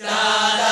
Er 0.00 0.63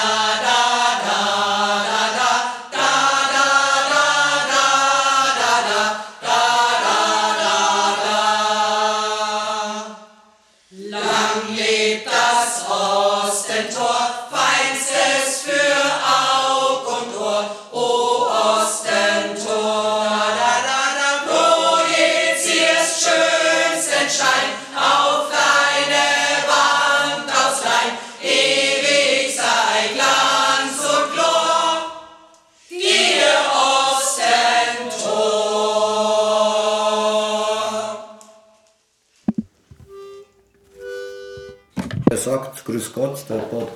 Grüß 42.92 42.95
Gott, 42.95 43.24
der 43.30 43.38
Bob. 43.38 43.70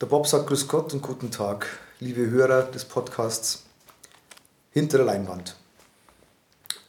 Der 0.00 0.06
Bob 0.06 0.26
sagt 0.26 0.48
Grüß 0.48 0.66
Gott 0.66 0.92
und 0.92 1.02
guten 1.02 1.30
Tag, 1.30 1.66
liebe 2.00 2.28
Hörer 2.28 2.62
des 2.62 2.84
Podcasts 2.84 3.64
Hinter 4.72 4.98
der 4.98 5.06
Leinwand. 5.06 5.54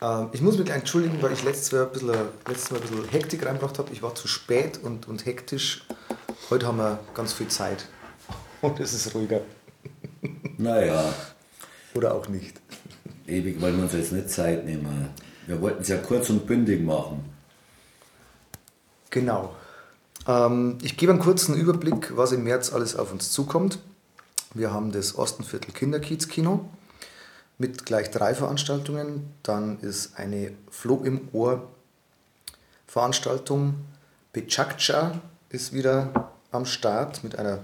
Ähm, 0.02 0.30
ich 0.32 0.42
muss 0.42 0.58
mich 0.58 0.70
entschuldigen, 0.72 1.22
weil 1.22 1.34
ich 1.34 1.44
letztes 1.44 1.72
Mal 1.72 1.84
ein 1.84 1.92
bisschen, 1.92 2.16
letztes 2.48 2.72
Mal 2.72 2.78
ein 2.78 2.88
bisschen 2.88 3.10
Hektik 3.10 3.46
reingebracht 3.46 3.78
habe. 3.78 3.92
Ich 3.94 4.02
war 4.02 4.16
zu 4.16 4.28
spät 4.28 4.80
und, 4.82 5.08
und 5.08 5.28
hektisch. 5.28 5.86
Heute 6.50 6.66
haben 6.66 6.78
wir 6.78 7.00
ganz 7.14 7.34
viel 7.34 7.48
Zeit 7.48 7.86
und 8.62 8.80
es 8.80 8.94
ist 8.94 9.14
ruhiger. 9.14 9.42
Naja, 10.58 11.14
Oder 11.94 12.16
auch 12.16 12.28
nicht. 12.28 12.60
ewig 13.28 13.62
wollen 13.62 13.76
wir 13.78 13.84
uns 13.84 13.94
jetzt 13.94 14.14
nicht 14.14 14.32
Zeit 14.32 14.66
nehmen. 14.66 15.10
Wir 15.46 15.62
wollten 15.62 15.84
es 15.84 15.90
ja 15.90 15.98
kurz 15.98 16.28
und 16.32 16.48
bündig 16.48 16.82
machen. 16.82 17.24
Genau. 19.12 19.56
Ähm, 20.28 20.78
ich 20.82 20.98
gebe 20.98 21.12
einen 21.12 21.22
kurzen 21.22 21.56
Überblick, 21.56 22.16
was 22.16 22.32
im 22.32 22.44
März 22.44 22.74
alles 22.74 22.96
auf 22.96 23.12
uns 23.12 23.32
zukommt. 23.32 23.80
Wir 24.54 24.72
haben 24.72 24.92
das 24.92 25.18
Ostenviertel 25.18 25.74
Kinderkiez-Kino 25.74 26.70
mit 27.58 27.86
gleich 27.86 28.12
drei 28.12 28.34
Veranstaltungen. 28.34 29.34
Dann 29.44 29.80
ist 29.80 30.18
eine 30.18 30.54
Floh 30.70 31.04
im 31.04 31.30
Ohr 31.34 31.68
Veranstaltung. 32.88 33.76
Bechakcha 34.34 35.20
ist 35.50 35.74
wieder 35.74 36.32
am 36.52 36.66
Start 36.66 37.24
mit 37.24 37.38
einer 37.38 37.60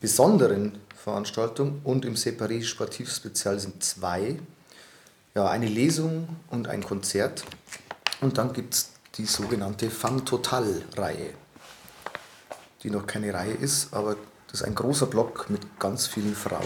besonderen 0.00 0.78
Veranstaltung 0.96 1.80
und 1.84 2.04
im 2.04 2.14
Separé 2.14 2.62
Sportiv 2.62 3.12
Spezial 3.12 3.58
sind 3.58 3.82
zwei. 3.82 4.38
Ja, 5.34 5.48
eine 5.48 5.66
Lesung 5.66 6.28
und 6.50 6.68
ein 6.68 6.82
Konzert. 6.82 7.44
Und 8.20 8.38
dann 8.38 8.52
gibt 8.52 8.74
es 8.74 8.90
die 9.16 9.26
sogenannte 9.26 9.90
Fun 9.90 10.24
Total-Reihe, 10.24 11.30
die 12.82 12.90
noch 12.90 13.06
keine 13.06 13.32
Reihe 13.34 13.52
ist, 13.52 13.92
aber 13.94 14.16
das 14.50 14.60
ist 14.60 14.66
ein 14.66 14.74
großer 14.74 15.06
Block 15.06 15.48
mit 15.48 15.78
ganz 15.78 16.06
vielen 16.06 16.34
Frauen. 16.34 16.64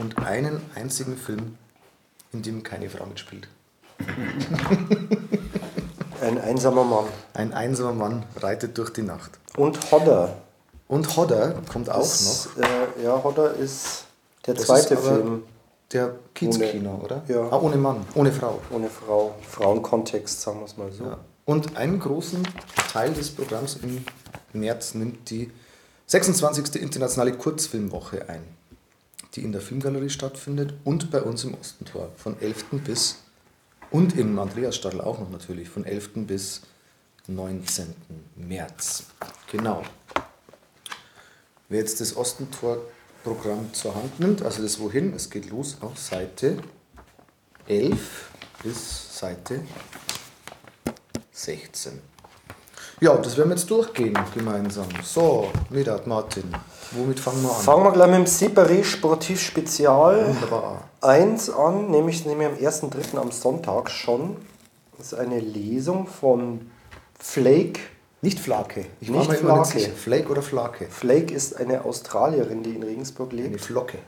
Und 0.00 0.18
einen 0.18 0.60
einzigen 0.74 1.16
Film, 1.16 1.56
in 2.32 2.42
dem 2.42 2.62
keine 2.62 2.90
Frau 2.90 3.06
mitspielt. 3.06 3.48
Ein 6.20 6.40
einsamer 6.40 6.84
Mann. 6.84 7.04
Ein 7.34 7.52
einsamer 7.52 7.92
Mann 7.92 8.24
reitet 8.36 8.78
durch 8.78 8.90
die 8.90 9.02
Nacht. 9.02 9.32
Und 9.56 9.78
Hodder. 9.90 10.36
Und 10.88 11.16
Hodder 11.16 11.54
kommt 11.70 11.90
auch 11.90 11.98
noch. 11.98 12.56
Äh, 12.56 13.04
ja, 13.04 13.22
Hodder 13.22 13.54
ist 13.54 14.04
der 14.46 14.54
Das 14.54 14.66
zweite 14.66 14.94
ist 14.94 15.00
Film 15.04 15.42
Der 15.92 16.14
Kiezkino, 16.34 17.00
oder? 17.04 17.22
ja. 17.28 17.48
Ah, 17.50 17.58
ohne 17.58 17.76
Mann, 17.76 18.04
ohne 18.14 18.32
Frau. 18.32 18.60
ohne 18.70 18.88
Frau. 18.88 19.34
Frauenkontext, 19.48 20.40
sagen 20.40 20.60
wir 20.60 20.66
es 20.66 20.76
mal 20.76 20.90
so. 20.92 21.04
Ja. 21.04 21.18
Und 21.44 21.76
einen 21.76 22.00
großen 22.00 22.46
Teil 22.92 23.12
des 23.12 23.30
Programms 23.30 23.76
im 23.82 24.04
März 24.54 24.94
nimmt 24.94 25.30
die 25.30 25.50
26. 26.06 26.76
Internationale 26.76 27.32
Kurzfilmwoche 27.36 28.28
ein, 28.28 28.42
die 29.34 29.42
in 29.42 29.52
der 29.52 29.60
Filmgalerie 29.60 30.10
stattfindet 30.10 30.74
und 30.84 31.10
bei 31.10 31.22
uns 31.22 31.44
im 31.44 31.54
Ostentor 31.54 32.12
von 32.16 32.40
11. 32.40 32.64
bis 32.84 33.16
und 33.90 34.16
im 34.16 34.38
Andreasstadl 34.38 35.00
auch 35.00 35.20
noch 35.20 35.30
natürlich 35.30 35.68
von 35.68 35.84
11. 35.84 36.26
bis 36.26 36.62
19. 37.26 37.94
März. 38.36 39.04
Genau. 39.50 39.82
Wer 41.68 41.78
jetzt 41.78 42.00
das 42.00 42.16
Ostentor-Programm 42.16 43.72
zur 43.72 43.94
Hand 43.94 44.20
nimmt, 44.20 44.42
also 44.42 44.62
das 44.62 44.78
Wohin, 44.78 45.14
es 45.14 45.30
geht 45.30 45.48
los 45.48 45.78
auf 45.80 45.98
Seite 45.98 46.58
11 47.66 48.30
bis 48.62 49.18
Seite 49.18 49.62
16. 51.32 52.13
Ja, 53.04 53.14
das 53.18 53.36
werden 53.36 53.50
wir 53.50 53.56
jetzt 53.56 53.70
durchgehen 53.70 54.18
gemeinsam. 54.34 54.86
So, 55.02 55.50
Midat, 55.68 56.06
Martin, 56.06 56.44
womit 56.92 57.20
fangen 57.20 57.42
wir 57.42 57.50
an? 57.50 57.60
Fangen 57.60 57.84
wir 57.84 57.92
gleich 57.92 58.08
mit 58.08 58.16
dem 58.20 58.24
Separé 58.24 58.82
Sportiv 58.82 59.42
Spezial 59.42 60.26
Wunderbar. 60.26 60.84
1 61.02 61.50
an, 61.50 61.90
nämlich, 61.90 62.24
nämlich 62.24 62.48
am 62.48 62.54
1.3. 62.54 63.18
am 63.18 63.30
Sonntag 63.30 63.90
schon. 63.90 64.38
Das 64.96 65.08
ist 65.08 65.18
eine 65.18 65.38
Lesung 65.38 66.06
von 66.06 66.70
Flake. 67.18 67.78
Nicht 68.22 68.40
Flake. 68.40 68.86
Ich 69.02 69.10
Nicht 69.10 69.20
war 69.20 69.34
mir 69.34 69.38
immer 69.38 69.58
nicht 69.58 69.72
Flake. 69.72 69.84
sicher. 69.84 69.92
Flake 69.94 70.28
oder 70.30 70.40
Flake? 70.40 70.86
Flake 70.88 71.34
ist 71.34 71.56
eine 71.60 71.84
Australierin, 71.84 72.62
die 72.62 72.70
in 72.74 72.82
Regensburg 72.82 73.32
Eine 73.32 73.42
lebt. 73.42 73.60
Flocke. 73.60 73.98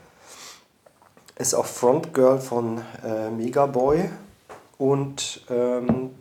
Ist 1.37 1.53
auch 1.53 1.67
Frontgirl 1.67 2.39
von 2.39 2.81
äh, 3.05 3.29
Megaboy 3.29 4.09
und 4.79 5.41
ähm, 5.51 6.15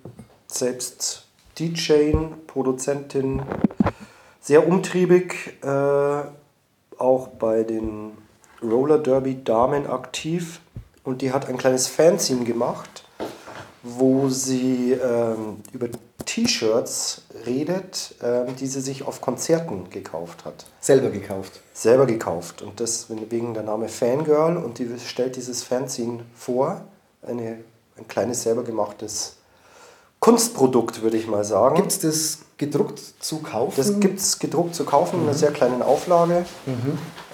selbst 0.46 1.25
DJ, 1.58 2.12
Produzentin, 2.46 3.42
sehr 4.40 4.68
umtriebig, 4.68 5.58
äh, 5.62 6.22
auch 6.98 7.28
bei 7.28 7.62
den 7.62 8.12
Roller 8.62 8.98
Derby 8.98 9.42
Damen 9.42 9.86
aktiv. 9.86 10.60
Und 11.04 11.22
die 11.22 11.32
hat 11.32 11.48
ein 11.48 11.56
kleines 11.56 11.86
Fanzine 11.86 12.44
gemacht, 12.44 13.04
wo 13.82 14.28
sie 14.28 14.92
ähm, 14.92 15.62
über 15.72 15.88
T-Shirts 16.24 17.22
redet, 17.46 18.16
ähm, 18.22 18.56
die 18.56 18.66
sie 18.66 18.80
sich 18.80 19.06
auf 19.06 19.20
Konzerten 19.20 19.88
gekauft 19.88 20.44
hat. 20.44 20.66
Selber 20.80 21.10
gekauft. 21.10 21.60
selber 21.72 22.06
gekauft. 22.06 22.60
Und 22.60 22.80
das 22.80 23.06
wegen 23.08 23.54
der 23.54 23.62
Name 23.62 23.88
Fangirl. 23.88 24.56
Und 24.56 24.78
die 24.78 24.88
stellt 24.98 25.36
dieses 25.36 25.62
Fanzine 25.62 26.24
vor, 26.34 26.82
eine, 27.22 27.58
ein 27.96 28.08
kleines 28.08 28.42
selber 28.42 28.64
gemachtes 28.64 29.36
Kunstprodukt, 30.26 31.02
würde 31.02 31.16
ich 31.16 31.28
mal 31.28 31.44
sagen. 31.44 31.76
Gibt 31.76 31.92
es 31.92 32.00
das 32.00 32.38
gedruckt 32.58 33.00
zu 33.20 33.38
kaufen? 33.38 33.74
das 33.76 34.00
gibt 34.00 34.18
es 34.18 34.40
gedruckt 34.40 34.74
zu 34.74 34.84
kaufen 34.84 35.20
in 35.20 35.28
einer 35.28 35.34
sehr 35.34 35.52
kleinen 35.52 35.82
Auflage. 35.82 36.44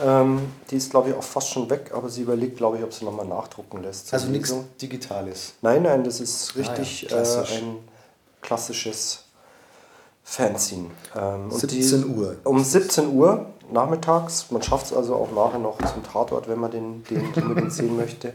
Ähm, 0.05 0.41
die 0.71 0.77
ist, 0.77 0.91
glaube 0.91 1.09
ich, 1.09 1.15
auch 1.15 1.23
fast 1.23 1.49
schon 1.49 1.71
weg, 1.71 1.93
aber 1.95 2.11
sie 2.11 2.21
überlegt, 2.21 2.59
glaube 2.59 2.77
ich, 2.77 2.85
ob 2.85 2.93
sie 2.93 3.07
nochmal 3.07 3.25
nachdrucken 3.25 3.83
lässt. 3.83 4.13
also 4.13 4.29
nichts. 4.29 4.55
Digitales. 4.83 5.55
Nein, 5.63 5.85
nein, 5.85 6.05
das 6.05 6.21
ist 6.21 6.55
richtig 6.55 7.03
ja, 7.03 7.09
klassisch. 7.09 7.53
Äh, 7.53 7.63
ein 7.63 7.77
klassisches 8.43 9.25
Fanzine. 10.23 10.91
Ähm, 11.17 11.51
und 11.51 11.59
17 11.59 12.15
Uhr. 12.15 12.37
Um 12.45 12.63
17 12.63 13.15
Uhr 13.15 13.47
nachmittags. 13.73 14.51
Man 14.51 14.61
schafft 14.61 14.87
es 14.87 14.93
also 14.93 15.15
auch 15.15 15.33
nachher 15.33 15.61
noch 15.61 15.79
zum 15.79 16.03
Tatort, 16.03 16.47
wenn 16.47 16.61
man 16.61 16.71
den, 16.71 17.05
den 17.05 17.33
unbedingt 17.43 17.73
sehen 17.73 17.97
möchte. 17.97 18.35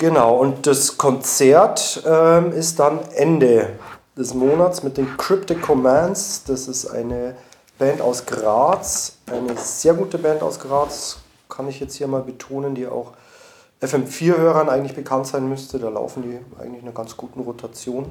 Genau, 0.00 0.38
und 0.38 0.66
das 0.66 0.96
Konzert 0.96 2.02
ähm, 2.06 2.52
ist 2.52 2.78
dann 2.78 3.00
Ende 3.16 3.78
des 4.16 4.32
Monats 4.32 4.82
mit 4.82 4.96
den 4.96 5.14
Cryptic 5.18 5.60
Commands. 5.60 6.42
Das 6.44 6.68
ist 6.68 6.86
eine 6.86 7.36
Band 7.78 8.00
aus 8.00 8.24
Graz, 8.24 9.18
eine 9.26 9.54
sehr 9.58 9.92
gute 9.92 10.16
Band 10.16 10.42
aus 10.42 10.58
Graz, 10.58 11.18
kann 11.50 11.68
ich 11.68 11.80
jetzt 11.80 11.96
hier 11.96 12.06
mal 12.06 12.22
betonen, 12.22 12.74
die 12.74 12.86
auch 12.86 13.12
FM4-Hörern 13.82 14.70
eigentlich 14.70 14.96
bekannt 14.96 15.26
sein 15.26 15.46
müsste. 15.46 15.78
Da 15.78 15.90
laufen 15.90 16.22
die 16.22 16.38
eigentlich 16.58 16.80
in 16.80 16.88
einer 16.88 16.96
ganz 16.96 17.14
guten 17.14 17.40
Rotation. 17.40 18.10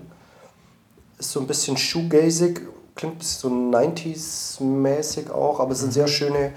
Ist 1.17 1.31
so 1.31 1.39
ein 1.39 1.47
bisschen 1.47 1.75
shoegazig, 1.75 2.67
klingt 2.93 3.15
ein 3.15 3.17
bisschen 3.17 3.49
so 3.49 3.77
90s-mäßig 3.79 5.31
auch, 5.31 5.59
aber 5.59 5.71
es 5.71 5.79
ist 5.79 5.85
ein 5.85 5.91
sehr 5.91 6.07
schöne, 6.07 6.53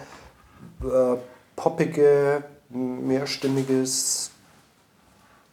äh, 0.82 1.16
poppige, 1.56 2.44
mehrstimmiges 2.68 4.31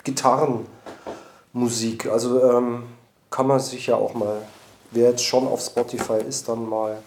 Gitarrenmusik. 0.03 2.07
Also 2.07 2.43
ähm, 2.43 2.83
kann 3.29 3.47
man 3.47 3.59
sich 3.59 3.87
ja 3.87 3.95
auch 3.95 4.13
mal, 4.13 4.41
wer 4.91 5.11
jetzt 5.11 5.23
schon 5.23 5.47
auf 5.47 5.61
Spotify 5.61 6.21
ist, 6.27 6.47
dann 6.49 6.67
mal 6.67 7.01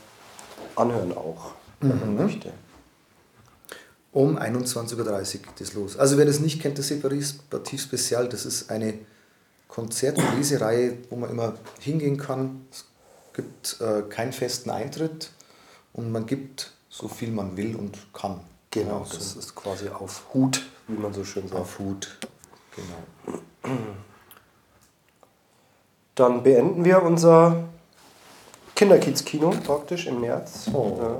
anhören 0.76 1.16
auch, 1.16 1.52
wenn 1.80 1.98
man 1.98 2.16
möchte. 2.16 2.52
Um 4.12 4.38
21.30 4.38 4.98
Uhr 4.98 5.24
geht 5.42 5.60
es 5.60 5.74
los. 5.74 5.96
Also 5.96 6.18
wer 6.18 6.26
das 6.26 6.40
nicht 6.40 6.60
kennt, 6.60 6.78
das 6.78 6.88
Separativ 6.88 7.80
Spezial, 7.82 8.28
das 8.28 8.44
ist 8.44 8.70
eine 8.70 8.98
Konzert- 9.68 10.18
und 10.18 10.36
Lesereihe, 10.36 10.98
wo 11.08 11.16
man 11.16 11.30
immer 11.30 11.54
hingehen 11.80 12.18
kann. 12.18 12.66
Es 12.70 12.84
gibt 13.32 13.80
äh, 13.80 14.02
keinen 14.02 14.34
festen 14.34 14.68
Eintritt 14.68 15.30
und 15.94 16.12
man 16.12 16.26
gibt 16.26 16.72
so 16.90 17.08
viel 17.08 17.30
man 17.30 17.56
will 17.56 17.74
und 17.74 17.96
kann. 18.12 18.40
Genau, 18.70 18.98
Ja, 19.00 19.04
so 19.06 19.14
das 19.16 19.34
ist 19.36 19.54
quasi 19.54 19.88
auf 19.88 20.24
Hut, 20.34 20.62
wie 20.88 20.98
man 20.98 21.14
so 21.14 21.24
schön 21.24 21.48
sagt. 21.48 21.58
auf 21.60 21.78
Hut. 21.78 22.18
Genau. 22.76 23.38
Dann 26.14 26.42
beenden 26.42 26.84
wir 26.84 27.02
unser 27.02 27.64
Kinderkids-Kino 28.74 29.50
praktisch 29.64 30.06
im 30.06 30.20
März. 30.20 30.68
Oh. 30.72 30.98
Ja. 31.00 31.16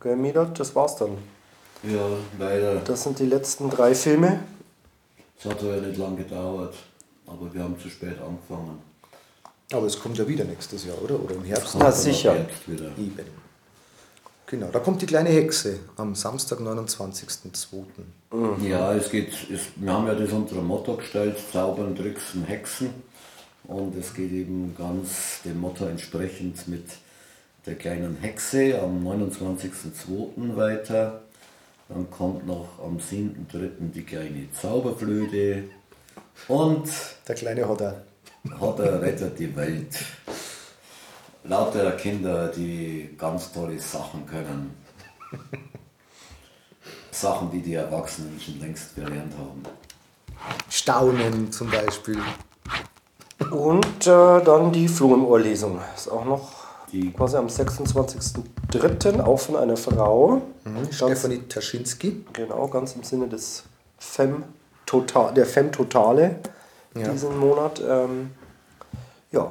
Gell, 0.00 0.16
Midat? 0.16 0.58
Das 0.58 0.74
war's 0.74 0.96
dann. 0.96 1.16
Ja, 1.82 2.06
leider. 2.38 2.76
Das 2.76 3.02
sind 3.02 3.18
die 3.18 3.26
letzten 3.26 3.70
drei 3.70 3.94
Filme. 3.94 4.40
Es 5.38 5.44
hat 5.44 5.62
ja 5.62 5.76
nicht 5.76 5.98
lange 5.98 6.16
gedauert, 6.16 6.74
aber 7.26 7.52
wir 7.52 7.62
haben 7.62 7.78
zu 7.78 7.88
spät 7.88 8.16
angefangen. 8.20 8.82
Aber 9.72 9.86
es 9.86 10.00
kommt 10.00 10.16
ja 10.16 10.26
wieder 10.26 10.44
nächstes 10.44 10.84
Jahr, 10.84 11.00
oder? 11.02 11.20
Oder 11.20 11.34
im 11.34 11.44
Herbst? 11.44 11.76
Na, 11.78 11.90
sicher. 11.90 12.34
Herbst 12.34 12.70
wieder. 12.70 12.86
Eben. 12.96 13.26
Genau, 14.48 14.68
da 14.68 14.78
kommt 14.78 15.02
die 15.02 15.06
kleine 15.06 15.30
Hexe 15.30 15.80
am 15.96 16.14
Samstag, 16.14 16.60
29.02. 16.60 17.84
Ja, 18.64 18.94
es 18.94 19.10
geht, 19.10 19.32
es, 19.52 19.62
wir 19.74 19.92
haben 19.92 20.06
ja 20.06 20.14
das 20.14 20.30
unter 20.30 20.62
Motto 20.62 20.96
gestellt, 20.96 21.36
Zaubern, 21.52 21.96
Tricksen, 21.96 22.44
Hexen. 22.44 22.90
Und 23.64 23.96
es 23.96 24.14
geht 24.14 24.30
eben 24.30 24.72
ganz 24.78 25.42
dem 25.44 25.60
Motto 25.60 25.86
entsprechend 25.86 26.68
mit 26.68 26.84
der 27.66 27.74
kleinen 27.74 28.16
Hexe 28.20 28.80
am 28.80 29.04
29.02. 29.04 30.56
weiter. 30.56 31.22
Dann 31.88 32.08
kommt 32.10 32.46
noch 32.46 32.68
am 32.84 32.98
7.03. 32.98 33.90
die 33.92 34.02
kleine 34.04 34.48
Zauberflöte. 34.52 35.64
Und 36.46 36.88
Der 37.26 37.34
kleine 37.34 37.68
Hodder. 37.68 38.04
Hodder 38.60 39.02
rettet 39.02 39.38
die 39.40 39.54
Welt. 39.56 39.96
Lauter 41.48 41.92
Kinder, 41.92 42.48
die 42.48 43.14
ganz 43.18 43.52
tolle 43.52 43.78
Sachen 43.78 44.26
können. 44.26 44.74
Sachen, 47.10 47.50
die 47.50 47.62
die 47.62 47.74
Erwachsenen 47.74 48.38
schon 48.40 48.60
längst 48.60 48.94
gelernt 48.94 49.32
haben. 49.38 49.62
Staunen 50.68 51.50
zum 51.50 51.70
Beispiel. 51.70 52.18
Und 53.50 54.06
äh, 54.06 54.42
dann 54.44 54.72
die 54.72 54.88
Floh 54.88 55.14
im 55.14 55.24
Ohr-Lesung. 55.24 55.80
Ist 55.94 56.08
auch 56.08 56.24
noch 56.24 56.52
Die 56.92 57.10
quasi 57.12 57.36
am 57.36 57.46
26.03. 57.46 59.20
auch 59.22 59.38
von 59.38 59.56
einer 59.56 59.76
Frau. 59.76 60.42
Ganz, 60.64 60.94
Stefanie 60.96 61.38
Taschinski. 61.48 62.24
genau, 62.32 62.68
ganz 62.68 62.94
im 62.94 63.02
Sinne 63.02 63.28
des 63.28 63.64
Fem 63.98 64.44
-Total, 64.86 65.32
der 65.32 65.46
Fem 65.46 65.72
Totale 65.72 66.36
Ja. 66.94 67.08
diesen 67.08 67.38
Monat. 67.38 67.80
Ähm, 67.86 68.30
ja, 69.32 69.48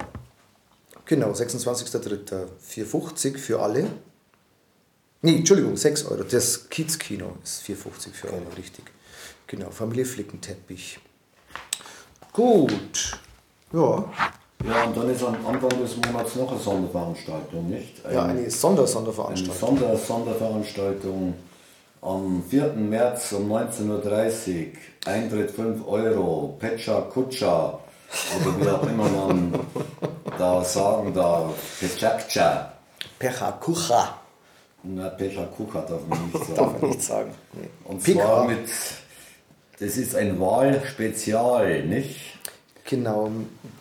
Genau, 1.06 1.32
26.03. 1.32 2.48
4,50 2.68 3.38
für 3.38 3.62
alle. 3.62 3.88
Nee, 5.22 5.38
Entschuldigung, 5.38 5.76
6 5.76 6.06
Euro. 6.06 6.24
Das 6.24 6.70
Kiez-Kino 6.70 7.38
ist 7.44 7.64
4,50 7.64 8.12
für 8.14 8.30
alle, 8.30 8.46
richtig. 8.58 8.86
Genau, 9.48 9.70
Familie 9.70 10.06
Flickenteppich. 10.06 11.00
Gut. 12.34 13.18
Ja, 13.72 14.04
Ja, 14.66 14.84
und 14.86 14.98
dann 14.98 15.10
ist 15.10 15.24
am 15.24 15.36
Anfang 15.46 15.70
des 15.82 15.96
Monats 15.98 16.36
noch 16.36 16.52
eine 16.52 16.60
Sonderveranstaltung, 16.60 17.70
nicht? 17.70 18.02
ja 18.04 18.24
eine 18.24 18.40
eine 18.40 18.50
Sonder-Sonderveranstaltung. 18.50 19.56
Sonder 19.56 19.98
Sonderveranstaltung 19.98 21.36
am 22.02 22.44
4. 22.50 22.74
März 22.74 23.32
um 23.34 23.52
19.30 23.52 23.88
Uhr. 23.90 24.66
Eintritt 25.06 25.52
5 25.52 25.88
Euro. 25.88 26.56
Pecha 26.60 27.02
Kutscha. 27.02 27.80
Oder 28.42 28.60
wie 28.66 28.70
auch 28.70 28.84
immer 28.88 29.10
man 29.10 29.54
da 30.38 30.64
sagen 30.64 31.14
darf. 31.14 31.54
Pechakcha. 31.80 32.72
Pecha 33.20 33.52
Kucha. 33.54 34.20
Na, 34.84 35.10
Pecha 35.10 35.46
Kucha 35.46 35.82
darf 35.82 36.02
man 36.08 36.26
nicht 36.32 36.46
sagen. 36.46 36.56
Darf 36.56 36.82
man 36.82 36.90
nicht 36.92 37.02
sagen. 37.04 37.32
Nee. 37.54 37.70
Und 37.86 38.04
Pika. 38.04 38.22
zwar 38.24 38.46
mit, 38.48 38.70
das 39.80 39.98
ist 39.98 40.16
ein 40.16 40.40
Wahlspezial, 40.40 41.84
nicht? 41.86 42.20
Genau, 42.88 43.32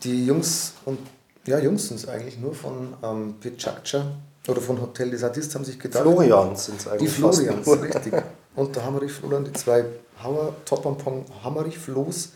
die 0.03 0.25
Jungs 0.27 0.75
und 0.87 0.99
ja, 1.47 1.59
Jungs 1.59 1.89
sind 1.89 1.99
es 2.01 2.09
eigentlich 2.09 2.39
nur 2.39 2.55
von 2.55 2.95
ähm, 3.03 3.35
Pichakcha 3.39 4.07
oder 4.49 4.61
von 4.63 4.81
Hotel 4.81 5.11
des 5.11 5.23
Artistes 5.23 5.55
haben 5.55 5.65
sich 5.65 5.79
gedacht. 5.79 6.03
Florians 6.03 6.65
sind 6.67 6.79
es 6.79 6.85
Die 6.85 6.91
eigentlich. 6.91 7.13
fast 7.13 7.39
Florians, 7.43 7.83
richtig. 7.83 8.23
Und 8.57 8.75
der 8.75 8.85
Hammerich 8.85 9.13
Florian, 9.13 9.45
die 9.45 9.53
zwei 9.53 9.85
Hauer 10.23 10.55
Topampong 10.65 11.27
Hammerich 11.43 11.77
Floß, 11.77 12.31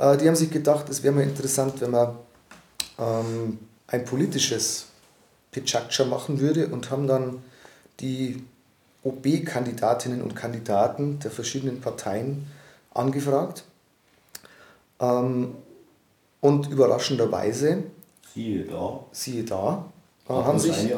äh, 0.00 0.16
die 0.16 0.26
haben 0.26 0.36
sich 0.36 0.50
gedacht, 0.50 0.88
es 0.88 1.02
wäre 1.02 1.14
mal 1.14 1.22
interessant, 1.24 1.80
wenn 1.80 1.90
man 1.90 2.16
ähm, 2.98 3.58
ein 3.86 4.04
politisches 4.04 4.86
Pichakcha 5.52 6.04
machen 6.04 6.40
würde 6.40 6.68
und 6.68 6.90
haben 6.90 7.06
dann 7.06 7.42
die 8.00 8.42
OB-Kandidatinnen 9.02 10.22
und 10.22 10.34
Kandidaten 10.34 11.18
der 11.20 11.30
verschiedenen 11.30 11.80
Parteien 11.80 12.46
angefragt. 12.92 13.64
Ähm, 15.00 15.54
und 16.40 16.68
überraschenderweise, 16.70 17.84
Siehe 18.34 18.64
da. 18.64 19.04
siehe 19.12 19.44
da, 19.44 19.84
äh, 20.28 20.32
Hat 20.32 20.60
sich 20.60 20.94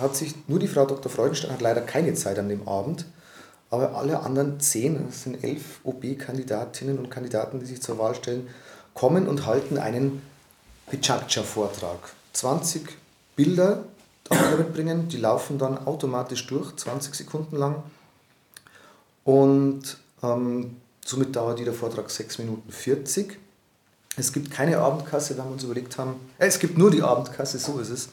hat 0.00 0.16
sich 0.16 0.34
nur 0.46 0.58
die 0.58 0.68
Frau 0.68 0.86
Dr. 0.86 1.10
Freudenstein 1.10 1.52
hat 1.52 1.60
leider 1.60 1.82
keine 1.82 2.14
Zeit 2.14 2.38
an 2.38 2.48
dem 2.48 2.66
Abend, 2.66 3.04
aber 3.70 3.96
alle 3.96 4.20
anderen 4.20 4.60
zehn, 4.60 5.08
es 5.08 5.24
sind 5.24 5.44
elf 5.44 5.80
OB-Kandidatinnen 5.84 6.98
und 6.98 7.10
Kandidaten, 7.10 7.60
die 7.60 7.66
sich 7.66 7.82
zur 7.82 7.98
Wahl 7.98 8.14
stellen, 8.14 8.48
kommen 8.94 9.28
und 9.28 9.46
halten 9.46 9.78
einen 9.78 10.22
Pichakcha-Vortrag. 10.90 11.98
20 12.32 12.96
Bilder 13.36 13.84
darf 14.24 14.40
man 14.40 14.58
mitbringen, 14.58 15.08
die 15.08 15.18
laufen 15.18 15.58
dann 15.58 15.86
automatisch 15.86 16.46
durch, 16.46 16.74
20 16.76 17.14
Sekunden 17.14 17.56
lang. 17.56 17.82
Und 19.24 19.98
ähm, 20.22 20.76
somit 21.04 21.36
dauert 21.36 21.58
jeder 21.58 21.74
Vortrag 21.74 22.10
6 22.10 22.38
Minuten 22.38 22.72
40. 22.72 23.38
Es 24.16 24.32
gibt 24.32 24.50
keine 24.50 24.78
Abendkasse, 24.78 25.36
weil 25.36 25.44
wir 25.44 25.52
uns 25.52 25.64
überlegt 25.64 25.98
haben, 25.98 26.14
äh, 26.38 26.46
es 26.46 26.58
gibt 26.58 26.78
nur 26.78 26.90
die 26.90 27.02
Abendkasse, 27.02 27.58
so 27.58 27.78
ist 27.78 27.90
es, 27.90 28.08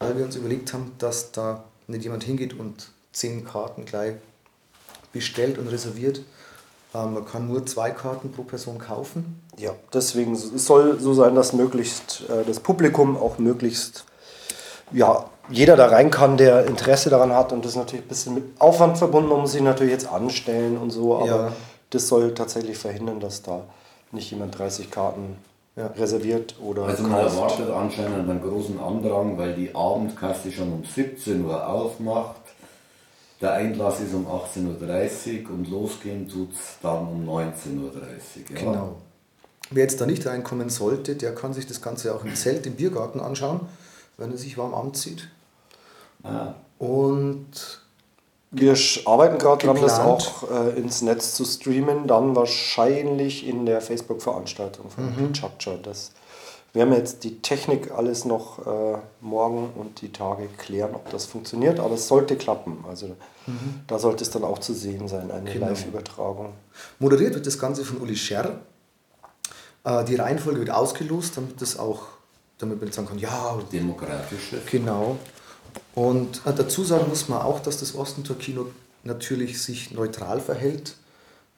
weil 0.00 0.18
wir 0.18 0.24
uns 0.24 0.36
überlegt 0.36 0.72
haben, 0.72 0.92
dass 0.98 1.32
da 1.32 1.64
nicht 1.86 2.02
jemand 2.02 2.24
hingeht 2.24 2.54
und 2.58 2.90
10 3.12 3.44
Karten 3.44 3.84
gleich 3.84 4.16
bestellt 5.16 5.58
und 5.58 5.68
reserviert. 5.68 6.20
Ähm, 6.94 7.14
man 7.14 7.24
kann 7.26 7.48
nur 7.48 7.64
zwei 7.66 7.90
Karten 7.90 8.30
pro 8.32 8.42
Person 8.42 8.78
kaufen. 8.78 9.40
Ja, 9.58 9.72
deswegen 9.92 10.32
es 10.32 10.66
soll 10.66 11.00
so 11.00 11.14
sein, 11.14 11.34
dass 11.34 11.52
möglichst 11.52 12.22
äh, 12.28 12.44
das 12.46 12.60
Publikum 12.60 13.16
auch 13.16 13.38
möglichst 13.38 14.04
ja, 14.92 15.24
jeder 15.48 15.76
da 15.76 15.86
rein 15.86 16.10
kann, 16.10 16.36
der 16.36 16.66
Interesse 16.66 17.10
daran 17.10 17.32
hat 17.32 17.52
und 17.52 17.64
das 17.64 17.72
ist 17.72 17.78
natürlich 17.78 18.04
ein 18.04 18.08
bisschen 18.08 18.34
mit 18.34 18.44
Aufwand 18.60 18.98
verbunden, 18.98 19.28
man 19.30 19.40
muss 19.40 19.52
sich 19.52 19.62
natürlich 19.62 19.92
jetzt 19.92 20.08
anstellen 20.08 20.76
und 20.76 20.90
so, 20.90 21.16
aber 21.16 21.26
Ja. 21.26 21.52
das 21.90 22.06
soll 22.08 22.34
tatsächlich 22.34 22.78
verhindern, 22.78 23.18
dass 23.20 23.42
da 23.42 23.62
nicht 24.12 24.30
jemand 24.30 24.56
30 24.58 24.90
Karten 24.90 25.36
Ja. 25.76 25.88
reserviert 25.88 26.54
oder 26.64 26.84
Also 26.84 27.02
man 27.02 27.12
kauft. 27.12 27.34
erwartet 27.36 27.70
anscheinend 27.70 28.30
einen 28.30 28.40
großen 28.40 28.80
Andrang, 28.80 29.36
weil 29.36 29.54
die 29.54 29.74
Abendkasse 29.74 30.50
schon 30.52 30.72
um 30.72 30.84
17 30.84 31.44
Uhr 31.44 31.66
aufmacht. 31.68 32.36
Der 33.40 33.52
Einlass 33.52 34.00
ist 34.00 34.14
um 34.14 34.26
18.30 34.26 35.44
Uhr 35.44 35.50
und 35.50 35.68
losgehen 35.70 36.26
tut 36.28 36.52
es 36.52 36.78
dann 36.82 37.06
um 37.06 37.28
19.30 37.28 37.82
Uhr. 37.82 37.92
Ja. 38.54 38.60
Genau. 38.60 38.96
Wer 39.70 39.82
jetzt 39.82 40.00
da 40.00 40.06
nicht 40.06 40.24
reinkommen 40.26 40.70
sollte, 40.70 41.16
der 41.16 41.34
kann 41.34 41.52
sich 41.52 41.66
das 41.66 41.82
Ganze 41.82 42.14
auch 42.14 42.24
im 42.24 42.34
Zelt 42.34 42.66
im 42.66 42.76
Biergarten 42.76 43.20
anschauen, 43.20 43.60
wenn 44.16 44.30
er 44.30 44.38
sich 44.38 44.56
warm 44.56 44.74
anzieht. 44.74 45.28
Ah, 46.22 46.54
Und 46.78 47.80
Wir 48.52 48.74
arbeiten 49.04 49.38
gerade 49.38 49.66
dran, 49.66 49.80
das 49.82 49.98
auch 49.98 50.48
äh, 50.50 50.78
ins 50.78 51.02
Netz 51.02 51.34
zu 51.34 51.44
streamen, 51.44 52.06
dann 52.06 52.34
wahrscheinlich 52.36 53.46
in 53.46 53.66
der 53.66 53.80
Facebook-Veranstaltung 53.80 54.88
von 54.88 55.04
Mhm. 55.04 55.32
Chacha. 55.34 55.74
Das 55.82 56.12
werden 56.76 56.90
wir 56.90 56.98
jetzt 56.98 57.24
die 57.24 57.40
Technik 57.42 57.90
alles 57.90 58.24
noch 58.24 58.64
äh, 58.66 58.98
morgen 59.20 59.70
und 59.74 60.00
die 60.02 60.12
Tage 60.12 60.46
klären, 60.58 60.94
ob 60.94 61.10
das 61.10 61.26
funktioniert, 61.26 61.80
aber 61.80 61.94
es 61.94 62.06
sollte 62.06 62.36
klappen. 62.36 62.84
Also 62.88 63.16
da 63.86 63.98
sollte 63.98 64.24
es 64.24 64.30
dann 64.30 64.44
auch 64.44 64.58
zu 64.58 64.74
sehen 64.74 65.08
sein, 65.08 65.30
eine 65.30 65.48
Mhm. 65.50 65.54
Genau. 65.54 65.66
Live-Übertragung. 65.68 66.52
moderiert 66.98 67.34
wird 67.34 67.46
das 67.46 67.58
Ganze 67.58 67.84
von 67.84 67.98
Uli 67.98 68.16
Scherr. 68.16 68.60
Äh, 69.84 70.04
Die 70.04 70.16
Reihenfolge 70.16 70.60
wird 70.60 70.70
ausgelost, 70.70 71.36
damit 71.36 71.60
das 71.62 71.78
auch, 71.78 72.02
damit 72.58 72.80
man 72.80 72.92
sagen 72.92 73.08
kann, 73.08 73.18
ja, 73.18 73.58
demokratische. 73.72 74.60
Genau. 74.70 75.16
Und 75.94 76.42
äh, 76.44 76.52
dazu 76.54 76.84
sagen 76.84 77.08
muss 77.08 77.28
man 77.28 77.40
auch, 77.42 77.60
dass 77.60 77.78
das 77.78 77.94
Ostentor 77.94 78.36
Kino 78.36 78.66
natürlich 79.04 79.62
sich 79.62 79.92
neutral 79.92 80.40
verhält, 80.40 80.96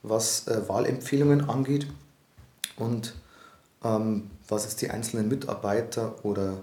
was 0.03 0.47
äh, 0.47 0.69
Wahlempfehlungen 0.69 1.49
angeht 1.49 1.87
und 2.77 3.15
ähm, 3.83 4.31
was 4.49 4.67
es 4.67 4.77
die 4.77 4.91
einzelnen 4.91 5.29
Mitarbeiter 5.29 6.15
oder 6.23 6.55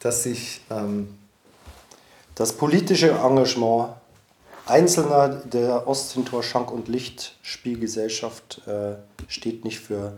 dass 0.00 0.22
sich 0.22 0.60
ähm, 0.70 1.18
Das 2.34 2.52
politische 2.52 3.10
Engagement 3.10 3.94
Einzelner 4.66 5.28
der 5.28 5.88
Osthintor 5.88 6.42
Schank- 6.42 6.70
und 6.70 6.86
Lichtspielgesellschaft 6.88 8.62
äh, 8.66 8.94
steht 9.26 9.64
nicht 9.64 9.80
für 9.80 10.12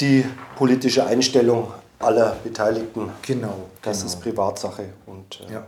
die 0.00 0.24
politische 0.56 1.04
Einstellung 1.06 1.72
aller 1.98 2.36
Beteiligten. 2.42 3.10
genau, 3.22 3.54
Das 3.82 3.98
genau. 3.98 4.12
ist 4.12 4.20
Privatsache 4.22 4.86
und 5.06 5.40
äh, 5.48 5.54
ja. 5.54 5.66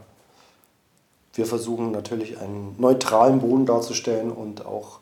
wir 1.35 1.47
versuchen 1.47 1.91
natürlich 1.91 2.41
einen 2.41 2.75
neutralen 2.79 3.41
Boden 3.41 3.67
darzustellen 3.67 4.33
und 4.33 4.65
auch 4.65 5.01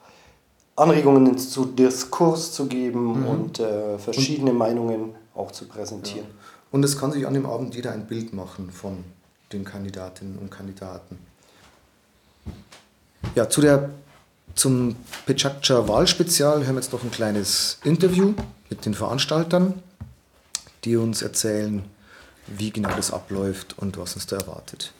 Anregungen 0.76 1.38
zu 1.38 1.66
Diskurs 1.66 2.52
zu 2.52 2.66
geben 2.66 3.20
mhm. 3.20 3.26
und 3.26 3.60
äh, 3.60 3.98
verschiedene 3.98 4.52
und, 4.52 4.58
Meinungen 4.58 5.14
auch 5.34 5.50
zu 5.50 5.66
präsentieren. 5.66 6.26
Ja. 6.26 6.34
Und 6.70 6.84
es 6.84 6.98
kann 6.98 7.12
sich 7.12 7.26
an 7.26 7.34
dem 7.34 7.46
Abend 7.46 7.74
jeder 7.74 7.92
ein 7.92 8.06
Bild 8.06 8.32
machen 8.32 8.70
von 8.70 9.04
den 9.52 9.64
Kandidatinnen 9.64 10.38
und 10.38 10.50
Kandidaten. 10.50 11.18
Ja, 13.34 13.48
zu 13.48 13.60
der, 13.60 13.90
zum 14.54 14.96
Pechacha 15.26 15.86
Wahlspezial 15.86 16.64
hören 16.64 16.74
wir 16.74 16.80
jetzt 16.80 16.92
noch 16.92 17.04
ein 17.04 17.10
kleines 17.10 17.78
Interview 17.84 18.34
mit 18.70 18.84
den 18.86 18.94
Veranstaltern, 18.94 19.74
die 20.84 20.96
uns 20.96 21.22
erzählen, 21.22 21.84
wie 22.46 22.70
genau 22.70 22.90
das 22.96 23.12
abläuft 23.12 23.78
und 23.78 23.98
was 23.98 24.14
uns 24.14 24.26
da 24.26 24.36
erwartet. 24.36 24.92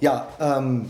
Ja, 0.00 0.28
ähm, 0.38 0.88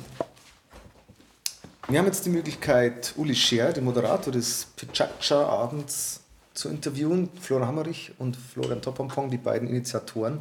wir 1.88 1.98
haben 1.98 2.06
jetzt 2.06 2.26
die 2.26 2.30
Möglichkeit, 2.30 3.14
Uli 3.16 3.34
Scher, 3.34 3.72
den 3.72 3.84
Moderator 3.84 4.30
des 4.30 4.66
Pichacha-Abends, 4.76 6.20
zu 6.52 6.68
interviewen. 6.68 7.30
Florian 7.40 7.68
Hammerich 7.68 8.12
und 8.18 8.36
Florian 8.36 8.82
Topompong, 8.82 9.30
die 9.30 9.38
beiden 9.38 9.68
Initiatoren. 9.68 10.40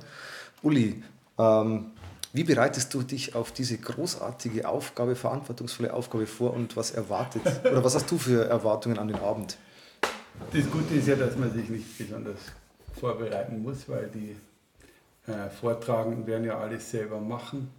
Uli, 0.64 1.02
ähm, 1.38 1.92
wie 2.34 2.44
bereitest 2.44 2.94
du 2.94 3.04
dich 3.04 3.36
auf 3.36 3.54
diese 3.54 3.78
großartige 3.78 4.68
Aufgabe, 4.68 5.16
verantwortungsvolle 5.16 5.94
Aufgabe 5.94 6.28
vor 6.28 6.54
und 6.54 6.76
was 6.76 6.92
erwartet 6.92 7.44
oder 7.64 7.84
was 7.84 7.96
hast 7.96 8.12
du 8.12 8.18
für 8.18 8.50
Erwartungen 8.50 9.00
an 9.00 9.08
den 9.08 9.20
Abend? 9.20 9.58
Das 10.52 10.70
Gute 10.70 10.96
ist 10.96 11.08
ja, 11.08 11.16
dass 11.16 11.38
man 11.38 11.54
sich 11.54 11.70
nicht 11.70 11.98
besonders 11.98 12.40
vorbereiten 13.00 13.62
muss, 13.62 13.88
weil 13.88 14.10
die 14.14 14.36
äh, 15.32 15.50
Vortragenden 15.50 16.28
werden 16.28 16.44
ja 16.44 16.58
alles 16.58 16.92
selber 16.92 17.20
machen. 17.20 17.72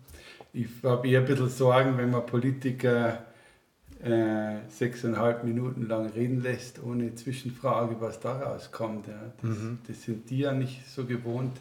Ich 0.59 0.83
habe 0.83 1.07
eher 1.07 1.21
ein 1.21 1.27
bisschen 1.27 1.49
Sorgen, 1.49 1.97
wenn 1.99 2.11
man 2.11 2.27
Politiker 2.27 3.25
äh, 4.03 4.57
sechseinhalb 4.69 5.45
Minuten 5.45 5.87
lang 5.87 6.11
reden 6.11 6.43
lässt, 6.43 6.83
ohne 6.83 7.15
Zwischenfrage, 7.15 8.01
was 8.01 8.19
daraus 8.19 8.73
kommt. 8.73 9.07
Ja. 9.07 9.33
Das, 9.41 9.51
mhm. 9.51 9.79
das 9.87 10.03
sind 10.03 10.29
die 10.31 10.39
ja 10.41 10.53
nicht 10.53 10.85
so 10.89 11.05
gewohnt, 11.05 11.57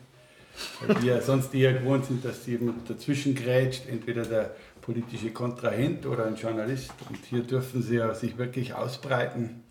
weil 0.82 0.96
die 0.96 1.08
ja 1.08 1.22
sonst 1.32 1.54
eher 1.54 1.74
gewohnt 1.74 2.06
sind, 2.06 2.26
dass 2.26 2.48
jemand 2.48 2.90
dazwischen 2.90 3.36
grätscht, 3.36 3.88
entweder 3.88 4.24
der 4.24 4.56
politische 4.82 5.30
Kontrahent 5.30 6.08
oder 6.08 6.26
ein 6.26 6.36
Journalist. 6.36 6.94
Und 7.08 7.20
hier 7.30 7.44
dürfen 7.44 7.84
sie 7.84 7.98
ja 7.98 8.16
sich 8.16 8.40
wirklich 8.40 8.74
ausbreiten 8.74 9.64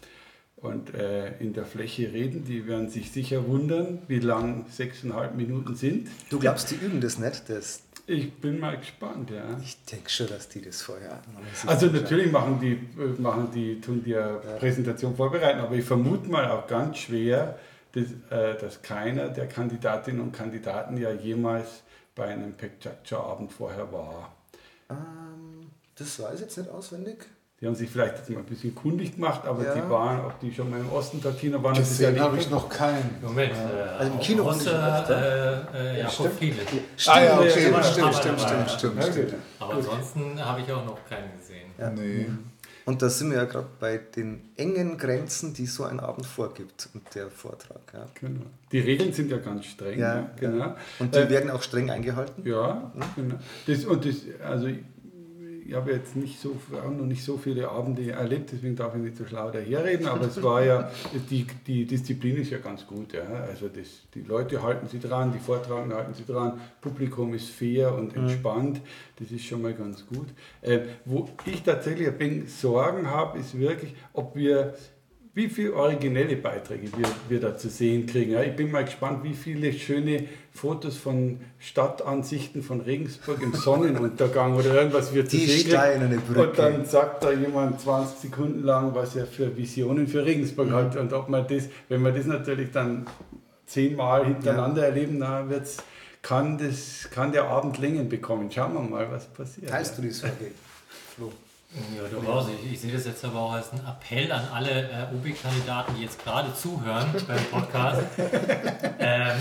und 0.55 0.95
äh, 0.95 1.37
in 1.39 1.53
der 1.53 1.67
Fläche 1.67 2.13
reden. 2.13 2.45
Die 2.45 2.69
werden 2.69 2.91
sich 2.91 3.11
sicher 3.11 3.49
wundern, 3.49 4.03
wie 4.07 4.21
lang 4.21 4.67
sechseinhalb 4.71 5.35
Minuten 5.35 5.75
sind. 5.75 6.07
Du 6.31 6.39
glaubst, 6.39 6.71
die 6.71 6.77
üben 6.77 7.01
das 7.01 7.19
nicht, 7.19 7.49
das 7.49 7.86
ich 8.07 8.33
bin 8.35 8.61
mal 8.61 8.79
gespannt, 8.79 9.31
ja. 9.31 9.45
Ich 9.63 9.85
denke 9.85 10.09
schon, 10.11 10.29
dass 10.29 10.49
die 10.49 10.63
das 10.63 10.83
vorher 10.83 11.11
hatten. 11.17 11.37
Also 11.67 11.87
natürlich 11.87 12.31
machen 12.31 12.61
die, 12.61 12.73
äh, 12.73 13.21
machen 13.21 13.51
die, 13.53 13.81
tun 13.81 14.03
die 14.05 14.11
ja. 14.11 14.37
Präsentation 14.59 15.17
vorbereiten, 15.17 15.61
aber 15.61 15.75
ich 15.75 15.85
vermute 15.85 16.31
mal 16.31 16.51
auch 16.51 16.67
ganz 16.67 16.99
schwer, 16.99 17.59
dass, 17.93 18.05
äh, 18.31 18.59
dass 18.59 18.83
keiner 18.83 19.29
der 19.29 19.49
Kandidatinnen 19.49 20.21
und 20.21 20.33
Kandidaten 20.33 20.97
ja 20.99 21.13
jemals 21.13 21.83
bei 22.15 22.27
einem 22.27 22.55
Pekchacha-Abend 22.55 23.53
vorher 23.53 23.93
war. 23.93 24.35
Ähm, 24.91 25.71
das 25.97 26.21
weiß 26.21 26.35
ich 26.35 26.41
jetzt 26.43 26.59
nicht 26.59 26.71
auswendig. 26.71 27.27
Die 27.59 27.67
haben 27.67 27.75
sich 27.75 27.89
vielleicht 27.89 28.19
jetzt 28.19 28.29
mal 28.29 28.41
ein 28.41 28.45
bisschen 28.45 28.75
kundig 28.75 29.15
gemacht, 29.15 29.47
aber 29.47 29.65
ja. 29.65 29.75
die 29.75 29.89
waren, 29.89 30.27
ob 30.27 30.39
die 30.41 30.53
schon 30.53 30.69
mal 30.69 30.79
im 30.79 30.93
Osten 30.93 31.23
der 31.23 31.33
Kino 31.33 31.63
waren, 31.63 31.75
das 31.75 31.89
Gesehen 31.89 32.15
ja 32.15 32.25
habe 32.25 32.37
ich 32.37 32.51
noch 32.51 32.69
keinen. 32.69 33.17
Moment, 33.23 33.53
äh, 33.53 33.81
also 33.99 34.13
im 34.13 34.21
Kino 34.21 34.45
außer, 34.45 35.71
äh, 35.75 35.97
äh, 35.97 36.01
Jakob 36.01 36.33
Friedl. 36.37 36.61
Stimmt, 36.67 37.17
ah, 37.17 37.25
ja, 37.25 37.39
okay, 37.39 37.51
stimmt, 37.51 37.85
stimmt, 37.87 38.15
stimmt, 38.15 38.41
stimmt, 38.41 38.71
stimmt, 38.71 39.05
stimmt, 39.05 39.35
Aber 39.59 39.73
ansonsten 39.73 40.45
habe 40.45 40.61
ich 40.61 40.71
auch 40.71 40.85
noch 40.85 40.99
keinen 41.09 41.35
gesehen. 41.39 41.71
Ja. 41.79 41.89
Nee. 41.89 42.27
Und 42.85 43.03
da 43.03 43.09
sind 43.09 43.31
wir 43.31 43.39
ja 43.39 43.45
gerade 43.47 43.67
bei 43.81 43.99
den 43.99 44.51
engen 44.57 44.97
Grenzen, 44.97 45.53
die 45.53 45.67
so 45.67 45.83
ein 45.85 45.99
Abend 45.99 46.25
vorgibt 46.25 46.89
und 46.95 47.03
der 47.17 47.31
Vortrag. 47.31 47.81
Ja. 47.93 48.07
Genau. 48.21 48.47
Die 48.71 48.79
Regeln 48.79 49.13
sind 49.13 49.31
ja 49.31 49.39
ganz 49.39 49.65
streng. 49.65 49.99
Ja, 49.99 50.31
genau. 50.39 50.77
Und 51.01 51.13
die 51.13 51.19
äh, 51.19 51.29
werden 51.29 51.51
auch 51.51 51.63
streng 51.63 51.91
eingehalten? 51.91 52.47
Ja, 52.47 52.93
mhm. 52.95 53.03
genau. 53.17 53.35
Das, 53.67 53.85
und 53.87 54.05
das, 54.05 54.17
also 54.45 54.69
ich 55.69 55.75
habe 55.75 55.93
jetzt 55.93 56.17
nicht 56.17 56.41
so, 56.41 56.57
auch 56.85 56.91
noch 56.91 57.07
nicht 57.07 57.25
so 57.25 57.37
viele 57.37 57.69
Abende 57.69 58.11
erlebt, 58.11 58.51
deswegen 58.53 58.77
darf 58.77 58.95
ich 58.95 59.01
nicht 59.01 59.17
so 59.17 59.25
schlau 59.25 59.51
daherreden, 59.51 60.07
aber 60.07 60.27
es 60.27 60.43
war 60.43 60.65
ja, 60.65 60.91
die, 61.31 61.47
die 61.67 61.85
Disziplin 61.85 62.37
ist 62.37 62.51
ja 62.51 62.59
ganz 62.59 62.87
gut. 62.87 63.13
Ja. 63.13 63.25
Also 63.49 63.69
das, 63.69 64.03
die 64.15 64.23
Leute 64.23 64.63
halten 64.63 64.87
sich 64.87 65.01
dran, 65.01 65.33
die 65.33 65.39
Vortragenden 65.39 65.97
halten 65.97 66.15
sich 66.15 66.27
dran, 66.27 66.61
Publikum 66.81 67.35
ist 67.35 67.51
fair 67.51 67.95
und 67.95 68.15
mhm. 68.15 68.23
entspannt, 68.23 68.81
das 69.19 69.31
ist 69.31 69.45
schon 69.45 69.63
mal 69.63 69.75
ganz 69.75 70.07
gut. 70.07 70.29
Äh, 70.63 70.81
wo 71.05 71.29
ich 71.45 71.63
tatsächlich 71.63 72.09
ein 72.09 72.47
Sorgen 72.47 73.11
habe, 73.11 73.39
ist 73.39 73.59
wirklich, 73.59 73.95
ob 74.13 74.37
wir 74.37 74.75
wie 75.37 75.51
viele 75.51 75.75
originelle 75.75 76.35
Beiträge 76.35 76.89
wir, 76.97 77.07
wir 77.29 77.41
da 77.41 77.59
zu 77.59 77.69
sehen 77.69 78.07
kriegen. 78.07 78.33
Ja, 78.33 78.43
ich 78.43 78.57
bin 78.57 78.71
mal 78.71 78.87
gespannt, 78.87 79.23
wie 79.23 79.35
viele 79.35 79.71
schöne 79.75 80.25
Fotos 80.51 80.97
von 80.97 81.41
Stadtansichten 81.59 82.63
von 82.63 82.81
Regensburg 82.81 83.43
im 83.43 83.53
Sonnenuntergang 83.53 84.57
oder 84.57 84.73
irgendwas 84.73 85.13
wir 85.13 85.29
zu 85.29 85.37
Die 85.37 85.45
sehen 85.45 85.79
kriegen. 85.79 86.23
Brücke. 86.23 86.49
Und 86.49 86.59
dann 86.59 86.85
sagt 86.87 87.23
da 87.23 87.33
jemand 87.33 87.83
20 87.83 88.19
Sekunden 88.19 88.65
lang, 88.65 88.95
was 88.95 89.15
er 89.15 89.27
für 89.27 89.55
Visionen 89.59 90.09
für 90.09 90.25
Regensburg 90.25 90.69
mhm. 90.69 90.75
hat. 90.75 90.97
Und 90.97 91.13
ob 91.13 91.29
man 91.29 91.47
das, 91.47 91.65
wenn 91.91 92.03
wir 92.03 92.13
das 92.13 92.25
natürlich 92.25 92.71
dann 92.73 93.07
zehnmal 93.67 94.25
hintereinander 94.25 94.81
ja. 94.81 94.89
erleben, 94.89 95.21
dann 95.21 95.51
wird's, 95.51 95.77
kann, 96.23 96.57
das, 96.57 97.11
kann 97.11 97.33
der 97.33 97.45
Abend 97.45 97.77
Längen 97.77 98.09
bekommen. 98.09 98.51
Schauen 98.51 98.73
wir 98.73 98.81
mal, 98.81 99.11
was 99.11 99.27
passiert. 99.27 99.69
Teilst 99.69 99.99
du 99.99 100.03
die 100.03 100.11
Sorge, 100.13 100.53
Flo? 101.15 101.31
Ja, 101.95 102.09
durchaus. 102.09 102.49
Ich, 102.49 102.73
ich 102.73 102.81
sehe 102.81 102.93
das 102.93 103.05
jetzt 103.05 103.25
aber 103.25 103.41
auch 103.41 103.53
als 103.53 103.71
einen 103.73 103.87
Appell 103.87 104.33
an 104.33 104.49
alle 104.53 104.89
äh, 104.89 105.15
OB-Kandidaten, 105.15 105.95
die 105.97 106.03
jetzt 106.03 106.23
gerade 106.23 106.55
zuhören 106.55 107.13
beim 107.29 107.45
Podcast. 107.51 108.03
ähm, 108.99 109.37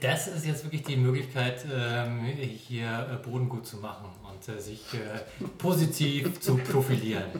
das 0.00 0.28
ist 0.28 0.44
jetzt 0.44 0.64
wirklich 0.64 0.82
die 0.82 0.96
Möglichkeit, 0.96 1.64
ähm, 1.72 2.24
hier 2.24 3.08
äh, 3.12 3.16
Boden 3.16 3.48
gut 3.48 3.66
zu 3.66 3.76
machen 3.76 4.06
und 4.28 4.48
äh, 4.48 4.60
sich 4.60 4.82
äh, 4.94 5.44
positiv 5.58 6.40
zu 6.40 6.56
profilieren. 6.56 7.30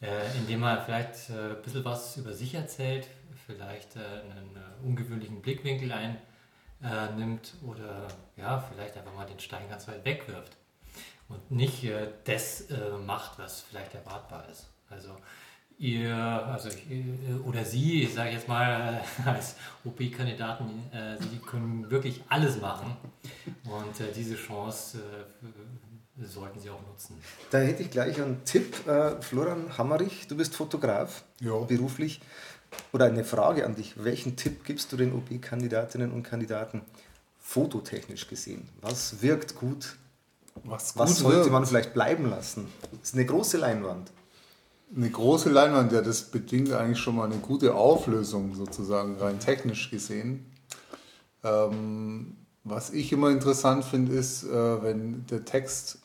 Äh, 0.00 0.38
indem 0.38 0.60
man 0.60 0.84
vielleicht 0.84 1.30
äh, 1.30 1.56
ein 1.56 1.62
bisschen 1.62 1.84
was 1.84 2.16
über 2.18 2.32
sich 2.32 2.54
erzählt, 2.54 3.08
vielleicht 3.46 3.96
einen 3.96 4.56
ungewöhnlichen 4.84 5.40
Blickwinkel 5.40 5.90
einnimmt 6.82 7.54
oder 7.66 8.06
ja, 8.36 8.60
vielleicht 8.60 8.96
einfach 8.98 9.14
mal 9.14 9.24
den 9.24 9.40
Stein 9.40 9.68
ganz 9.70 9.88
weit 9.88 10.04
wegwirft 10.04 10.58
und 11.28 11.50
nicht 11.50 11.84
äh, 11.84 12.08
das 12.24 12.62
äh, 12.70 12.96
macht, 13.06 13.38
was 13.38 13.62
vielleicht 13.62 13.94
erwartbar 13.94 14.48
ist. 14.50 14.66
Also 14.88 15.10
ihr, 15.78 16.14
also 16.14 16.68
ich, 16.68 16.90
äh, 16.90 17.34
oder 17.44 17.64
Sie, 17.64 18.02
ich 18.02 18.14
sage 18.14 18.30
jetzt 18.30 18.48
mal 18.48 19.02
als 19.24 19.56
OP-Kandidaten, 19.84 20.90
äh, 20.92 21.16
Sie 21.18 21.38
können 21.38 21.90
wirklich 21.90 22.22
alles 22.28 22.60
machen 22.60 22.96
und 23.64 24.00
äh, 24.00 24.12
diese 24.14 24.36
Chance 24.36 24.98
äh, 24.98 26.24
sollten 26.24 26.58
Sie 26.58 26.70
auch 26.70 26.82
nutzen. 26.86 27.16
Da 27.50 27.58
hätte 27.58 27.82
ich 27.82 27.90
gleich 27.90 28.20
einen 28.20 28.44
Tipp, 28.44 28.74
Florian 29.20 29.78
Hammerich, 29.78 30.26
du 30.26 30.36
bist 30.36 30.56
Fotograf 30.56 31.22
ja. 31.40 31.56
beruflich 31.60 32.20
oder 32.92 33.04
eine 33.04 33.22
Frage 33.22 33.64
an 33.64 33.76
dich. 33.76 34.02
Welchen 34.02 34.34
Tipp 34.34 34.64
gibst 34.64 34.90
du 34.90 34.96
den 34.96 35.12
OP-Kandidatinnen 35.12 36.10
und 36.10 36.24
Kandidaten 36.24 36.82
fototechnisch 37.38 38.26
gesehen? 38.26 38.68
Was 38.80 39.22
wirkt 39.22 39.54
gut 39.54 39.96
was, 40.64 40.96
was 40.96 41.18
sollte 41.18 41.40
wird. 41.40 41.52
man 41.52 41.66
vielleicht 41.66 41.94
bleiben 41.94 42.30
lassen? 42.30 42.66
Das 42.92 43.10
ist 43.10 43.14
eine 43.14 43.26
große 43.26 43.58
Leinwand. 43.58 44.10
Eine 44.96 45.10
große 45.10 45.50
Leinwand, 45.50 45.92
ja, 45.92 46.00
das 46.00 46.22
bedingt 46.22 46.72
eigentlich 46.72 46.98
schon 46.98 47.16
mal 47.16 47.26
eine 47.26 47.38
gute 47.38 47.74
Auflösung, 47.74 48.54
sozusagen, 48.54 49.16
rein 49.16 49.38
technisch 49.38 49.90
gesehen. 49.90 50.46
Ähm, 51.44 52.36
was 52.64 52.90
ich 52.90 53.12
immer 53.12 53.30
interessant 53.30 53.84
finde, 53.84 54.12
ist, 54.14 54.44
äh, 54.44 54.82
wenn 54.82 55.26
der 55.26 55.44
Text 55.44 55.98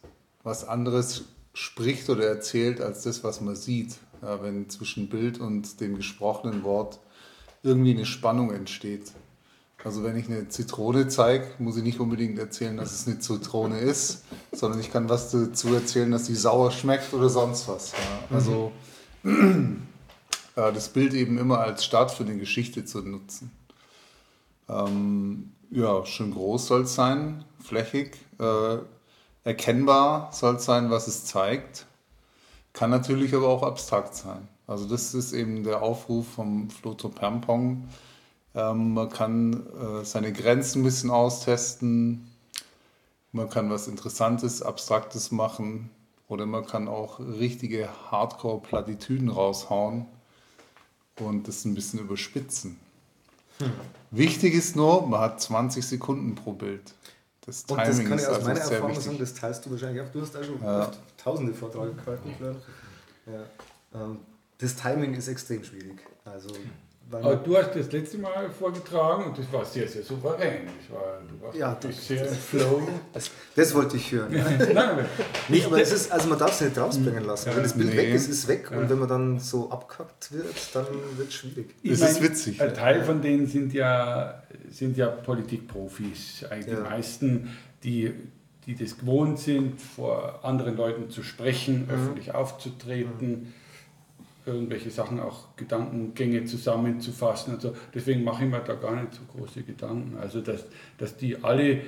was 0.44 0.68
anderes 0.68 1.24
spricht 1.54 2.10
oder 2.10 2.28
erzählt 2.28 2.82
als 2.82 3.04
das, 3.04 3.24
was 3.24 3.42
man 3.42 3.56
sieht. 3.56 3.96
Ja, 4.22 4.42
wenn 4.42 4.70
zwischen 4.70 5.10
Bild 5.10 5.40
und 5.40 5.82
dem 5.82 5.98
gesprochenen 5.98 6.64
Wort 6.64 7.00
irgendwie 7.62 7.92
eine 7.92 8.06
Spannung 8.06 8.52
entsteht. 8.52 9.12
Also 9.84 10.04
wenn 10.04 10.18
ich 10.18 10.28
eine 10.28 10.48
Zitrone 10.48 11.10
zeige, 11.10 11.46
muss 11.60 11.76
ich 11.76 11.84
nicht 11.84 12.00
unbedingt 12.00 12.40
erzählen, 12.40 12.78
dass 12.78 12.94
es 12.94 13.06
eine 13.06 13.20
Zitrone 13.20 13.80
ist, 13.80 14.24
sondern 14.54 14.80
ich 14.80 14.92
kann 14.92 15.10
was 15.10 15.32
dazu 15.32 15.74
erzählen, 15.74 16.10
dass 16.10 16.24
die 16.24 16.36
sauer 16.36 16.72
schmeckt 16.72 17.14
oder 17.14 17.28
sonst 17.28 17.68
was. 17.68 17.92
Ja. 17.92 18.36
Also 18.36 18.72
mhm. 19.24 19.84
das 20.56 20.90
Bild 20.90 21.14
eben 21.14 21.38
immer 21.38 21.60
als 21.60 21.84
Start 21.84 22.12
für 22.12 22.24
eine 22.24 22.38
Geschichte 22.38 22.86
zu 22.86 23.02
nutzen. 23.02 23.52
Ähm, 24.70 25.52
ja, 25.70 26.06
schön 26.06 26.32
groß 26.32 26.68
soll 26.68 26.84
es 26.84 26.96
sein, 26.96 27.44
flächig, 27.60 28.18
äh, 28.40 28.78
erkennbar 29.44 30.30
soll 30.32 30.56
es 30.56 30.66
sein, 30.66 30.92
was 30.92 31.08
es 31.08 31.26
zeigt. 31.26 31.88
Kann 32.72 32.90
natürlich 32.90 33.36
aber 33.36 33.50
auch 33.50 33.64
abstrakt 33.64 34.16
sein. 34.16 34.48
Also 34.66 34.86
das 34.86 35.14
ist 35.14 35.34
eben 35.34 35.64
der 35.64 35.82
Aufruf 35.82 36.26
vom 36.36 36.70
Floto 36.70 37.10
Permpong 37.10 37.90
Ähm, 38.56 38.94
man 38.94 39.10
kann 39.10 39.66
äh, 39.78 40.06
seine 40.06 40.32
Grenzen 40.32 40.82
ein 40.82 40.84
bisschen 40.84 41.10
austesten. 41.10 42.32
Man 43.32 43.50
kann 43.50 43.70
was 43.70 43.88
Interessantes, 43.88 44.62
Abstraktes 44.62 45.32
machen. 45.32 45.90
Oder 46.28 46.46
man 46.46 46.66
kann 46.66 46.88
auch 46.88 47.20
richtige 47.20 47.90
Hardcore-Plattitüden 48.10 49.30
raushauen 49.30 50.06
und 51.20 51.48
das 51.48 51.66
ein 51.66 51.76
bisschen 51.76 52.00
überspitzen. 52.00 52.80
Hm. 53.60 53.72
Wichtig 54.10 54.54
ist 54.54 54.76
nur, 54.76 55.06
man 55.06 55.20
hat 55.20 55.42
20 55.42 55.86
Sekunden 55.86 56.36
pro 56.36 56.54
Bild. 56.54 56.94
Das 57.46 57.66
Timing 57.66 57.82
und 57.82 57.88
das 57.88 57.98
kann 58.06 58.20
ich 58.20 58.28
aus 58.28 58.34
also 58.36 58.48
meiner 58.48 58.60
Erfahrung 58.62 58.90
wichtig. 58.90 59.06
sagen, 59.06 59.18
das 59.20 59.34
teilst 59.34 59.66
du 59.66 59.72
wahrscheinlich 59.72 60.02
auch. 60.02 60.10
Du 60.12 60.22
hast 60.22 60.36
auch 60.36 60.44
schon 60.44 60.64
ja. 60.64 60.92
tausende 61.18 61.54
Vorträge 61.54 61.94
gehalten, 61.94 62.36
ja. 63.26 63.44
Ähm, 63.94 64.20
das 64.58 64.76
Timing 64.76 65.14
ist 65.14 65.28
extrem 65.28 65.64
schwierig. 65.64 66.00
Also 66.24 66.50
aber 67.16 67.36
du 67.36 67.58
hast 67.58 67.76
das 67.76 67.92
letzte 67.92 68.18
Mal 68.18 68.50
vorgetragen 68.50 69.26
und 69.26 69.38
das 69.38 69.52
war 69.52 69.66
sehr, 69.66 69.88
sehr 69.88 70.04
souverän. 70.04 70.62
Das 70.66 70.96
war, 70.96 71.22
du 71.28 71.44
warst 71.44 71.58
ja, 71.58 71.76
das, 71.76 72.08
sehr 72.08 72.26
das, 72.26 72.38
flow. 72.38 72.88
Das, 73.14 73.32
das, 73.56 73.76
wollte 73.76 73.98
ich 73.98 74.12
hören. 74.12 74.32
Nein, 74.74 75.06
nicht, 75.50 75.66
aber 75.66 75.82
es 75.82 75.92
ist, 75.92 76.12
also 76.12 76.30
man 76.30 76.40
darf 76.40 76.52
es 76.52 76.62
nicht 76.62 76.78
rausbringen 76.78 77.26
lassen. 77.26 77.50
Ja, 77.50 77.56
wenn 77.56 77.64
das 77.64 77.74
Bild 77.74 77.90
nee. 77.90 77.98
weg 77.98 78.14
ist, 78.14 78.28
ist 78.28 78.48
weg. 78.48 78.70
Ja. 78.72 78.78
Und 78.78 78.90
wenn 78.90 79.00
man 79.00 79.10
dann 79.10 79.40
so 79.40 79.70
abkackt 79.70 80.32
wird, 80.32 80.56
dann 80.74 80.86
wird 81.18 81.30
es 81.30 81.34
schwierig. 81.34 81.76
das 81.84 82.02
ist 82.02 82.22
witzig. 82.22 82.62
Ein 82.62 82.74
Teil 82.74 83.04
von 83.04 83.22
denen 83.22 83.48
sind 83.48 83.74
ja, 83.74 84.44
sind 84.70 84.98
ja 84.98 85.08
Politikprofis. 85.08 86.46
Eigentlich 86.50 86.76
die 86.76 86.82
meisten, 86.82 87.58
die, 87.84 88.14
die 88.66 88.76
das 88.76 88.98
gewohnt 88.98 89.40
sind, 89.40 89.82
vor 89.82 90.44
anderen 90.44 90.78
Leuten 90.78 91.10
zu 91.10 91.24
sprechen, 91.24 91.86
mhm. 91.86 91.94
öffentlich 91.94 92.34
aufzutreten. 92.34 93.30
Mhm 93.30 93.54
irgendwelche 94.46 94.90
Sachen, 94.90 95.20
auch 95.20 95.56
Gedankengänge 95.56 96.46
zusammenzufassen. 96.46 97.56
Also 97.56 97.74
deswegen 97.94 98.24
mache 98.24 98.44
ich 98.44 98.50
mir 98.50 98.60
da 98.60 98.74
gar 98.74 98.96
nicht 98.96 99.14
so 99.14 99.22
große 99.36 99.64
Gedanken. 99.64 100.18
Also 100.18 100.42
dass, 100.42 100.66
dass 100.98 101.18
die 101.18 101.44
alle 101.44 101.82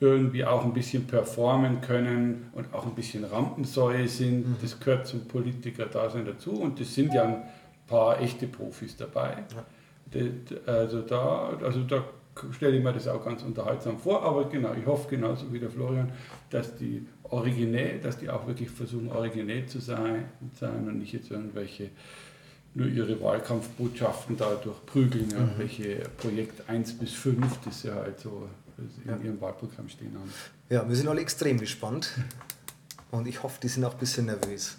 irgendwie 0.00 0.44
auch 0.44 0.64
ein 0.64 0.72
bisschen 0.72 1.06
performen 1.06 1.80
können 1.80 2.50
und 2.54 2.74
auch 2.74 2.86
ein 2.86 2.94
bisschen 2.94 3.24
Rampensäue 3.24 4.08
sind, 4.08 4.48
mhm. 4.48 4.56
das 4.60 4.80
gehört 4.80 5.06
zum 5.06 5.28
Politiker-Dasein 5.28 6.24
dazu 6.24 6.50
und 6.60 6.80
das 6.80 6.92
sind 6.92 7.14
ja 7.14 7.22
ein 7.22 7.42
paar 7.86 8.20
echte 8.20 8.48
Profis 8.48 8.96
dabei. 8.96 9.44
Ja. 9.54 9.64
Also 10.66 11.02
da, 11.02 11.56
also 11.62 11.84
da 11.84 12.04
stelle 12.50 12.76
ich 12.76 12.82
mir 12.82 12.92
das 12.92 13.06
auch 13.06 13.24
ganz 13.24 13.42
unterhaltsam 13.42 13.98
vor, 13.98 14.22
aber 14.22 14.48
genau, 14.48 14.72
ich 14.78 14.84
hoffe 14.86 15.08
genauso 15.08 15.52
wie 15.52 15.60
der 15.60 15.70
Florian, 15.70 16.12
dass 16.50 16.76
die 16.76 17.06
originell, 17.32 17.98
dass 17.98 18.18
die 18.18 18.28
auch 18.28 18.46
wirklich 18.46 18.70
versuchen, 18.70 19.10
originell 19.10 19.66
zu 19.66 19.80
sein, 19.80 20.26
sein 20.58 20.86
und 20.86 20.98
nicht 20.98 21.12
jetzt 21.12 21.30
irgendwelche 21.30 21.90
nur 22.74 22.86
ihre 22.86 23.20
Wahlkampfbotschaften 23.20 24.36
dadurch 24.36 24.84
prügeln, 24.86 25.28
mhm. 25.28 25.58
welche 25.58 25.96
Projekt 26.16 26.68
1 26.68 26.98
bis 26.98 27.12
5, 27.12 27.58
das 27.64 27.82
ja 27.82 27.94
halt 27.94 28.18
so 28.18 28.48
in 29.04 29.24
ihrem 29.24 29.40
Wahlprogramm 29.40 29.88
stehen 29.88 30.14
haben. 30.14 30.32
Ja, 30.70 30.88
wir 30.88 30.96
sind 30.96 31.08
alle 31.08 31.20
extrem 31.20 31.58
gespannt 31.58 32.10
und 33.10 33.28
ich 33.28 33.42
hoffe, 33.42 33.58
die 33.62 33.68
sind 33.68 33.84
auch 33.84 33.92
ein 33.92 33.98
bisschen 33.98 34.26
nervös. 34.26 34.78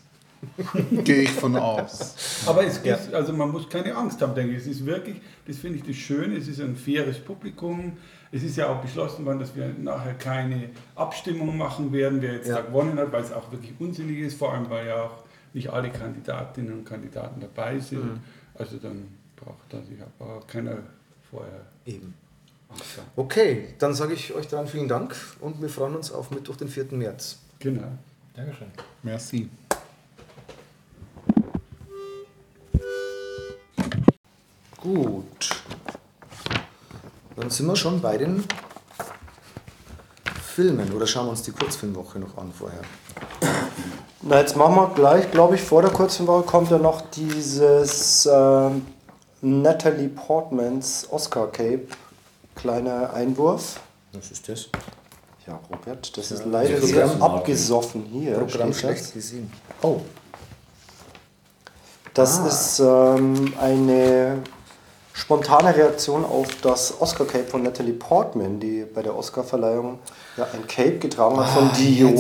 Gehe 1.03 1.23
ich 1.23 1.31
von 1.31 1.55
aus. 1.55 2.43
Aber 2.45 2.65
es 2.65 2.81
gibt, 2.81 3.12
ja. 3.12 3.17
also 3.17 3.33
man 3.33 3.51
muss 3.51 3.69
keine 3.69 3.95
Angst 3.95 4.21
haben, 4.21 4.35
denke 4.35 4.53
ich. 4.53 4.59
Es 4.59 4.67
ist 4.67 4.85
wirklich, 4.85 5.21
das 5.47 5.57
finde 5.57 5.79
ich 5.79 5.83
das 5.83 5.95
Schöne, 5.95 6.38
es 6.38 6.47
ist 6.47 6.59
ein 6.59 6.75
faires 6.75 7.19
Publikum. 7.19 7.93
Es 8.31 8.43
ist 8.43 8.57
ja 8.57 8.67
auch 8.67 8.81
beschlossen 8.81 9.25
worden, 9.25 9.39
dass 9.39 9.55
wir 9.55 9.69
nachher 9.79 10.15
keine 10.15 10.69
Abstimmung 10.95 11.55
machen 11.55 11.93
werden, 11.93 12.21
wer 12.21 12.33
jetzt 12.33 12.50
ja. 12.50 12.55
da 12.55 12.62
gewonnen 12.62 12.97
hat, 12.97 13.12
weil 13.12 13.23
es 13.23 13.31
auch 13.31 13.51
wirklich 13.51 13.73
unsinnig 13.79 14.19
ist, 14.19 14.38
vor 14.38 14.53
allem 14.53 14.69
weil 14.69 14.88
ja 14.88 15.03
auch 15.03 15.23
nicht 15.53 15.69
alle 15.69 15.89
Kandidatinnen 15.89 16.73
und 16.73 16.85
Kandidaten 16.85 17.39
dabei 17.39 17.79
sind. 17.79 18.03
Mhm. 18.03 18.19
Also 18.55 18.77
dann 18.77 19.07
braucht 19.35 19.71
da 19.71 19.81
sich 19.81 20.00
aber 20.01 20.41
keiner 20.47 20.77
vorher. 21.29 21.62
Eben. 21.85 22.13
Okay, 23.15 23.75
dann 23.77 23.93
sage 23.93 24.13
ich 24.13 24.34
euch 24.34 24.47
dann 24.47 24.67
vielen 24.67 24.88
Dank 24.88 25.15
und 25.39 25.62
wir 25.62 25.69
freuen 25.69 25.95
uns 25.95 26.12
auf 26.12 26.32
Mittwoch, 26.32 26.56
den 26.56 26.67
4. 26.69 26.86
März. 26.91 27.39
Genau. 27.60 27.88
Dankeschön. 28.36 28.67
Merci. 29.03 29.49
Gut. 34.84 35.50
Dann 37.38 37.50
sind 37.50 37.67
wir 37.67 37.76
schon 37.78 38.02
bei 38.02 38.17
den 38.17 38.43
Filmen 40.43 40.91
oder 40.91 41.08
schauen 41.08 41.28
wir 41.28 41.32
uns 41.32 41.41
die 41.43 41.52
Kurzfilmwoche 41.52 42.19
noch 42.19 42.38
an 42.38 42.52
vorher? 42.52 42.82
Na, 44.22 44.39
jetzt 44.39 44.58
machen 44.58 44.76
wir 44.76 44.91
gleich, 44.93 45.32
glaube 45.32 45.56
ich, 45.56 45.62
vor 45.62 45.82
der 45.82 45.91
Kurzfilmwoche 45.91 46.43
kommt 46.43 46.69
ja 46.69 46.78
noch 46.78 47.00
dieses 47.12 48.26
äh, 48.26 48.69
Natalie 49.41 50.10
Portmans 50.10 51.08
Oscar 51.10 51.48
Cape. 51.48 51.88
Kleiner 52.56 53.13
Einwurf. 53.13 53.80
Was 54.12 54.32
ist 54.32 54.50
das? 54.50 54.67
Ja, 55.48 55.62
Robert, 55.72 56.17
das 56.17 56.30
ja, 56.30 56.36
ist 56.36 56.46
leider 56.46 56.82
sehr 56.82 57.22
abgesoffen 57.22 58.04
hier. 58.04 58.34
Programm 58.34 58.74
schlecht 58.74 59.13
gesehen. 59.13 59.50
Oh. 59.82 60.02
Das 62.13 62.39
ah. 62.39 62.48
ist 62.48 62.80
ähm, 62.80 63.54
eine 63.60 64.43
spontane 65.13 65.76
Reaktion 65.76 66.26
auf 66.26 66.47
das 66.62 66.99
Oscar-Cape 66.99 67.45
von 67.45 67.63
Natalie 67.63 67.93
Portman, 67.93 68.60
die 68.60 68.84
bei 68.84 69.04
der 69.04 69.15
Oscar-Verleihung 69.15 69.99
ja 70.38 70.47
ein 70.54 70.67
Cape 70.67 70.97
getragen 70.97 71.38
hat 71.38 71.49
von 71.49 71.69
ah, 71.69 71.73
Dior, 71.78 72.12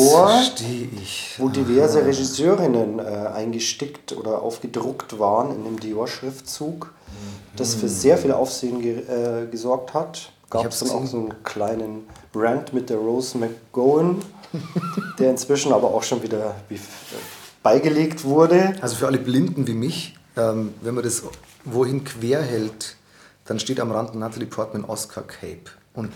wo 1.37 1.49
diverse 1.49 1.99
Aha. 1.99 2.05
Regisseurinnen 2.05 2.99
äh, 2.99 3.03
eingestickt 3.33 4.15
oder 4.15 4.41
aufgedruckt 4.41 5.19
waren 5.19 5.55
in 5.55 5.63
dem 5.63 5.79
Dior-Schriftzug, 5.79 6.93
das 7.55 7.73
für 7.75 7.89
sehr 7.89 8.17
viel 8.17 8.31
Aufsehen 8.31 8.81
ge 8.81 8.99
äh, 8.99 9.47
gesorgt 9.47 9.93
hat. 9.93 10.31
Gab 10.49 10.67
es 10.67 10.79
dann 10.79 10.91
auch 10.91 11.05
so 11.07 11.17
einen 11.17 11.43
kleinen 11.43 12.07
Rant 12.35 12.73
mit 12.73 12.91
der 12.91 12.97
Rose 12.97 13.39
McGowan, 13.39 14.21
der 15.17 15.31
inzwischen 15.31 15.73
aber 15.73 15.87
auch 15.87 16.03
schon 16.03 16.21
wieder 16.21 16.55
äh, 16.69 16.75
beigelegt 17.63 18.23
wurde. 18.23 18.75
Also 18.81 18.97
für 18.97 19.07
alle 19.07 19.17
Blinden 19.17 19.65
wie 19.65 19.73
mich, 19.73 20.15
ähm, 20.37 20.73
wenn 20.81 20.95
man 20.95 21.03
das 21.03 21.23
wohin 21.65 22.03
quer 22.03 22.41
hält, 22.41 22.95
dann 23.45 23.59
steht 23.59 23.79
am 23.79 23.91
Rand 23.91 24.15
Natalie 24.15 24.47
Portman 24.47 24.85
Oscar 24.85 25.23
Cape. 25.23 25.71
Und, 25.93 26.11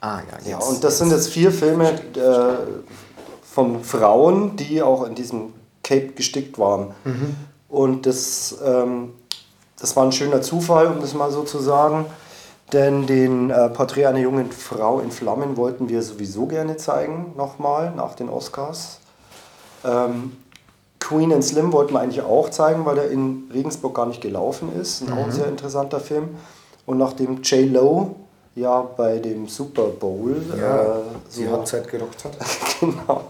ah 0.00 0.18
ja, 0.18 0.36
jetzt. 0.38 0.48
Ja, 0.48 0.58
und 0.58 0.82
das 0.82 0.98
sind 0.98 1.10
jetzt 1.10 1.28
vier 1.28 1.52
Filme 1.52 1.90
äh, 1.90 2.56
von 3.42 3.82
Frauen, 3.84 4.56
die 4.56 4.82
auch 4.82 5.04
in 5.04 5.14
diesem 5.14 5.52
Cape 5.82 6.08
gestickt 6.08 6.58
waren. 6.58 6.94
Mhm. 7.04 7.36
Und 7.68 8.06
das, 8.06 8.56
ähm, 8.64 9.14
das 9.78 9.96
war 9.96 10.04
ein 10.04 10.12
schöner 10.12 10.42
Zufall, 10.42 10.88
um 10.88 11.00
das 11.00 11.14
mal 11.14 11.30
so 11.30 11.42
zu 11.42 11.58
sagen. 11.58 12.06
Denn 12.72 13.06
den 13.06 13.50
äh, 13.50 13.68
Porträt 13.68 14.06
einer 14.06 14.18
jungen 14.18 14.50
Frau 14.50 15.00
in 15.00 15.10
Flammen 15.10 15.56
wollten 15.56 15.88
wir 15.88 16.02
sowieso 16.02 16.46
gerne 16.46 16.78
zeigen, 16.78 17.34
nochmal 17.36 17.94
nach 17.94 18.14
den 18.14 18.30
Oscars. 18.30 19.00
Ähm, 19.84 20.36
Queen 21.12 21.32
and 21.32 21.44
Slim 21.44 21.72
wollten 21.72 21.94
wir 21.94 22.00
eigentlich 22.00 22.22
auch 22.22 22.48
zeigen, 22.50 22.84
weil 22.86 22.98
er 22.98 23.10
in 23.10 23.50
Regensburg 23.52 23.94
gar 23.94 24.06
nicht 24.06 24.20
gelaufen 24.20 24.70
ist. 24.80 25.02
Mhm. 25.02 25.12
Auch 25.12 25.18
ein 25.18 25.26
mhm. 25.26 25.32
sehr 25.32 25.46
interessanter 25.46 26.00
Film. 26.00 26.30
Und 26.86 26.98
nachdem 26.98 27.42
J. 27.42 27.70
Lo 27.72 28.16
ja 28.54 28.82
bei 28.82 29.18
dem 29.18 29.48
Super 29.48 29.86
Bowl 29.86 30.36
ja, 30.58 30.82
äh, 30.82 30.86
so 31.28 31.40
die 31.40 31.48
Hochzeit 31.48 31.88
gerockt 31.88 32.24
hat, 32.24 32.32
genau, 32.80 33.22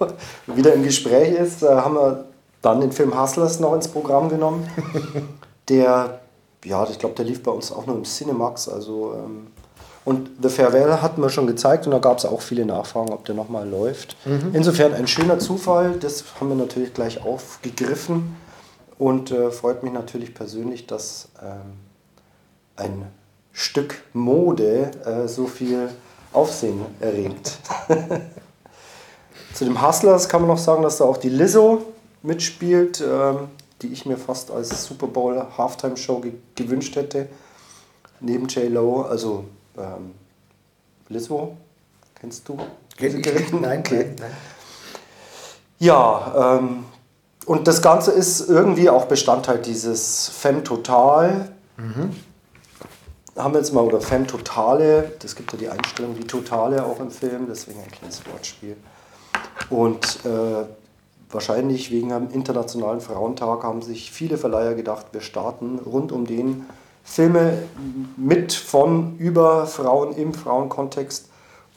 wieder 0.47 0.75
im 0.75 0.83
Gespräch 0.83 1.39
ist, 1.39 1.63
äh, 1.63 1.69
haben 1.69 1.95
wir 1.95 2.25
dann 2.61 2.81
den 2.81 2.91
Film 2.91 3.21
Hustlers 3.21 3.61
noch 3.61 3.75
ins 3.75 3.89
Programm 3.89 4.29
genommen. 4.29 4.69
der, 5.69 6.21
ja, 6.65 6.87
ich 6.89 6.99
glaube, 6.99 7.15
der 7.15 7.25
lief 7.25 7.43
bei 7.43 7.53
uns 7.53 7.71
auch 7.71 7.87
nur 7.87 7.97
im 7.97 8.05
Cinemax. 8.05 8.69
Also 8.69 9.15
ähm, 9.15 9.49
und 10.05 10.31
The 10.43 10.49
Farewell 10.49 11.01
hatten 11.01 11.23
wir 11.23 11.31
schon 11.31 11.47
gezeigt 11.47 11.87
und 11.87 11.93
da 11.93 11.99
gab 11.99 12.19
es 12.19 12.25
auch 12.25 12.43
viele 12.43 12.67
Nachfragen, 12.67 13.13
ob 13.13 13.25
der 13.25 13.35
nochmal 13.35 13.69
läuft. 13.69 14.17
Mhm. 14.25 14.51
Insofern 14.53 14.95
ein 14.95 15.07
schöner 15.07 15.39
Zufall, 15.39 15.93
das 16.01 16.25
haben 16.41 16.49
wir 16.49 16.57
natürlich 16.57 16.93
gleich 16.93 17.25
aufgegriffen 17.25 18.37
und 18.99 19.31
äh, 19.31 19.51
freut 19.51 19.85
mich 19.85 19.93
natürlich 19.93 20.35
persönlich, 20.35 20.87
dass 20.87 21.29
ähm, 21.41 21.79
ein 22.77 23.07
Stück 23.53 24.03
Mode 24.13 24.91
äh, 25.05 25.29
so 25.29 25.47
viel 25.47 25.91
Aufsehen 26.33 26.81
erregt. 27.01 27.59
Zu 29.55 29.65
dem 29.65 29.87
Hustlers 29.87 30.29
kann 30.29 30.41
man 30.41 30.49
noch 30.49 30.59
sagen, 30.59 30.83
dass 30.83 30.97
da 30.97 31.05
auch 31.05 31.19
die 31.19 31.29
Lizzo 31.29 31.83
mitspielt, 32.23 33.03
ähm, 33.03 33.49
die 33.83 33.89
ich 33.89 34.07
mir 34.07 34.17
fast 34.17 34.51
als 34.51 34.85
Super 34.85 35.07
Bowl 35.07 35.45
Halftime 35.57 35.97
Show 35.97 36.21
ge 36.21 36.33
gewünscht 36.55 36.97
hätte. 36.97 37.29
Neben 38.21 38.47
J. 38.47 38.71
Lo, 38.71 39.03
also 39.03 39.45
ähm, 39.79 40.15
Lizzo, 41.09 41.57
kennst 42.15 42.49
du 42.49 42.59
diese 42.99 43.21
Gerichte? 43.21 43.57
Nein, 43.57 43.81
okay. 43.81 44.15
nein. 44.19 44.31
Ja, 45.79 46.59
ähm, 46.59 46.85
und 47.47 47.67
das 47.67 47.83
Ganze 47.83 48.13
ist 48.13 48.49
irgendwie 48.49 48.89
auch 48.89 49.07
Bestandteil 49.07 49.59
dieses 49.59 50.29
Femme 50.29 50.63
Total. 50.63 51.51
Mhm. 51.77 52.11
Haben 53.37 53.55
wir 53.55 53.59
jetzt 53.59 53.73
mal, 53.73 53.83
oder 53.83 54.01
Femme 54.01 54.27
Totale, 54.27 55.13
das 55.21 55.35
gibt 55.35 55.53
ja 55.53 55.59
die 55.59 55.69
Einstellung, 55.69 56.15
die 56.15 56.27
Totale 56.27 56.85
auch 56.85 57.01
im 57.01 57.11
Film, 57.11 57.47
deswegen 57.49 57.81
ein 57.81 57.91
kleines 57.91 58.23
Wortspiel. 58.31 58.77
Und 59.71 60.21
äh, 60.25 60.67
wahrscheinlich 61.31 61.91
wegen 61.91 62.13
einem 62.13 62.31
Internationalen 62.31 63.01
Frauentag 63.01 63.65
haben 63.65 63.83
sich 63.83 64.13
viele 64.13 64.37
Verleiher 64.37 64.75
gedacht, 64.75 65.07
wir 65.13 65.23
starten 65.23 65.79
rund 65.79 66.13
um 66.13 66.27
den 66.27 66.67
Filme 67.05 67.65
mit, 68.17 68.53
von, 68.53 69.19
über 69.19 69.67
Frauen 69.67 70.15
im 70.17 70.35
Frauenkontext. 70.35 71.29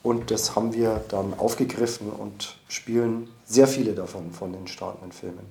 Und 0.04 0.30
das 0.30 0.56
haben 0.56 0.74
wir 0.74 1.04
dann 1.10 1.34
aufgegriffen 1.34 2.12
und 2.12 2.58
spielen 2.68 3.30
sehr 3.46 3.68
viele 3.68 3.94
davon, 3.94 4.32
von 4.32 4.54
den 4.54 4.68
startenden 4.68 5.12
Filmen. 5.12 5.50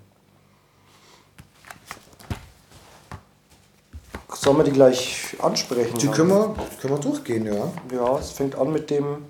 Sollen 4.32 4.58
wir 4.58 4.64
die 4.64 4.72
gleich 4.72 5.36
ansprechen? 5.40 5.98
Die 5.98 6.08
können 6.08 6.28
wir, 6.28 6.54
können 6.80 6.94
wir 6.94 7.00
durchgehen, 7.00 7.46
ja. 7.46 7.72
Ja, 7.92 8.18
es 8.18 8.30
fängt 8.30 8.54
an 8.56 8.72
mit 8.72 8.90
dem 8.90 9.24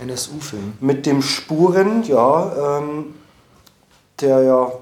NSU-Film. 0.00 0.74
mit 0.80 1.06
dem 1.06 1.22
Spuren, 1.22 2.02
ja, 2.02 2.78
ähm, 2.78 3.14
der 4.20 4.42
ja 4.42 4.72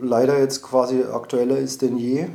leider 0.00 0.38
jetzt 0.38 0.62
quasi 0.62 1.04
aktueller 1.04 1.58
ist 1.58 1.82
denn 1.82 1.96
je, 1.98 2.26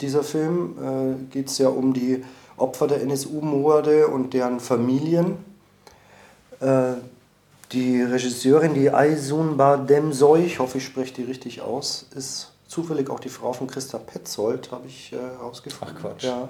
dieser 0.00 0.22
Film. 0.22 0.76
Äh, 0.78 1.32
Geht 1.32 1.48
es 1.48 1.58
ja 1.58 1.68
um 1.68 1.92
die 1.92 2.24
Opfer 2.56 2.86
der 2.86 3.02
NSU-Morde 3.02 4.08
und 4.08 4.34
deren 4.34 4.60
Familien. 4.60 5.38
Äh, 6.60 6.94
die 7.72 8.02
Regisseurin, 8.02 8.74
die 8.74 8.90
Aysun 8.90 9.56
Bademsoy, 9.56 10.44
ich 10.44 10.58
hoffe, 10.58 10.78
ich 10.78 10.84
spreche 10.84 11.14
die 11.14 11.22
richtig 11.22 11.62
aus, 11.62 12.06
ist 12.14 12.52
zufällig 12.66 13.10
auch 13.10 13.20
die 13.20 13.28
Frau 13.28 13.52
von 13.52 13.66
Christa 13.66 13.98
Petzold, 13.98 14.70
habe 14.72 14.86
ich 14.86 15.12
äh, 15.12 15.16
herausgefunden. 15.16 15.96
Ach, 15.96 16.02
Quatsch. 16.02 16.24
Ja. 16.24 16.48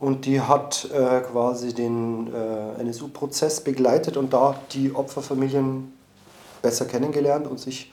Und 0.00 0.26
die 0.26 0.40
hat 0.40 0.88
äh, 0.92 1.20
quasi 1.20 1.72
den 1.72 2.32
äh, 2.34 2.80
NSU-Prozess 2.80 3.60
begleitet 3.60 4.16
und 4.16 4.32
da 4.32 4.56
die 4.72 4.92
Opferfamilien 4.92 5.92
besser 6.60 6.86
kennengelernt 6.86 7.46
und 7.46 7.60
sich 7.60 7.92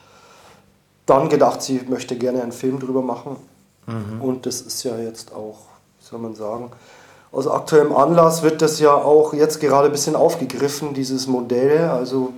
dann 1.10 1.28
gedacht, 1.28 1.60
sie 1.62 1.82
möchte 1.88 2.16
gerne 2.16 2.42
einen 2.42 2.52
Film 2.52 2.78
drüber 2.78 3.02
machen. 3.02 3.36
Und 4.20 4.46
das 4.46 4.60
ist 4.60 4.84
ja 4.84 4.96
jetzt 4.98 5.34
auch, 5.34 5.58
wie 5.98 6.06
soll 6.06 6.20
man 6.20 6.34
sagen, 6.34 6.70
aus 7.32 7.46
aktuellem 7.46 7.94
Anlass 7.94 8.42
wird 8.42 8.62
das 8.62 8.80
ja 8.80 8.94
auch 8.94 9.34
jetzt 9.34 9.60
gerade 9.60 9.86
ein 9.86 9.92
bisschen 9.92 10.16
aufgegriffen, 10.16 10.94
dieses 10.94 11.26
Modell. 11.26 11.88
Also 11.88 12.32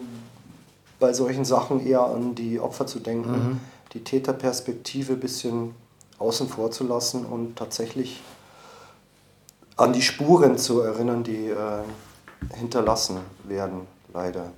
bei 0.99 1.13
solchen 1.13 1.45
Sachen 1.45 1.85
eher 1.87 2.03
an 2.03 2.35
die 2.35 2.61
Opfer 2.61 2.87
zu 2.87 3.01
denken, 3.01 3.61
die 3.93 4.05
Täterperspektive 4.05 5.15
ein 5.15 5.21
bisschen 5.21 5.75
außen 6.19 6.49
vor 6.49 6.71
zu 6.71 6.85
lassen 6.87 7.27
und 7.27 7.57
tatsächlich 7.57 8.23
an 9.77 9.93
die 9.93 10.03
Spuren 10.03 10.59
zu 10.59 10.81
erinnern, 10.81 11.25
die 11.25 11.49
äh, 11.49 11.83
hinterlassen 12.55 13.19
werden, 13.45 13.87
leider. 14.13 14.53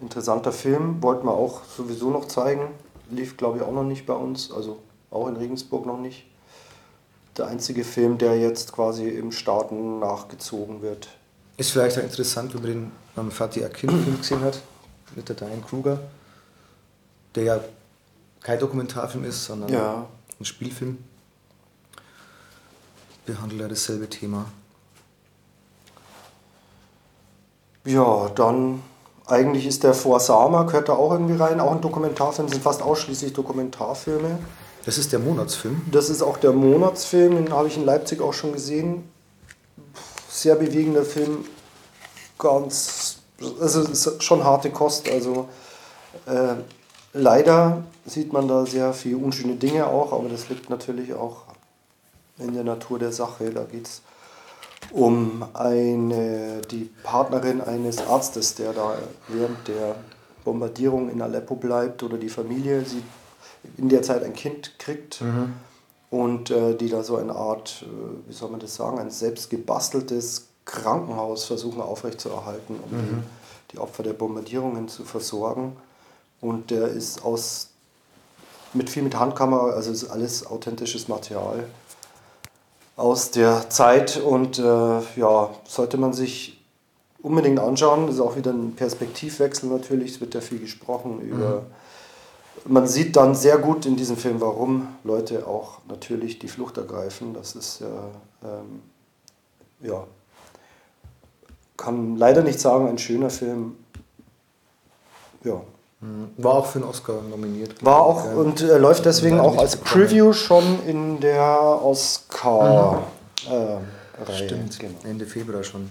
Interessanter 0.00 0.52
Film, 0.52 1.02
wollten 1.02 1.26
wir 1.26 1.32
auch 1.32 1.62
sowieso 1.64 2.10
noch 2.10 2.26
zeigen. 2.28 2.68
Lief, 3.10 3.36
glaube 3.36 3.58
ich, 3.58 3.64
auch 3.64 3.72
noch 3.72 3.84
nicht 3.84 4.06
bei 4.06 4.14
uns, 4.14 4.52
also 4.52 4.78
auch 5.10 5.26
in 5.28 5.36
Regensburg 5.36 5.86
noch 5.86 5.98
nicht. 5.98 6.26
Der 7.36 7.46
einzige 7.46 7.84
Film, 7.84 8.18
der 8.18 8.38
jetzt 8.38 8.72
quasi 8.72 9.08
im 9.08 9.32
Starten 9.32 9.98
nachgezogen 10.00 10.82
wird. 10.82 11.08
Ist 11.56 11.70
vielleicht 11.72 11.98
auch 11.98 12.02
interessant, 12.02 12.54
wenn 12.54 12.62
man 12.62 12.70
den 12.70 12.92
ähm, 13.16 13.30
Fatih 13.30 13.64
Akin-Film 13.64 14.18
gesehen 14.18 14.40
hat, 14.42 14.60
mit 15.16 15.28
der 15.28 15.36
Diane 15.36 15.62
Kruger, 15.66 15.98
der 17.34 17.42
ja 17.44 17.60
kein 18.42 18.58
Dokumentarfilm 18.58 19.24
ist, 19.24 19.44
sondern 19.44 19.72
Ja. 19.72 20.06
ein 20.38 20.44
Spielfilm. 20.44 20.98
Behandelt 23.26 23.60
ja 23.60 23.68
dasselbe 23.68 24.08
Thema. 24.08 24.46
Ja, 27.84 28.28
dann 28.34 28.82
eigentlich 29.28 29.66
ist 29.66 29.84
der 29.84 29.94
Forsama, 29.94 30.62
gehört 30.64 30.88
da 30.88 30.94
auch 30.94 31.12
irgendwie 31.12 31.36
rein, 31.36 31.60
auch 31.60 31.72
ein 31.72 31.80
Dokumentarfilm, 31.80 32.48
sind 32.48 32.62
fast 32.62 32.82
ausschließlich 32.82 33.34
Dokumentarfilme. 33.34 34.38
Das 34.84 34.96
ist 34.96 35.12
der 35.12 35.18
Monatsfilm. 35.18 35.82
Das 35.92 36.08
ist 36.08 36.22
auch 36.22 36.38
der 36.38 36.52
Monatsfilm, 36.52 37.36
den 37.36 37.52
habe 37.52 37.68
ich 37.68 37.76
in 37.76 37.84
Leipzig 37.84 38.22
auch 38.22 38.32
schon 38.32 38.52
gesehen. 38.52 39.04
Sehr 40.30 40.54
bewegender 40.54 41.04
Film, 41.04 41.44
ganz, 42.38 43.18
also 43.60 43.82
es 43.82 44.06
ist 44.06 44.22
schon 44.22 44.44
harte 44.44 44.70
Kost. 44.70 45.10
Also 45.10 45.48
äh, 46.26 46.54
leider 47.12 47.82
sieht 48.06 48.32
man 48.32 48.48
da 48.48 48.64
sehr 48.64 48.94
viele 48.94 49.18
unschöne 49.18 49.56
Dinge 49.56 49.86
auch, 49.86 50.12
aber 50.12 50.28
das 50.30 50.48
liegt 50.48 50.70
natürlich 50.70 51.12
auch 51.12 51.42
in 52.38 52.54
der 52.54 52.64
Natur 52.64 52.98
der 52.98 53.12
Sache. 53.12 53.50
Da 53.50 53.64
geht 53.64 53.86
es 53.86 54.02
um 54.92 55.44
eine, 55.54 56.62
die 56.70 56.90
Partnerin 57.02 57.60
eines 57.60 57.98
Arztes, 58.06 58.54
der 58.54 58.72
da 58.72 58.96
während 59.28 59.68
der 59.68 59.96
Bombardierung 60.44 61.10
in 61.10 61.20
Aleppo 61.20 61.54
bleibt 61.54 62.02
oder 62.02 62.16
die 62.16 62.28
Familie, 62.28 62.84
sie 62.84 63.02
in 63.76 63.88
der 63.88 64.02
Zeit 64.02 64.22
ein 64.22 64.32
Kind 64.32 64.78
kriegt 64.78 65.20
und 66.10 66.50
äh, 66.50 66.74
die 66.74 66.88
da 66.88 67.02
so 67.02 67.16
eine 67.16 67.34
Art, 67.34 67.84
äh, 67.84 68.28
wie 68.28 68.32
soll 68.32 68.50
man 68.50 68.60
das 68.60 68.74
sagen, 68.74 68.98
ein 68.98 69.10
selbst 69.10 69.50
gebasteltes 69.50 70.46
Krankenhaus 70.64 71.44
versuchen 71.44 71.80
aufrechtzuerhalten, 71.80 72.76
um 72.82 72.90
die, 72.90 73.72
die 73.72 73.78
Opfer 73.78 74.02
der 74.02 74.12
Bombardierungen 74.12 74.88
zu 74.88 75.04
versorgen. 75.04 75.76
Und 76.40 76.70
der 76.70 76.88
ist 76.88 77.24
aus 77.24 77.70
mit 78.74 78.90
viel 78.90 79.02
mit 79.02 79.18
Handkamera, 79.18 79.70
also 79.70 79.90
ist 79.90 80.08
alles 80.08 80.46
authentisches 80.46 81.08
Material 81.08 81.64
aus 82.98 83.30
der 83.30 83.70
Zeit 83.70 84.16
und 84.16 84.58
äh, 84.58 84.62
ja, 84.62 85.50
sollte 85.64 85.96
man 85.96 86.12
sich 86.12 86.60
unbedingt 87.22 87.60
anschauen. 87.60 88.06
Das 88.06 88.16
ist 88.16 88.20
auch 88.20 88.36
wieder 88.36 88.50
ein 88.50 88.74
Perspektivwechsel 88.74 89.70
natürlich, 89.70 90.12
es 90.12 90.20
wird 90.20 90.34
ja 90.34 90.40
viel 90.40 90.58
gesprochen 90.58 91.20
über. 91.20 91.62
Man 92.64 92.88
sieht 92.88 93.14
dann 93.14 93.36
sehr 93.36 93.58
gut 93.58 93.86
in 93.86 93.96
diesem 93.96 94.16
Film, 94.16 94.40
warum 94.40 94.88
Leute 95.04 95.46
auch 95.46 95.78
natürlich 95.88 96.40
die 96.40 96.48
Flucht 96.48 96.76
ergreifen. 96.76 97.34
Das 97.34 97.54
ist 97.54 97.80
ja, 97.80 97.86
ähm, 98.42 98.82
ja, 99.80 100.04
kann 101.76 102.16
leider 102.16 102.42
nicht 102.42 102.58
sagen, 102.58 102.88
ein 102.88 102.98
schöner 102.98 103.30
Film. 103.30 103.76
Ja, 105.44 105.62
War 106.00 106.54
auch 106.54 106.66
für 106.66 106.78
einen 106.78 106.88
Oscar 106.88 107.20
nominiert. 107.28 107.84
war 107.84 108.00
auch 108.02 108.24
Ja. 108.24 108.32
und 108.34 108.60
äh, 108.62 108.78
läuft 108.78 109.04
deswegen 109.04 109.40
auch 109.40 109.58
als 109.58 109.76
bekommen. 109.76 110.06
Preview 110.06 110.32
schon 110.32 110.78
in 110.86 111.18
der 111.20 111.58
Oscar-Reihe. 111.82 113.02
Stimmt, 114.32 114.78
Genau. 114.78 114.94
Ende 115.04 115.26
Februar 115.26 115.64
schon. 115.64 115.90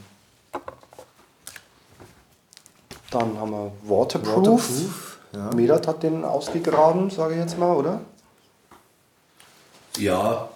Dann 3.12 3.38
haben 3.40 3.52
wir 3.52 3.72
Waterproof. 3.84 4.36
Waterproof, 4.38 5.18
ja. 5.34 5.50
Medat 5.56 5.88
hat 5.88 6.04
den 6.04 6.24
ausgegraben, 6.26 7.10
sage 7.10 7.34
ich 7.36 7.40
jetzt 7.40 7.58
mal, 7.58 7.76
oder? 7.76 8.02
Ja, 9.98 10.50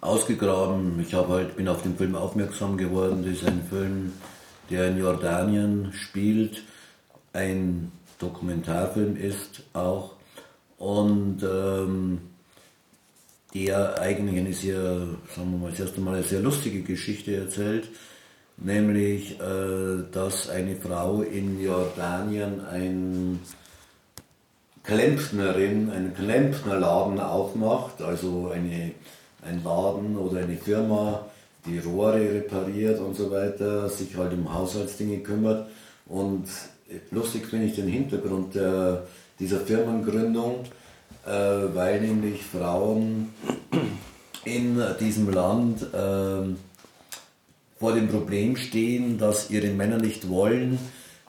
ausgegraben. 0.00 1.00
Ich 1.06 1.14
habe 1.14 1.32
halt, 1.34 1.56
bin 1.56 1.68
auf 1.68 1.82
den 1.82 1.96
Film 1.96 2.14
aufmerksam 2.14 2.76
geworden. 2.76 3.24
Das 3.24 3.40
ist 3.42 3.46
ein 3.46 3.66
Film, 3.68 4.12
der 4.70 4.88
in 4.88 4.98
Jordanien 4.98 5.92
spielt, 5.92 6.62
ein 7.32 7.92
Dokumentarfilm 8.20 9.16
ist 9.16 9.62
auch 9.72 10.12
und 10.78 11.42
ähm, 11.42 12.20
der 13.54 14.00
eigentlich 14.00 14.38
eine 14.38 14.52
sehr, 14.52 14.82
sagen 15.34 15.52
wir 15.52 15.58
mal, 15.58 15.70
das 15.70 15.80
erste 15.80 16.00
Mal 16.00 16.14
eine 16.14 16.22
sehr 16.22 16.40
lustige 16.40 16.82
Geschichte 16.82 17.34
erzählt, 17.36 17.88
nämlich, 18.56 19.40
äh, 19.40 20.04
dass 20.12 20.48
eine 20.48 20.76
Frau 20.76 21.22
in 21.22 21.60
Jordanien 21.60 22.64
ein 22.64 23.40
Klempnerin, 24.82 25.90
einen 25.90 26.14
Klempnerladen 26.14 27.20
aufmacht, 27.20 28.00
also 28.02 28.50
eine, 28.54 28.92
ein 29.42 29.62
Laden 29.64 30.16
oder 30.16 30.40
eine 30.40 30.56
Firma, 30.56 31.26
die 31.66 31.78
Rohre 31.78 32.20
repariert 32.20 32.98
und 33.00 33.14
so 33.14 33.30
weiter, 33.30 33.88
sich 33.88 34.16
halt 34.16 34.32
um 34.32 34.52
Haushaltsdinge 34.52 35.18
kümmert. 35.18 35.68
Und 36.06 36.46
lustig 37.10 37.46
finde 37.46 37.66
ich 37.66 37.74
den 37.74 37.88
Hintergrund 37.88 38.54
der, 38.54 39.06
dieser 39.38 39.60
Firmengründung, 39.60 40.64
äh, 41.26 41.30
weil 41.74 42.00
nämlich 42.00 42.42
Frauen 42.42 43.34
in 44.44 44.82
diesem 44.98 45.30
Land 45.30 45.86
ähm, 45.94 46.56
vor 47.78 47.94
dem 47.94 48.08
Problem 48.08 48.56
stehen, 48.56 49.18
dass 49.18 49.50
ihre 49.50 49.68
Männer 49.68 49.98
nicht 49.98 50.28
wollen, 50.28 50.78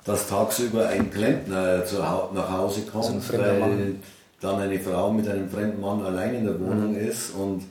dass 0.03 0.27
tagsüber 0.27 0.87
ein 0.87 1.11
Klempner 1.11 1.85
zu 1.85 1.97
nach 1.97 2.51
Hause 2.51 2.81
kommt, 2.81 3.23
fremder 3.23 3.61
weil 3.61 3.95
dann 4.41 4.59
eine 4.59 4.79
Frau 4.79 5.13
mit 5.13 5.27
einem 5.27 5.49
fremden 5.49 5.79
Mann 5.79 6.03
allein 6.03 6.35
in 6.35 6.45
der 6.45 6.59
Wohnung 6.59 6.95
ist. 6.95 7.35
Und 7.35 7.63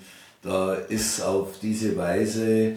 da 0.42 0.74
ist 0.74 1.20
auf 1.20 1.58
diese 1.60 1.96
Weise 1.96 2.74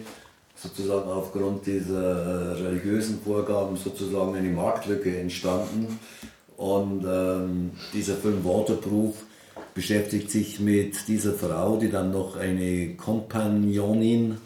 sozusagen 0.64 1.10
aufgrund 1.10 1.66
dieser 1.66 2.58
religiösen 2.58 3.20
Vorgaben 3.22 3.76
sozusagen 3.76 4.34
eine 4.34 4.48
Marktlücke 4.48 5.16
entstanden 5.18 6.00
und 6.56 7.04
ähm, 7.06 7.72
dieser 7.92 8.14
Film 8.14 8.44
Waterproof 8.44 9.14
beschäftigt 9.74 10.30
sich 10.30 10.60
mit 10.60 11.08
dieser 11.08 11.34
Frau, 11.34 11.76
die 11.76 11.90
dann 11.90 12.12
noch 12.12 12.36
eine 12.36 12.94
Kompagnonin 12.94 14.38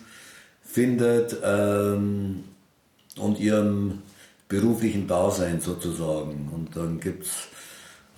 findet 0.63 1.37
ähm, 1.45 2.45
und 3.19 3.39
ihrem 3.39 3.99
beruflichen 4.49 5.07
Dasein 5.07 5.61
sozusagen. 5.61 6.51
Und 6.55 6.75
dann 6.75 6.99
gibt 6.99 7.25
es 7.25 7.49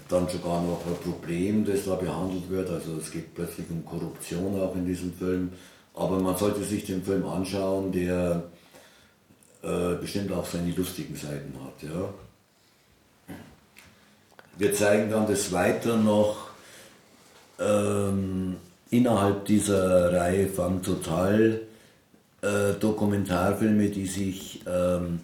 dann 0.09 0.29
sogar 0.29 0.63
noch 0.63 0.85
ein 0.87 1.13
Problem, 1.13 1.65
das 1.65 1.85
da 1.85 1.97
behandelt 1.97 2.49
wird. 2.49 2.71
Also 2.71 2.97
es 2.97 3.11
geht 3.11 3.35
plötzlich 3.35 3.67
um 3.71 3.85
Korruption 3.85 4.61
auch 4.61 4.75
in 4.75 4.87
diesem 4.87 5.13
Film. 5.13 5.51
Aber 5.95 6.19
man 6.19 6.37
sollte 6.37 6.65
sich 6.65 6.85
den 6.85 7.03
Film 7.03 7.27
anschauen, 7.27 7.93
der 7.93 8.45
äh, 9.63 9.95
bestimmt 10.01 10.33
auch 10.33 10.47
seine 10.47 10.73
lustigen 10.73 11.15
Seiten 11.17 11.55
hat. 11.65 11.83
Ja. 11.83 12.15
Wir 14.57 14.75
zeigen 14.75 15.11
dann 15.11 15.27
des 15.27 15.53
Weiteren 15.53 16.05
noch 16.05 16.49
ähm, 17.59 18.57
innerhalb 18.91 19.45
dieser 19.45 20.13
Reihe 20.13 20.49
von 20.49 20.83
Total 20.83 21.61
äh, 22.43 22.73
Dokumentarfilme, 22.79 23.89
die 23.89 24.07
sich 24.07 24.63
ähm, 24.67 25.21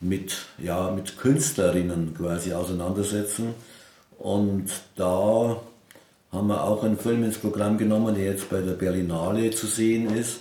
mit, 0.00 0.36
ja, 0.58 0.90
mit 0.90 1.18
Künstlerinnen 1.18 2.14
quasi 2.14 2.52
auseinandersetzen. 2.52 3.54
Und 4.18 4.70
da 4.96 5.60
haben 6.36 6.48
wir 6.48 6.62
auch 6.62 6.84
einen 6.84 6.98
Film 6.98 7.24
ins 7.24 7.38
Programm 7.38 7.78
genommen, 7.78 8.14
der 8.14 8.26
jetzt 8.26 8.50
bei 8.50 8.60
der 8.60 8.72
Berlinale 8.72 9.50
zu 9.50 9.66
sehen 9.66 10.14
ist. 10.14 10.40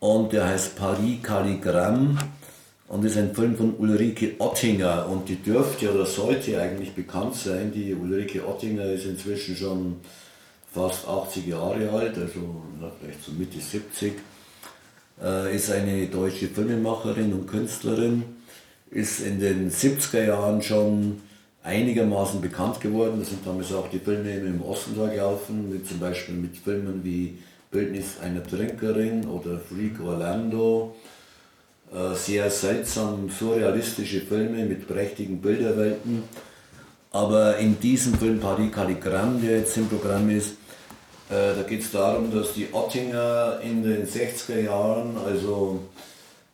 Und 0.00 0.32
der 0.32 0.46
heißt 0.48 0.76
Paris 0.76 1.22
Calligramm 1.22 2.18
und 2.88 3.04
ist 3.04 3.18
ein 3.18 3.34
Film 3.34 3.56
von 3.56 3.74
Ulrike 3.76 4.36
Ottinger. 4.38 5.08
Und 5.08 5.28
die 5.28 5.36
dürfte 5.36 5.92
oder 5.92 6.06
sollte 6.06 6.60
eigentlich 6.60 6.94
bekannt 6.94 7.34
sein. 7.34 7.72
Die 7.72 7.94
Ulrike 7.94 8.46
Ottinger 8.46 8.86
ist 8.86 9.04
inzwischen 9.04 9.56
schon 9.56 9.96
fast 10.72 11.06
80 11.06 11.46
Jahre 11.46 11.90
alt, 11.90 12.16
also 12.16 12.62
vielleicht 13.00 13.24
so 13.24 13.32
Mitte 13.32 13.58
70. 13.60 14.12
Äh, 15.22 15.56
ist 15.56 15.70
eine 15.70 16.06
deutsche 16.06 16.48
Filmemacherin 16.48 17.32
und 17.32 17.46
Künstlerin. 17.46 18.22
Ist 18.90 19.20
in 19.20 19.40
den 19.40 19.70
70er 19.70 20.24
Jahren 20.24 20.62
schon 20.62 21.20
einigermaßen 21.62 22.40
bekannt 22.40 22.80
geworden. 22.80 23.16
Da 23.18 23.24
sind 23.24 23.46
damals 23.46 23.72
auch 23.72 23.88
die 23.88 23.98
Filme 23.98 24.30
im 24.30 24.62
Osten 24.62 24.96
da 24.96 25.08
gelaufen, 25.08 25.70
mit 25.70 25.86
zum 25.86 25.98
Beispiel 25.98 26.34
mit 26.34 26.56
Filmen 26.56 27.04
wie 27.04 27.38
Bildnis 27.70 28.18
einer 28.22 28.42
Trinkerin 28.42 29.26
oder 29.26 29.58
Freak 29.58 30.00
Orlando. 30.00 30.94
Äh, 31.92 32.14
sehr 32.14 32.50
seltsam 32.50 33.30
surrealistische 33.30 34.20
Filme 34.20 34.64
mit 34.64 34.86
prächtigen 34.86 35.40
Bilderwelten. 35.40 36.24
Aber 37.10 37.56
in 37.56 37.80
diesem 37.80 38.14
Film 38.14 38.38
Paris 38.40 38.70
Calligramm, 38.72 39.40
der 39.40 39.58
jetzt 39.58 39.76
im 39.76 39.88
Programm 39.88 40.28
ist, 40.28 40.50
äh, 41.30 41.54
da 41.56 41.62
geht 41.66 41.82
es 41.82 41.90
darum, 41.90 42.30
dass 42.34 42.52
die 42.54 42.68
Ottinger 42.72 43.60
in 43.62 43.82
den 43.82 44.06
60er 44.06 44.60
Jahren, 44.60 45.16
also 45.26 45.80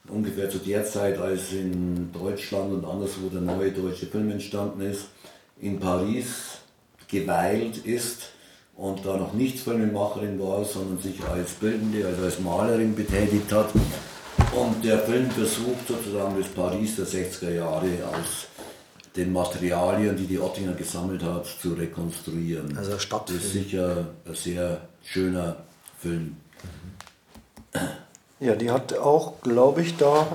ungefähr 0.09 0.51
zu 0.51 0.59
der 0.59 0.85
Zeit, 0.85 1.19
als 1.19 1.53
in 1.53 2.13
Deutschland 2.13 2.73
und 2.73 2.85
anderswo 2.85 3.29
der 3.29 3.41
neue 3.41 3.73
deutsche 3.73 4.07
Film 4.07 4.31
entstanden 4.31 4.81
ist, 4.83 5.07
in 5.61 5.81
Paris 5.81 6.59
geweilt 7.09 7.79
ist 7.87 8.31
und 8.77 9.05
da 9.05 9.17
noch 9.17 9.33
nicht 9.33 9.59
Filmemacherin 9.59 10.39
war, 10.41 10.65
sondern 10.65 10.99
sich 10.99 11.23
als 11.25 11.53
Bildende, 11.53 12.07
also 12.07 12.25
als 12.25 12.41
Malerin 12.41 12.95
betätigt 12.95 13.51
hat. 13.53 13.71
Und 14.55 14.85
der 14.85 14.99
Film 15.01 15.31
versucht 15.31 15.87
sozusagen 15.89 16.37
das 16.39 16.49
Paris 16.49 16.97
der 16.97 17.07
60er 17.07 17.51
Jahre 17.51 17.89
aus 18.09 18.49
den 19.17 19.33
Materialien, 19.33 20.17
die 20.17 20.27
die 20.27 20.41
Ottinger 20.41 20.73
gesammelt 20.73 21.23
hat, 21.23 21.47
zu 21.47 21.75
rekonstruieren. 21.75 22.77
Also 22.77 22.99
Stadtfilm. 22.99 23.39
Das 23.39 23.47
ist 23.47 23.53
sicher 23.53 24.09
ein 24.27 24.35
sehr 24.35 24.89
schöner 25.05 25.57
Film. 25.99 26.37
Ja, 28.45 28.55
die 28.55 28.71
hat 28.71 28.97
auch, 28.99 29.41
glaube 29.43 29.81
ich, 29.83 29.97
da 29.97 30.27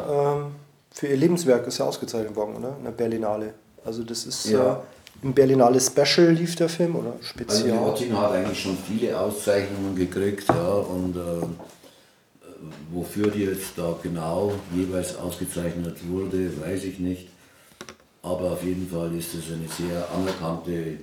ähm, 0.46 0.56
für 0.92 1.08
ihr 1.08 1.18
Lebenswerk 1.18 1.68
ist 1.68 1.78
ja 1.78 1.86
ausgezeichnet 1.86 2.36
worden, 2.36 2.56
oder? 2.58 2.76
In 2.80 2.84
der 2.86 2.92
Berlinale. 2.92 3.54
Also 3.86 4.04
das 4.04 4.26
ist 4.26 4.46
Ja. 4.50 4.74
äh, 4.74 5.26
im 5.26 5.34
Berlinale 5.34 5.80
Special 5.80 6.30
lief 6.32 6.56
der 6.56 6.70
Film 6.70 6.96
oder 6.96 7.10
Also 7.12 7.20
die 7.22 7.26
Spezial. 7.26 7.78
Ottinger 7.78 8.22
hat 8.22 8.32
eigentlich 8.32 8.62
schon 8.62 8.78
viele 8.88 9.20
Auszeichnungen 9.20 9.96
gekriegt, 9.96 10.48
ja, 10.50 10.70
und 10.96 11.16
äh, 11.16 11.46
wofür 12.92 13.28
die 13.30 13.44
jetzt 13.44 13.78
da 13.78 13.96
genau 14.02 14.54
jeweils 14.74 15.16
ausgezeichnet 15.18 15.98
wurde, 16.10 16.52
weiß 16.62 16.84
ich 16.86 17.00
nicht. 17.00 17.28
Aber 18.24 18.52
auf 18.54 18.64
jeden 18.64 18.90
Fall 18.90 19.16
ist 19.16 19.34
es 19.36 19.46
eine 19.54 19.68
sehr 19.78 20.06
anerkannte 20.14 20.98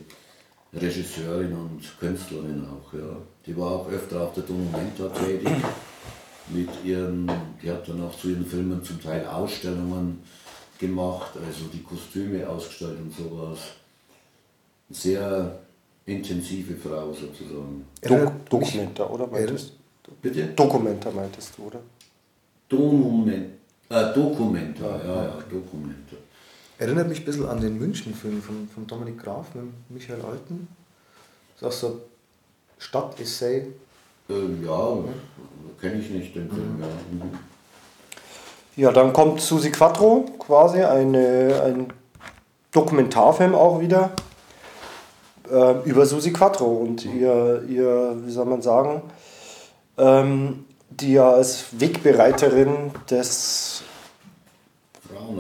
Regisseurin 0.74 1.52
und 1.52 1.80
Künstlerin 2.00 2.66
auch. 2.66 2.92
Ja. 2.92 3.16
Die 3.46 3.56
war 3.56 3.70
auch 3.72 3.88
öfter 3.90 4.22
auf 4.22 4.34
der 4.34 4.42
Documenta 4.42 5.08
tätig. 5.24 5.48
Mit 6.48 6.68
ihren, 6.84 7.30
die 7.60 7.70
hat 7.70 7.88
dann 7.88 8.02
auch 8.04 8.16
zu 8.16 8.28
ihren 8.28 8.46
Filmen 8.46 8.82
zum 8.84 9.02
Teil 9.02 9.26
Ausstellungen 9.26 10.22
gemacht, 10.78 11.32
also 11.34 11.64
die 11.72 11.82
Kostüme 11.82 12.48
ausgestellt 12.48 12.98
und 13.00 13.12
sowas. 13.14 13.58
Sehr 14.90 15.58
intensive 16.04 16.76
Frau 16.76 17.12
sozusagen. 17.12 17.84
Dok 18.00 18.48
Dokumenta, 18.48 19.06
oder? 19.06 19.26
Meintest, 19.26 19.72
Bitte? 20.22 20.46
Dokumenta 20.54 21.10
meintest 21.10 21.58
du, 21.58 21.64
oder? 21.64 21.80
Dokument, 22.68 23.50
äh, 23.88 24.14
Dokumenta, 24.14 24.84
ja, 25.04 25.24
ja, 25.24 25.38
Dokumenta. 25.50 26.16
Erinnert 26.78 27.08
mich 27.08 27.20
ein 27.20 27.24
bisschen 27.24 27.46
an 27.46 27.60
den 27.60 27.78
München-Film 27.78 28.42
von, 28.42 28.68
von 28.68 28.86
Dominik 28.86 29.22
Graf 29.22 29.54
mit 29.54 29.64
Michael 29.88 30.20
Alten. 30.22 30.68
Das 31.60 31.74
ist 31.74 31.84
auch 31.84 31.90
so 31.90 31.94
ein 31.94 32.00
Stadtessay. 32.78 33.66
Ähm, 34.28 34.64
ja, 34.64 34.98
kenne 35.80 36.00
ich 36.00 36.10
nicht 36.10 36.34
den 36.34 36.48
Film. 36.50 36.78
Ja. 36.80 36.86
Mhm. 36.86 37.38
Ja, 38.76 38.92
dann 38.92 39.12
kommt 39.14 39.40
Susi 39.40 39.70
Quattro, 39.70 40.26
quasi 40.38 40.82
eine, 40.82 41.62
ein 41.64 41.92
Dokumentarfilm 42.72 43.54
auch 43.54 43.80
wieder 43.80 44.10
äh, 45.50 45.80
über 45.84 46.04
Susi 46.04 46.32
Quattro 46.32 46.66
und 46.66 47.04
ihr, 47.06 47.64
ihr, 47.68 48.16
wie 48.22 48.30
soll 48.30 48.44
man 48.44 48.60
sagen, 48.60 49.00
ähm, 49.96 50.66
die 50.90 51.14
ja 51.14 51.30
als 51.30 51.66
Wegbereiterin 51.72 52.90
des 53.10 53.82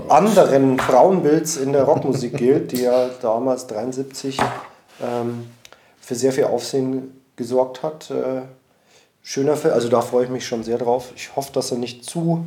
anderen 0.08 0.78
Frauenbilds 0.78 1.56
in 1.56 1.72
der 1.72 1.84
Rockmusik 1.84 2.36
gilt, 2.36 2.72
die 2.72 2.82
ja 2.82 3.10
damals 3.20 3.66
73 3.66 4.38
ähm, 5.02 5.46
für 6.00 6.14
sehr 6.14 6.32
viel 6.32 6.44
Aufsehen 6.44 7.20
gesorgt 7.36 7.82
hat. 7.82 8.10
Äh, 8.10 8.42
schöner 9.28 9.56
Film, 9.56 9.74
also 9.74 9.88
da 9.88 10.00
freue 10.00 10.24
ich 10.24 10.30
mich 10.30 10.46
schon 10.46 10.62
sehr 10.62 10.78
drauf. 10.78 11.10
Ich 11.16 11.34
hoffe, 11.34 11.52
dass 11.52 11.72
er 11.72 11.78
nicht 11.78 12.04
zu 12.04 12.46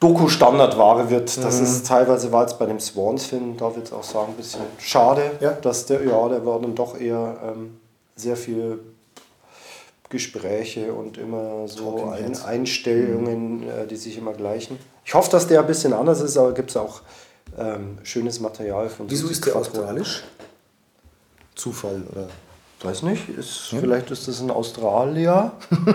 Doku-Standardware 0.00 1.10
wird. 1.10 1.36
Das 1.44 1.60
ist 1.60 1.86
teilweise 1.86 2.32
war 2.32 2.42
jetzt 2.42 2.58
bei 2.58 2.66
dem 2.66 2.80
Swans-Film, 2.80 3.56
da 3.58 3.76
wird 3.76 3.86
es 3.86 3.92
auch 3.92 4.02
sagen, 4.02 4.32
ein 4.32 4.36
bisschen 4.36 4.62
schade, 4.78 5.32
Ja. 5.40 5.52
dass 5.52 5.86
der, 5.86 6.02
ja, 6.04 6.28
der 6.28 6.44
war 6.44 6.58
dann 6.60 6.74
doch 6.74 6.98
eher 6.98 7.36
ähm, 7.44 7.78
sehr 8.16 8.36
viel 8.36 8.80
Gespräche 10.08 10.92
und 10.92 11.18
immer 11.18 11.68
so 11.68 12.06
ein. 12.10 12.36
Einstellungen, 12.42 13.68
äh, 13.68 13.86
die 13.86 13.96
sich 13.96 14.16
immer 14.18 14.32
gleichen. 14.32 14.78
Ich 15.04 15.14
hoffe, 15.14 15.30
dass 15.30 15.46
der 15.46 15.60
ein 15.60 15.66
bisschen 15.66 15.92
anders 15.92 16.20
ist, 16.20 16.36
aber 16.36 16.52
gibt 16.52 16.70
es 16.70 16.76
auch 16.76 17.02
ähm, 17.58 17.98
schönes 18.02 18.40
Material 18.40 18.88
von 18.88 19.08
Wieso 19.10 19.28
ist 19.28 19.46
der 19.46 19.56
australisch? 19.56 20.24
Zufall, 21.54 22.02
oder? 22.10 22.28
Weiß 22.84 23.02
nicht, 23.02 23.28
ist, 23.28 23.68
vielleicht 23.68 24.10
ist 24.10 24.26
das 24.26 24.40
in 24.40 24.50
Australien. 24.50 25.52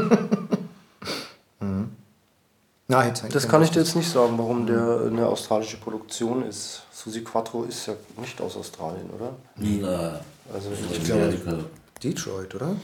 Na, 2.89 3.05
jetzt 3.05 3.25
Das 3.35 3.49
kann 3.49 3.61
ich 3.63 3.71
dir 3.71 3.81
jetzt 3.81 3.97
nicht 3.97 4.09
sagen, 4.09 4.37
warum 4.37 4.65
der 4.65 5.01
eine 5.07 5.27
australische 5.27 5.75
Produktion 5.77 6.47
ist. 6.47 6.83
Susi 6.93 7.21
Quattro 7.21 7.63
ist 7.63 7.85
ja 7.87 7.95
nicht 8.21 8.39
aus 8.39 8.55
Australien, 8.55 9.09
oder? 9.09 9.31
Na, 9.57 10.21
Also 10.53 10.69
in 10.69 11.11
Amerika. 11.11 11.57
Detroit, 12.01 12.55
oder? 12.55 12.77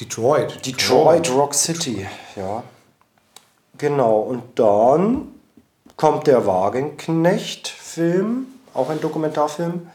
Detroit. 0.00 0.64
Detroit 0.64 1.30
Rock 1.30 1.52
City, 1.54 2.06
ja. 2.36 2.62
Genau, 3.76 4.20
und 4.20 4.58
dann 4.58 5.28
kommt 5.96 6.26
der 6.26 6.46
Wagenknecht-Film, 6.46 8.46
auch 8.72 8.88
ein 8.88 8.98
Dokumentarfilm. 9.00 9.88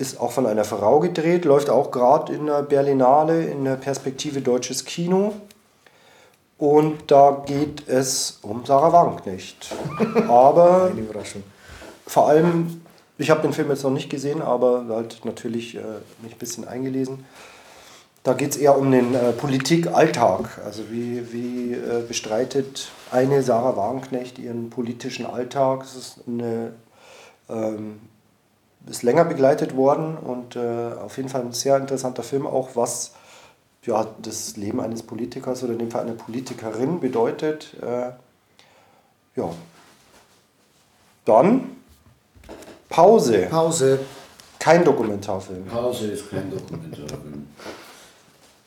Ist 0.00 0.18
auch 0.18 0.32
von 0.32 0.46
einer 0.46 0.64
Frau 0.64 0.98
gedreht, 1.00 1.44
läuft 1.44 1.68
auch 1.68 1.90
gerade 1.90 2.32
in 2.32 2.46
der 2.46 2.62
Berlinale 2.62 3.44
in 3.44 3.66
der 3.66 3.76
Perspektive 3.76 4.40
Deutsches 4.40 4.86
Kino. 4.86 5.34
Und 6.56 7.10
da 7.10 7.42
geht 7.44 7.86
es 7.86 8.38
um 8.40 8.64
Sarah 8.64 8.94
Wagenknecht. 8.94 9.74
Aber 10.26 10.90
vor 12.06 12.28
allem, 12.28 12.80
ich 13.18 13.28
habe 13.28 13.42
den 13.42 13.52
Film 13.52 13.68
jetzt 13.68 13.84
noch 13.84 13.90
nicht 13.90 14.08
gesehen, 14.08 14.40
aber 14.40 14.86
halt 14.88 15.22
natürlich 15.26 15.76
äh, 15.76 15.80
mich 16.22 16.32
ein 16.32 16.38
bisschen 16.38 16.66
eingelesen. 16.66 17.26
Da 18.22 18.32
geht 18.32 18.52
es 18.52 18.56
eher 18.56 18.78
um 18.78 18.90
den 18.90 19.14
äh, 19.14 19.32
Politikalltag. 19.32 20.62
Also 20.64 20.90
wie, 20.90 21.30
wie 21.30 21.74
äh, 21.74 22.02
bestreitet 22.08 22.90
eine 23.10 23.42
Sarah 23.42 23.76
Wagenknecht 23.76 24.38
ihren 24.38 24.70
politischen 24.70 25.26
Alltag. 25.26 25.82
Es 25.82 25.94
ist, 25.94 26.20
eine, 26.26 26.72
ähm, 27.50 28.00
ist 28.90 29.02
länger 29.02 29.24
begleitet 29.24 29.76
worden 29.76 30.18
und 30.18 30.56
äh, 30.56 30.92
auf 31.00 31.16
jeden 31.16 31.28
Fall 31.28 31.42
ein 31.42 31.52
sehr 31.52 31.76
interessanter 31.76 32.22
Film, 32.22 32.46
auch 32.46 32.70
was 32.74 33.12
ja, 33.86 34.06
das 34.20 34.56
Leben 34.56 34.80
eines 34.80 35.02
Politikers 35.02 35.62
oder 35.62 35.72
in 35.72 35.78
dem 35.78 35.90
Fall 35.90 36.02
einer 36.02 36.12
Politikerin 36.12 37.00
bedeutet. 37.00 37.74
Äh, 37.80 38.10
ja. 39.36 39.50
Dann 41.24 41.76
Pause. 42.88 43.46
Pause. 43.48 44.00
Kein 44.58 44.84
Dokumentarfilm. 44.84 45.64
Pause 45.66 46.08
ist 46.08 46.28
kein 46.28 46.50
Dokumentarfilm. 46.50 47.46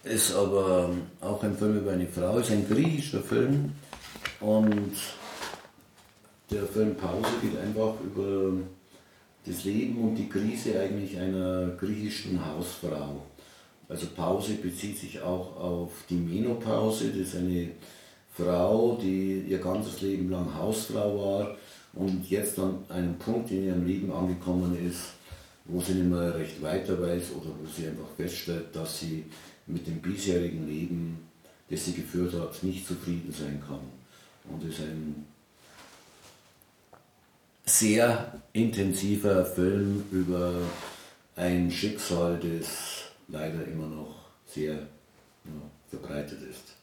ist 0.03 0.33
aber 0.33 0.89
auch 1.21 1.43
ein 1.43 1.55
Film 1.55 1.77
über 1.77 1.91
eine 1.91 2.07
Frau, 2.07 2.37
ist 2.37 2.49
ein 2.49 2.67
griechischer 2.67 3.21
Film 3.21 3.73
und 4.39 4.93
der 6.49 6.63
Film 6.63 6.95
Pause 6.95 7.29
geht 7.41 7.59
einfach 7.59 7.93
über 8.03 8.53
das 9.45 9.65
Leben 9.65 9.97
und 9.97 10.15
die 10.15 10.29
Krise 10.29 10.79
eigentlich 10.79 11.17
einer 11.17 11.71
griechischen 11.77 12.43
Hausfrau. 12.45 13.21
Also 13.89 14.07
Pause 14.15 14.53
bezieht 14.53 14.97
sich 14.97 15.21
auch 15.21 15.57
auf 15.57 15.91
die 16.09 16.15
Menopause, 16.15 17.09
das 17.09 17.29
ist 17.29 17.35
eine 17.35 17.71
Frau, 18.35 18.97
die 19.01 19.43
ihr 19.47 19.59
ganzes 19.59 20.01
Leben 20.01 20.29
lang 20.29 20.53
Hausfrau 20.55 21.17
war 21.17 21.57
und 21.93 22.27
jetzt 22.29 22.57
an 22.57 22.83
einem 22.89 23.15
Punkt 23.15 23.51
in 23.51 23.65
ihrem 23.65 23.85
Leben 23.85 24.11
angekommen 24.11 24.75
ist, 24.87 25.13
wo 25.65 25.79
sie 25.79 25.93
nicht 25.93 26.09
mehr 26.09 26.33
recht 26.35 26.61
weiter 26.61 26.99
weiß 26.99 27.31
oder 27.35 27.49
wo 27.49 27.67
sie 27.69 27.87
einfach 27.87 28.09
feststellt, 28.17 28.73
dass 28.73 29.01
sie 29.01 29.25
mit 29.67 29.85
dem 29.85 30.01
bisherigen 30.01 30.67
Leben, 30.67 31.19
das 31.69 31.85
sie 31.85 31.93
geführt 31.93 32.33
hat, 32.33 32.63
nicht 32.63 32.87
zufrieden 32.87 33.31
sein 33.31 33.61
kann. 33.65 33.79
Und 34.49 34.63
es 34.63 34.79
ist 34.79 34.85
ein 34.85 35.25
sehr 37.65 38.33
intensiver 38.53 39.45
Film 39.45 40.05
über 40.11 40.53
ein 41.35 41.71
Schicksal, 41.71 42.39
das 42.39 43.11
leider 43.27 43.65
immer 43.65 43.87
noch 43.87 44.15
sehr 44.45 44.73
ja, 44.73 45.51
verbreitet 45.89 46.39
ist. 46.49 46.75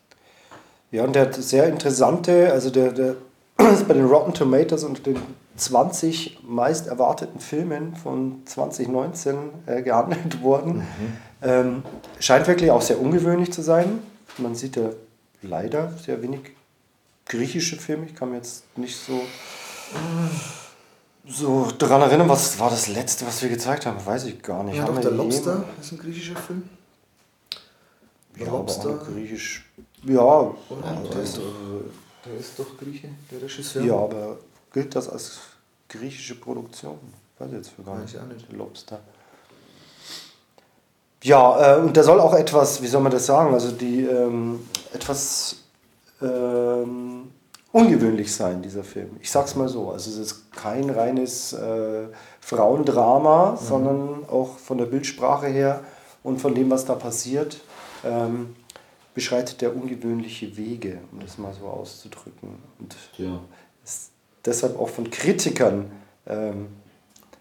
Ja, 0.90 1.04
und 1.04 1.14
der 1.14 1.22
hat 1.22 1.34
sehr 1.34 1.68
interessante, 1.68 2.52
also 2.52 2.70
der, 2.70 2.92
der 2.92 3.16
ist 3.72 3.86
bei 3.86 3.94
den 3.94 4.06
Rotten 4.06 4.34
Tomatoes 4.34 4.84
unter 4.84 5.02
den 5.02 5.20
20 5.56 6.38
meist 6.42 6.86
erwarteten 6.86 7.38
Filmen 7.38 7.94
von 7.94 8.42
2019 8.46 9.36
äh, 9.66 9.82
gehandelt 9.82 10.42
worden. 10.42 10.78
Mhm. 10.78 10.84
Ähm, 11.42 11.82
scheint 12.18 12.46
wirklich 12.46 12.70
auch 12.70 12.82
sehr 12.82 13.00
ungewöhnlich 13.00 13.52
zu 13.52 13.62
sein. 13.62 14.00
Man 14.38 14.54
sieht 14.54 14.76
ja 14.76 14.90
leider 15.42 15.92
sehr 16.04 16.22
wenig 16.22 16.40
griechische 17.26 17.76
Filme. 17.76 18.06
Ich 18.06 18.14
kann 18.14 18.30
mir 18.30 18.36
jetzt 18.36 18.64
nicht 18.76 18.96
so, 18.96 19.20
so 21.26 21.70
daran 21.78 22.02
erinnern, 22.02 22.28
was 22.28 22.58
war 22.58 22.70
das 22.70 22.88
letzte, 22.88 23.26
was 23.26 23.42
wir 23.42 23.48
gezeigt 23.48 23.86
haben. 23.86 24.04
Weiß 24.04 24.24
ich 24.24 24.42
gar 24.42 24.62
nicht. 24.64 24.76
Ja, 24.76 24.84
Haben 24.84 24.94
doch, 24.96 25.02
der 25.02 25.10
Lobster 25.12 25.52
jemals- 25.54 25.68
ist 25.80 25.92
ein 25.92 25.98
griechischer 25.98 26.36
Film. 26.36 26.68
Der 28.36 28.42
Ja, 28.42 28.48
aber 28.48 28.56
auch 28.56 28.60
Lobster. 28.66 28.88
noch 28.90 29.04
griechisch. 29.06 29.70
Ja, 30.04 30.22
Oder? 30.22 30.54
der 31.12 31.22
ist, 31.22 31.36
äh, 31.38 31.40
Der 32.24 32.38
ist 32.38 32.58
doch 32.58 32.76
Grieche, 32.78 33.08
der 33.30 33.42
Regisseur. 33.42 33.82
ja, 33.84 33.94
aber 33.94 34.38
gilt 34.72 34.94
das 34.96 35.08
als 35.08 35.38
griechische 35.88 36.34
Produktion? 36.36 36.98
Weiß 37.38 37.48
ich 37.48 37.54
jetzt 37.56 37.70
für 37.70 37.82
gar 37.82 37.94
Weiß 37.96 38.02
nicht. 38.04 38.14
ich 38.14 38.20
auch 38.20 38.26
nicht. 38.26 38.52
Lobster. 38.52 39.00
Ja, 41.22 41.76
äh, 41.76 41.80
und 41.80 41.94
der 41.96 42.04
soll 42.04 42.18
auch 42.20 42.32
etwas, 42.34 42.80
wie 42.82 42.86
soll 42.86 43.02
man 43.02 43.12
das 43.12 43.26
sagen, 43.26 43.52
also 43.52 43.72
die 43.72 44.04
ähm, 44.04 44.66
etwas 44.94 45.56
ähm, 46.22 47.30
ungewöhnlich 47.72 48.34
sein, 48.34 48.62
dieser 48.62 48.84
Film. 48.84 49.16
Ich 49.20 49.30
sag's 49.30 49.54
mal 49.54 49.68
so. 49.68 49.90
Also 49.90 50.10
es 50.10 50.18
ist 50.18 50.52
kein 50.52 50.90
reines 50.90 51.52
äh, 51.52 52.08
Frauendrama, 52.40 53.56
sondern 53.56 54.28
auch 54.28 54.58
von 54.58 54.78
der 54.78 54.86
Bildsprache 54.86 55.46
her 55.46 55.80
und 56.22 56.40
von 56.40 56.54
dem, 56.54 56.70
was 56.70 56.84
da 56.84 56.94
passiert, 56.94 57.60
ähm, 58.04 58.56
beschreitet 59.14 59.60
der 59.60 59.74
ungewöhnliche 59.74 60.56
Wege, 60.56 60.98
um 61.12 61.20
das 61.20 61.38
mal 61.38 61.52
so 61.52 61.66
auszudrücken. 61.66 62.56
Und 62.78 62.96
Tja, 63.16 63.40
ist 63.84 64.10
deshalb 64.44 64.78
auch 64.78 64.88
von 64.88 65.10
Kritikern 65.10 65.90
ähm, 66.26 66.68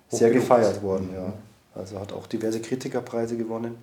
sehr 0.09 0.31
gefeiert 0.31 0.81
worden. 0.81 1.09
Ja. 1.13 1.33
Also 1.75 1.99
hat 1.99 2.13
auch 2.13 2.27
diverse 2.27 2.61
Kritikerpreise 2.61 3.37
gewonnen. 3.37 3.77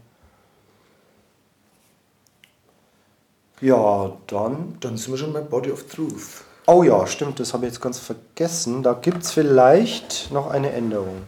Ja, 3.60 4.12
dann. 4.26 4.76
Dann 4.80 4.96
sind 4.96 5.12
wir 5.12 5.18
schon 5.18 5.32
bei 5.32 5.40
Body 5.40 5.72
of 5.72 5.84
Truth. 5.84 6.44
Oh 6.66 6.82
ja, 6.82 7.06
stimmt, 7.06 7.40
das 7.40 7.54
habe 7.54 7.66
ich 7.66 7.72
jetzt 7.72 7.80
ganz 7.80 7.98
vergessen. 7.98 8.82
Da 8.82 8.92
gibt 8.92 9.22
es 9.22 9.30
vielleicht 9.30 10.30
noch 10.32 10.50
eine 10.50 10.72
Änderung. 10.72 11.22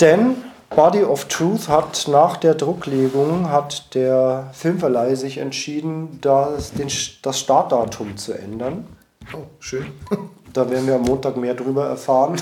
Denn 0.00 0.36
Body 0.70 1.02
of 1.02 1.24
Truth 1.26 1.68
hat 1.68 2.06
nach 2.08 2.36
der 2.36 2.54
Drucklegung 2.54 3.50
hat 3.50 3.94
der 3.94 4.50
Filmverleih 4.52 5.14
sich 5.14 5.38
entschieden, 5.38 6.18
das, 6.20 6.72
den, 6.72 6.88
das 7.22 7.38
Startdatum 7.38 8.16
zu 8.16 8.32
ändern. 8.32 8.86
Oh, 9.32 9.46
schön. 9.58 9.86
Da 10.54 10.68
werden 10.70 10.86
wir 10.86 10.94
am 10.94 11.02
Montag 11.02 11.36
mehr 11.36 11.52
drüber 11.54 11.86
erfahren, 11.86 12.36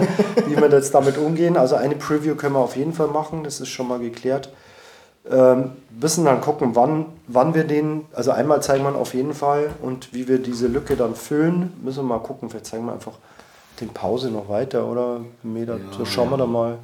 wie 0.46 0.56
wir 0.56 0.68
jetzt 0.68 0.92
damit 0.92 1.16
umgehen. 1.16 1.56
Also 1.56 1.76
eine 1.76 1.94
Preview 1.94 2.34
können 2.34 2.54
wir 2.54 2.58
auf 2.58 2.76
jeden 2.76 2.92
Fall 2.92 3.06
machen, 3.06 3.44
das 3.44 3.60
ist 3.60 3.68
schon 3.68 3.86
mal 3.86 4.00
geklärt. 4.00 4.52
Ähm, 5.30 5.72
müssen 6.00 6.24
dann 6.24 6.40
gucken, 6.40 6.74
wann, 6.74 7.06
wann 7.28 7.54
wir 7.54 7.62
den, 7.64 8.06
also 8.12 8.32
einmal 8.32 8.60
zeigen 8.62 8.82
wir 8.82 8.94
auf 8.96 9.14
jeden 9.14 9.34
Fall 9.34 9.70
und 9.80 10.12
wie 10.12 10.26
wir 10.26 10.38
diese 10.38 10.66
Lücke 10.66 10.96
dann 10.96 11.14
füllen, 11.14 11.72
müssen 11.82 11.98
wir 11.98 12.14
mal 12.14 12.18
gucken. 12.18 12.50
Vielleicht 12.50 12.66
zeigen 12.66 12.86
wir 12.86 12.92
einfach 12.92 13.12
den 13.80 13.90
Pause 13.90 14.30
noch 14.30 14.48
weiter 14.48 14.84
oder 14.86 15.20
Meter, 15.42 15.76
Ja, 15.76 15.96
so 15.96 16.04
schauen 16.04 16.30
wir 16.30 16.36
da 16.38 16.46
mal, 16.46 16.78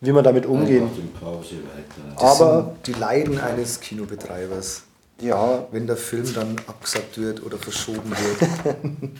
wie 0.00 0.12
wir 0.12 0.22
damit 0.22 0.44
umgehen. 0.46 0.84
Einfach 0.84 0.98
in 0.98 1.12
Pause 1.12 1.54
weiter. 1.56 2.20
Das 2.20 2.40
Aber- 2.40 2.62
sind 2.74 2.86
die 2.88 3.00
Leiden 3.00 3.40
eines 3.40 3.78
Kinobetreibers. 3.80 4.82
Ja, 5.20 5.66
Wenn 5.70 5.86
der 5.86 5.96
Film 5.96 6.32
dann 6.34 6.56
abgesagt 6.66 7.16
wird 7.16 7.44
oder 7.46 7.56
verschoben 7.56 8.10
wird. 8.10 8.50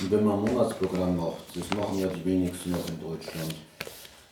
Und 0.00 0.10
wenn 0.10 0.24
man 0.24 0.44
ein 0.44 0.52
Monatsprogramm 0.52 1.16
macht, 1.16 1.44
das 1.54 1.76
machen 1.78 1.98
ja 1.98 2.08
die 2.08 2.24
wenigsten 2.26 2.72
noch 2.72 2.86
in 2.88 3.00
Deutschland. 3.00 3.54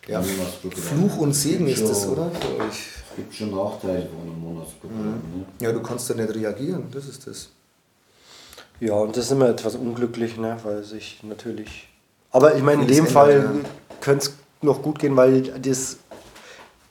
Ja. 0.06 0.22
Fluch 0.22 1.16
und 1.18 1.32
Segen 1.32 1.66
ist 1.66 1.88
das, 1.88 2.06
oder? 2.06 2.30
Für 2.30 2.64
euch. 2.64 2.88
Es 3.10 3.16
gibt 3.16 3.34
schon 3.34 3.50
Nachteile 3.50 4.08
von 4.08 4.20
einem 4.20 4.40
Monatsprogramm. 4.40 5.04
Ne? 5.04 5.46
Ja, 5.60 5.72
du 5.72 5.82
kannst 5.82 6.08
ja 6.08 6.14
nicht 6.14 6.34
reagieren, 6.34 6.84
das 6.92 7.06
ist 7.06 7.26
das. 7.26 7.48
Ja, 8.78 8.92
und 8.94 9.16
das 9.16 9.26
ist 9.26 9.30
immer 9.32 9.48
etwas 9.48 9.74
unglücklich, 9.74 10.36
ne? 10.36 10.56
weil 10.62 10.84
sich 10.84 11.20
natürlich. 11.22 11.88
Aber 12.30 12.54
ich 12.54 12.62
meine, 12.62 12.82
in 12.82 12.88
dem 12.88 13.06
Fall 13.06 13.60
ja. 13.62 13.68
könnte 14.00 14.26
es 14.26 14.32
noch 14.62 14.82
gut 14.82 14.98
gehen, 14.98 15.16
weil 15.16 15.42
das 15.42 15.96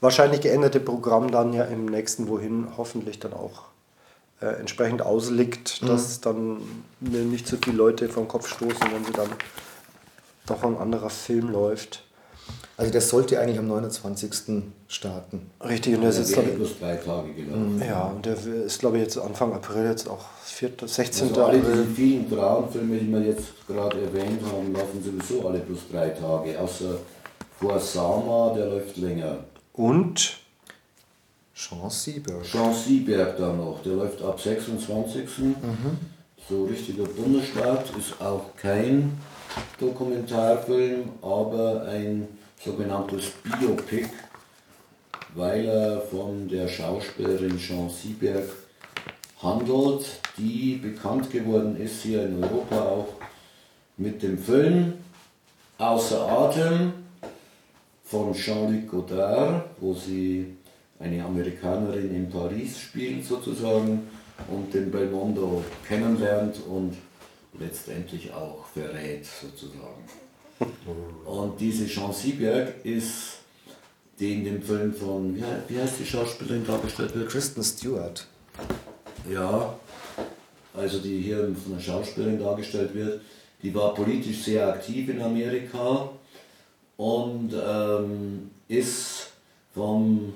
wahrscheinlich 0.00 0.40
geänderte 0.40 0.80
Programm 0.80 1.30
dann 1.30 1.52
ja 1.52 1.64
im 1.64 1.86
nächsten 1.86 2.28
Wohin 2.28 2.66
hoffentlich 2.76 3.20
dann 3.20 3.32
auch 3.32 3.62
äh, 4.40 4.46
entsprechend 4.46 5.00
ausliegt, 5.02 5.80
Mhm. 5.80 5.86
dass 5.86 6.20
dann 6.20 6.56
mir 7.00 7.22
nicht 7.22 7.46
so 7.46 7.56
viele 7.62 7.76
Leute 7.76 8.08
vom 8.08 8.28
Kopf 8.28 8.48
stoßen, 8.48 8.92
wenn 8.92 9.04
sie 9.04 9.12
dann 9.12 9.28
doch 10.46 10.62
ein 10.64 10.76
anderer 10.76 11.10
Film 11.10 11.50
läuft. 11.50 12.02
Also 12.78 12.92
der 12.92 13.00
sollte 13.00 13.40
eigentlich 13.40 13.58
am 13.58 13.68
29. 13.68 14.62
starten. 14.86 15.50
Richtig, 15.62 15.94
und 15.94 16.02
der 16.02 16.10
Der 16.10 16.24
sitzt 16.24 16.56
bloß 16.56 16.78
drei 16.78 16.96
Tage 16.96 17.32
gelaufen. 17.32 17.82
Ja, 17.86 18.04
und 18.04 18.26
der 18.26 18.36
ist, 18.36 18.80
glaube 18.80 18.98
ich, 18.98 19.04
jetzt 19.04 19.16
Anfang 19.16 19.54
April, 19.54 19.86
jetzt 19.86 20.08
auch 20.08 20.26
4., 20.44 20.72
16. 20.84 21.28
Also 21.28 21.44
alle 21.44 21.60
diese 21.60 21.86
vielen 21.86 22.28
Frauenfilme, 22.28 22.98
die 22.98 23.10
wir 23.10 23.20
jetzt 23.22 23.66
gerade 23.66 24.00
erwähnt 24.02 24.40
haben, 24.52 24.74
laufen 24.74 25.02
sowieso 25.02 25.48
alle 25.48 25.60
bloß 25.60 25.78
drei 25.90 26.10
Tage. 26.10 26.60
Außer 26.60 26.98
vor 27.58 27.80
Sama, 27.80 28.52
der 28.54 28.66
läuft 28.66 28.98
länger. 28.98 29.38
Und 29.72 30.36
Sean 31.54 31.88
Seberg. 31.88 32.42
Jean 32.42 32.74
Sieberg 32.74 33.38
da 33.38 33.50
noch, 33.54 33.82
der 33.82 33.94
läuft 33.94 34.22
ab 34.22 34.38
26. 34.38 35.26
So 36.48 36.64
richtiger 36.66 37.04
Bundesstaat, 37.04 37.86
ist 37.98 38.20
auch 38.20 38.54
kein 38.56 39.18
Dokumentarfilm, 39.78 41.10
aber 41.22 41.86
ein 41.88 42.28
sogenanntes 42.64 43.32
Biopic, 43.42 44.08
weil 45.34 45.66
er 45.66 46.00
von 46.00 46.48
der 46.48 46.68
Schauspielerin 46.68 47.58
Jean 47.58 47.90
Sieberg 47.90 48.48
handelt, 49.42 50.06
die 50.38 50.76
bekannt 50.76 51.30
geworden 51.30 51.76
ist 51.76 52.02
hier 52.02 52.24
in 52.24 52.42
Europa 52.42 52.80
auch 52.80 53.08
mit 53.96 54.22
dem 54.22 54.38
Film 54.38 54.94
Außer 55.78 56.26
Atem 56.26 56.94
von 58.02 58.32
Jean-Luc 58.32 58.88
Godard, 58.88 59.66
wo 59.78 59.92
sie 59.92 60.56
eine 60.98 61.22
Amerikanerin 61.22 62.14
in 62.14 62.30
Paris 62.30 62.78
spielt 62.78 63.26
sozusagen 63.26 64.08
und 64.48 64.72
den 64.72 64.90
Belmondo 64.90 65.62
kennenlernt 65.86 66.56
und 66.66 66.96
letztendlich 67.60 68.32
auch 68.32 68.66
verrät 68.74 69.24
sozusagen. 69.26 70.04
Und 71.24 71.60
diese 71.60 71.86
Jean 71.86 72.12
Sieberg 72.12 72.84
ist, 72.84 73.38
die 74.18 74.34
in 74.34 74.44
dem 74.44 74.62
Film 74.62 74.94
von, 74.94 75.34
wie, 75.36 75.40
he- 75.40 75.44
wie 75.68 75.78
heißt 75.80 76.00
die 76.00 76.06
Schauspielerin 76.06 76.66
dargestellt 76.66 77.14
wird? 77.14 77.28
Kristen 77.28 77.62
Stewart. 77.62 78.26
Ja, 79.30 79.78
also 80.74 80.98
die 80.98 81.20
hier 81.20 81.54
von 81.62 81.72
einer 81.74 81.82
Schauspielerin 81.82 82.38
dargestellt 82.38 82.94
wird, 82.94 83.20
die 83.62 83.74
war 83.74 83.94
politisch 83.94 84.44
sehr 84.44 84.68
aktiv 84.68 85.08
in 85.08 85.20
Amerika 85.20 86.08
und 86.96 87.52
ähm, 87.54 88.50
ist 88.68 89.28
vom 89.74 90.32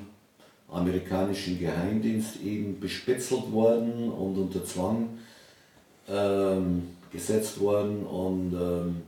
amerikanischen 0.70 1.58
Geheimdienst 1.58 2.36
eben 2.44 2.78
bespitzelt 2.78 3.50
worden 3.52 4.10
und 4.10 4.36
unter 4.36 4.64
Zwang 4.64 5.18
ähm, 6.08 6.88
gesetzt 7.12 7.60
worden 7.60 8.06
und 8.06 8.54
ähm, 8.54 9.02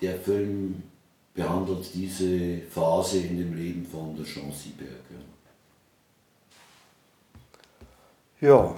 der 0.00 0.18
Film 0.18 0.82
behandelt 1.34 1.92
diese 1.94 2.62
Phase 2.70 3.18
in 3.18 3.38
dem 3.38 3.54
Leben 3.54 3.86
von 3.86 4.16
der 4.16 4.24
Jean 4.24 4.52
Sieberg. 4.52 4.90
Ja. 5.10 5.16
Ja, 8.48 8.74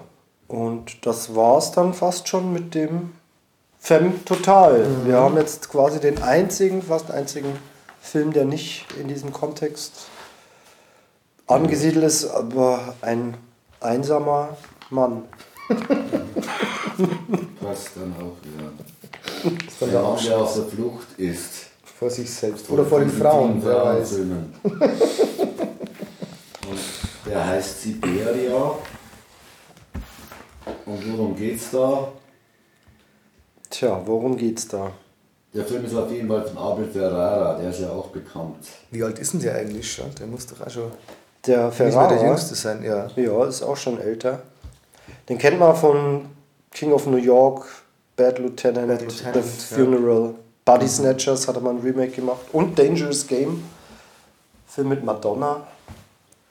und 0.49 1.05
das 1.05 1.35
war's 1.35 1.72
dann 1.72 1.93
fast 1.93 2.29
schon 2.29 2.53
mit 2.53 2.74
dem 2.74 3.12
Femme 3.79 4.12
Total. 4.24 4.87
Wir 5.05 5.16
haben 5.16 5.37
jetzt 5.37 5.68
quasi 5.68 6.01
den 6.01 6.22
einzigen, 6.22 6.83
fast 6.83 7.11
einzigen 7.11 7.59
Film, 8.01 8.33
der 8.33 8.45
nicht 8.45 8.87
in 9.01 9.09
diesem 9.09 9.33
Kontext 9.33 10.09
angesiedelt 11.47 12.05
ist, 12.05 12.27
aber 12.27 12.95
ein 13.01 13.37
einsamer 13.81 14.57
Mann. 14.91 15.24
Passt 17.61 17.90
dann 17.97 18.14
auch 18.18 18.36
wieder. 18.42 18.72
Von 19.78 19.88
Ein 19.88 19.92
der 19.92 20.03
Mann, 20.03 20.24
der 20.24 20.38
auf 20.38 20.55
der 20.55 20.64
Flucht 20.64 21.18
ist. 21.18 21.53
Vor 21.99 22.11
sich 22.11 22.30
selbst. 22.32 22.68
Oder 22.70 22.84
vor 22.84 23.01
den 23.01 23.11
Frauen, 23.11 23.61
wer 23.64 23.84
weiß. 23.84 24.16
Der 27.26 27.47
heißt 27.47 27.82
Siberia. 27.82 28.74
Und 30.84 31.12
worum 31.12 31.34
geht's 31.36 31.70
da? 31.70 32.09
Tja, 33.70 34.01
worum 34.05 34.36
geht's 34.36 34.68
da? 34.68 34.90
Der 35.53 35.64
Film 35.64 35.84
ist 35.84 35.94
auf 35.94 36.11
jeden 36.11 36.28
Fall 36.28 36.47
von 36.47 36.59
Abel 36.59 36.86
Ferrara, 36.88 37.59
der 37.59 37.70
ist 37.70 37.80
ja 37.80 37.90
auch 37.90 38.09
bekannt. 38.09 38.66
Wie 38.90 39.03
alt 39.03 39.18
ist 39.18 39.32
denn 39.32 39.40
der 39.40 39.55
eigentlich 39.57 39.90
schon? 39.90 40.14
Der 40.18 40.26
muss 40.26 40.47
doch 40.47 40.61
auch 40.64 40.70
schon 40.70 40.90
Der 41.47 41.68
nicht 41.68 41.78
mehr 41.78 41.90
Ferrara. 41.90 42.14
der 42.14 42.26
Jüngste 42.26 42.55
sein. 42.55 42.82
Ja. 42.84 43.07
Ja, 43.16 43.44
ist 43.47 43.62
auch 43.62 43.76
schon 43.76 43.99
älter. 44.01 44.42
Den 45.28 45.38
kennt 45.38 45.59
man 45.59 45.74
von 45.74 46.26
King 46.77 46.93
of 46.93 47.07
New 47.07 47.16
York, 47.16 47.66
Bad 48.16 48.39
Lieutenant, 48.39 48.89
Bad 48.89 49.01
Lieutenant, 49.01 49.35
The 49.35 49.74
ja. 49.74 49.77
Funeral, 49.77 50.35
Body 50.62 50.87
Snatchers 50.87 51.49
hat 51.49 51.57
er 51.57 51.62
mal 51.62 51.70
ein 51.70 51.81
Remake 51.81 52.12
gemacht 52.12 52.43
und 52.53 52.79
Dangerous 52.79 53.27
Game, 53.27 53.62
Film 54.66 54.91
mit 54.91 55.03
Madonna. 55.03 55.66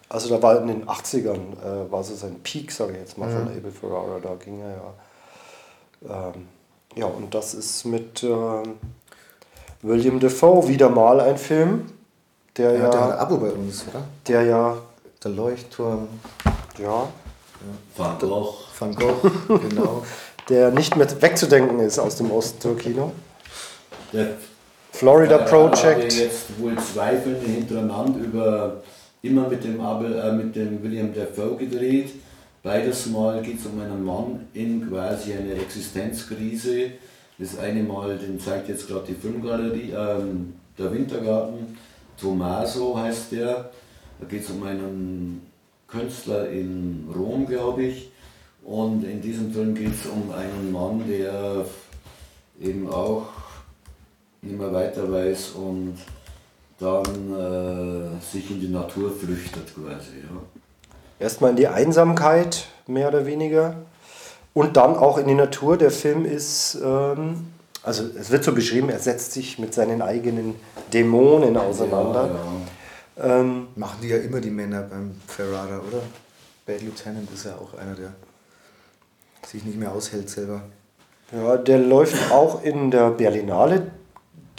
Also 0.10 0.30
da 0.30 0.42
war 0.42 0.60
in 0.62 0.68
den 0.68 0.88
80ern, 0.88 1.38
äh, 1.62 1.92
war 1.92 2.04
so 2.04 2.16
sein 2.16 2.40
Peak, 2.42 2.72
sage 2.72 2.94
ich 2.94 3.00
jetzt 3.00 3.18
mal, 3.20 3.30
von 3.30 3.42
Abel 3.56 3.72
Ferrara, 3.72 4.20
da 4.20 4.34
ging 4.36 4.62
er 4.62 4.72
ja. 4.72 6.32
Ähm, 6.34 6.48
ja, 6.96 7.06
und 7.06 7.34
das 7.36 7.54
ist 7.54 7.86
mit 7.86 8.24
ähm, 8.24 8.78
William 9.84 10.20
Defoe 10.20 10.68
wieder 10.68 10.90
mal 10.90 11.20
ein 11.20 11.38
Film, 11.38 11.92
der 12.58 12.72
Ja, 12.72 12.78
der 12.78 12.88
hat 12.88 12.96
ein 12.96 13.10
ja, 13.10 13.18
Abo 13.20 13.38
bei 13.38 13.52
uns, 13.52 13.86
oder? 13.90 14.04
der 14.28 14.42
ja, 14.44 14.78
Der 15.24 15.32
Leuchtturm, 15.32 16.08
ja, 16.80 17.08
Van 17.96 18.18
Gogh. 18.20 18.56
Van 18.78 18.96
Gogh, 18.96 19.32
genau. 19.70 20.04
der 20.50 20.72
nicht 20.72 20.96
mehr 20.96 21.08
wegzudenken 21.22 21.80
ist 21.80 22.00
aus 22.00 22.16
dem 22.16 22.32
Osttour-Kino. 22.32 23.12
Der 24.14 24.28
Florida 24.92 25.40
hatte 25.40 25.50
Project. 25.50 26.14
jetzt 26.14 26.60
wohl 26.60 26.78
zwei 26.78 27.18
Filme 27.18 27.48
hintereinander 27.48 28.20
über 28.20 28.84
immer 29.22 29.50
mit 29.50 29.64
dem, 29.64 29.82
Abel, 29.82 30.18
äh, 30.18 30.32
mit 30.32 30.56
dem 30.56 30.82
William 30.84 31.14
Dafoe 31.14 31.58
gedreht. 31.58 32.12
Beides 32.64 33.08
Mal 33.08 33.42
geht 33.42 33.60
es 33.60 33.66
um 33.66 33.80
einen 33.80 34.04
Mann 34.04 34.48
in 34.54 34.90
quasi 34.90 35.34
einer 35.34 35.54
Existenzkrise. 35.54 36.92
Das 37.38 37.58
eine 37.60 37.84
Mal, 37.84 38.18
den 38.18 38.40
zeigt 38.40 38.70
jetzt 38.70 38.88
gerade 38.88 39.06
die 39.08 39.14
Filmgalerie, 39.14 39.92
ähm, 39.92 40.54
der 40.78 40.92
Wintergarten. 40.94 41.78
Tommaso 42.20 42.98
heißt 42.98 43.34
der. 43.34 43.70
Da 44.20 44.28
geht 44.28 44.44
es 44.44 44.50
um 44.50 44.64
einen 44.64 45.42
Künstler 45.96 46.50
in 46.50 47.08
Rom, 47.16 47.48
glaube 47.48 47.84
ich. 47.84 48.12
Und 48.64 49.04
in 49.04 49.22
diesem 49.22 49.52
Film 49.52 49.76
geht 49.76 49.94
es 49.94 50.08
um 50.08 50.32
einen 50.32 50.72
Mann, 50.72 51.04
der 51.08 51.66
eben 52.60 52.92
auch 52.92 53.28
nicht 54.42 54.58
mehr 54.58 54.74
weiter 54.74 55.12
weiß 55.12 55.52
und 55.52 55.98
dann 56.80 57.04
äh, 57.04 58.22
sich 58.22 58.50
in 58.52 58.60
die 58.60 58.68
Natur 58.68 59.12
flüchtet 59.12 59.74
quasi. 59.74 60.18
Ja. 60.24 60.42
Erstmal 61.20 61.52
in 61.52 61.56
die 61.56 61.68
Einsamkeit, 61.68 62.68
mehr 62.88 63.08
oder 63.08 63.26
weniger. 63.26 63.76
Und 64.54 64.78
dann 64.78 64.96
auch 64.96 65.18
in 65.18 65.28
die 65.28 65.34
Natur. 65.34 65.78
Der 65.78 65.92
Film 65.92 66.26
ist, 66.26 66.78
ähm, 66.84 67.48
also 67.84 68.04
es 68.20 68.32
wird 68.32 68.44
so 68.44 68.54
beschrieben, 68.54 68.90
er 68.90 69.00
setzt 69.00 69.34
sich 69.34 69.60
mit 69.60 69.74
seinen 69.74 70.02
eigenen 70.02 70.56
Dämonen 70.94 71.58
auseinander. 71.58 72.28
Ja, 72.28 72.34
ja. 72.34 72.42
Ähm, 73.18 73.68
Machen 73.76 74.00
die 74.02 74.10
ja 74.10 74.18
immer 74.18 74.42
die 74.42 74.50
Männer 74.50 74.82
beim 74.82 75.16
Ferrara, 75.28 75.80
oder? 75.80 76.02
Bad 76.66 76.82
Lieutenant 76.82 77.32
ist 77.32 77.46
ja 77.46 77.56
auch 77.56 77.78
einer, 77.78 77.96
der 77.96 78.14
sich 79.46 79.64
nicht 79.64 79.78
mehr 79.78 79.92
aushält 79.92 80.30
selber. 80.30 80.62
ja, 81.32 81.58
der 81.58 81.80
läuft 81.80 82.32
auch 82.32 82.64
in 82.64 82.92
der 82.92 83.12
Berlinale 83.12 83.92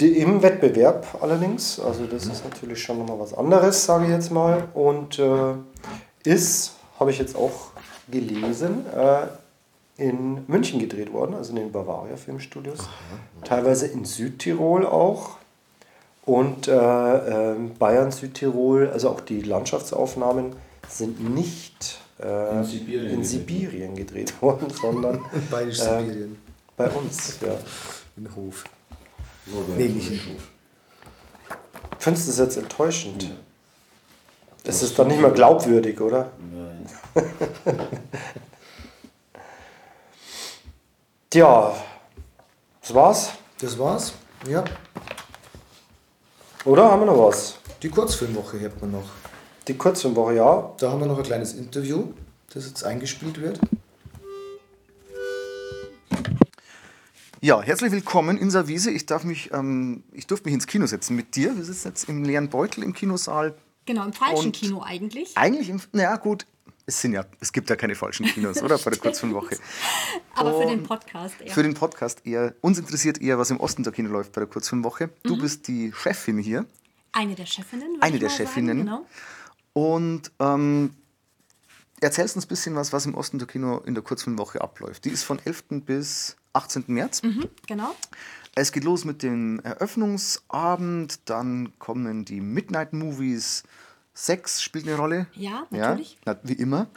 im 0.01 0.43
Wettbewerb 0.43 1.19
allerdings. 1.21 1.81
Also 1.81 2.07
das 2.07 2.27
ist 2.27 2.45
natürlich 2.45 2.83
schon 2.83 2.99
nochmal 2.99 3.19
was 3.19 3.35
anderes, 3.35 3.85
sage 3.85 4.05
ich 4.05 4.11
jetzt 4.11 4.31
mal. 4.31 4.69
Und 4.75 5.19
äh, 5.19 5.55
ist, 6.25 6.77
habe 7.01 7.11
ich 7.11 7.19
jetzt 7.19 7.37
auch 7.37 7.71
gelesen, 8.09 8.85
äh, 8.95 9.27
in 9.97 10.45
München 10.47 10.79
gedreht 10.79 11.13
worden, 11.13 11.35
also 11.35 11.51
in 11.51 11.57
den 11.57 11.73
Bavaria 11.73 12.17
Filmstudios. 12.17 12.81
Teilweise 13.45 13.87
in 13.87 14.05
Südtirol 14.05 14.87
auch. 14.87 15.39
Und 16.27 16.67
äh, 16.69 16.73
ähm, 16.75 17.75
Bayern, 17.79 18.11
Südtirol, 18.11 18.91
also 18.91 19.11
auch 19.11 19.21
die 19.21 19.41
Landschaftsaufnahmen 19.43 20.57
sind 20.89 21.21
nicht 21.35 21.99
äh, 22.21 22.59
In 22.59 22.65
Sibirien 22.65 23.05
in 23.05 23.11
gedreht. 23.11 23.27
Sibirien 23.27 23.95
gedreht 23.95 24.43
worden, 24.43 24.69
sondern 24.71 25.21
Bayerisch 25.51 25.81
Ähm, 25.87 26.07
Sibirien. 26.07 26.39
bei 26.77 26.89
uns. 26.91 27.39
Ja. 27.41 27.57
In 28.17 28.35
Hof. 28.35 28.65
Nee, 29.77 29.87
es 29.87 29.95
nicht 29.95 30.11
in 30.11 30.19
schon. 30.19 30.37
Findest 32.01 32.27
du 32.27 32.31
das 32.33 32.39
jetzt 32.41 32.57
enttäuschend? 32.57 33.31
Das 34.65 34.83
ist 34.83 34.99
dann 34.99 35.07
nicht 35.07 35.21
mehr 35.21 35.31
glaubwürdig, 35.31 36.01
oder? 36.01 36.33
Nein. 36.53 36.87
Tja, 41.31 41.73
das 42.81 42.95
war's. 42.95 43.31
Das 43.61 43.79
war's. 43.79 44.13
Ja. 44.49 44.65
Oder 46.67 46.91
haben 46.91 47.03
wir 47.03 47.07
noch 47.07 47.19
was? 47.29 47.59
Die 47.83 47.89
Kurzfilmwoche 47.89 48.61
hat 48.61 48.81
man 48.81 48.91
noch. 48.93 49.09
Die 49.69 49.75
Kurzfilmwoche, 49.75 50.35
ja. 50.35 50.75
Da 50.79 50.91
haben 50.91 51.01
wir 51.01 51.07
noch 51.07 51.17
ein 51.19 51.25
kleines 51.25 51.55
Interview, 51.55 52.09
das 52.53 52.67
jetzt 52.67 52.85
eingespielt 52.85 53.41
wird. 53.41 53.61
Ja, 57.41 57.63
herzlich 57.63 57.93
willkommen 57.93 58.37
in 58.39 58.51
Savise. 58.51 58.91
Ich 58.91 59.07
darf 59.07 59.23
mich, 59.23 59.53
ähm, 59.53 60.03
ich 60.13 60.27
durfte 60.27 60.47
mich 60.49 60.55
ins 60.55 60.67
Kino 60.67 60.87
setzen 60.87 61.15
mit 61.15 61.37
dir. 61.37 61.57
Wir 61.57 61.63
sitzen 61.65 61.89
jetzt 61.89 62.09
im 62.09 62.25
leeren 62.25 62.49
Beutel 62.49 62.83
im 62.83 62.93
Kinosaal. 62.93 63.55
Genau, 63.85 64.05
im 64.05 64.13
falschen 64.13 64.47
Und- 64.47 64.57
Kino 64.57 64.83
eigentlich. 64.83 65.37
Eigentlich, 65.37 65.69
im, 65.71 65.81
na 65.93 66.17
gut, 66.17 66.47
es 66.87 67.01
sind 67.01 67.13
ja, 67.13 67.27
es 67.41 67.53
gibt 67.53 67.69
ja 67.69 67.77
keine 67.77 67.97
falschen 67.97 68.27
Kinos, 68.27 68.63
oder? 68.63 68.79
Bei 68.79 68.91
der 68.91 69.01
Kurzfilmwoche. 69.01 69.59
Aber 70.37 70.61
für 70.61 70.69
den 70.69 70.85
Podcast 70.85 71.41
eher. 71.41 71.53
Für 71.53 71.63
den 71.65 71.75
Podcast 71.75 72.25
eher, 72.25 72.55
uns 72.61 72.79
interessiert 72.79 73.21
eher, 73.21 73.39
was 73.39 73.51
im 73.51 73.59
Osten 73.59 73.83
der 73.83 73.93
Kino 73.93 74.09
läuft 74.09 74.33
bei 74.33 74.41
der 74.41 74.49
Kurzfilmwoche. 74.49 75.11
Du 75.25 75.37
bist 75.37 75.67
die 75.67 75.93
Chefin 75.93 76.39
hier. 76.39 76.65
Eine 77.13 77.35
der 77.35 77.47
Chefinnen. 77.47 78.01
Eine 78.01 78.19
der 78.19 78.29
mal 78.29 78.37
sagen, 78.37 78.49
Chefinnen. 78.49 78.79
Genau. 78.79 79.07
Und 79.73 80.31
ähm, 80.39 80.95
erzählst 82.01 82.37
uns 82.37 82.47
ein 82.47 82.49
bisschen 82.49 82.77
was, 82.77 82.93
was 82.93 83.05
im 83.05 83.15
Osten 83.15 83.39
der 83.39 83.49
Kino 83.49 83.79
in 83.79 83.95
der 83.95 84.05
Kurzfilmwoche 84.05 84.61
abläuft. 84.61 85.05
Die 85.05 85.11
ist 85.11 85.25
von 85.25 85.41
11. 85.45 85.65
bis 85.85 86.37
18. 86.53 86.85
März. 86.87 87.23
Mhm, 87.23 87.49
genau. 87.67 87.95
Es 88.55 88.71
geht 88.71 88.85
los 88.85 89.05
mit 89.05 89.23
dem 89.23 89.61
Eröffnungsabend, 89.61 91.29
dann 91.29 91.79
kommen 91.79 92.25
die 92.25 92.41
Midnight 92.41 92.93
Movies. 92.93 93.65
Sex 94.17 94.63
spielt 94.63 94.87
eine 94.87 94.97
Rolle. 94.97 95.27
Ja, 95.35 95.67
natürlich. 95.71 96.19
Ja, 96.25 96.39
wie 96.43 96.55
immer. 96.55 96.89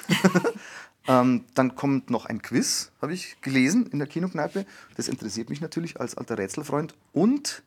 ähm, 1.08 1.44
dann 1.54 1.76
kommt 1.76 2.10
noch 2.10 2.26
ein 2.26 2.42
Quiz, 2.42 2.94
habe 3.02 3.14
ich 3.14 3.42
gelesen 3.42 3.88
in 3.88 4.00
der 4.00 4.08
Kinokneipe. 4.08 4.66
Das 4.96 5.10
interessiert 5.10 5.50
mich 5.50 5.60
natürlich 5.60 6.00
als 6.00 6.16
alter 6.16 6.38
Rätselfreund. 6.38 6.96
Und 7.12 7.62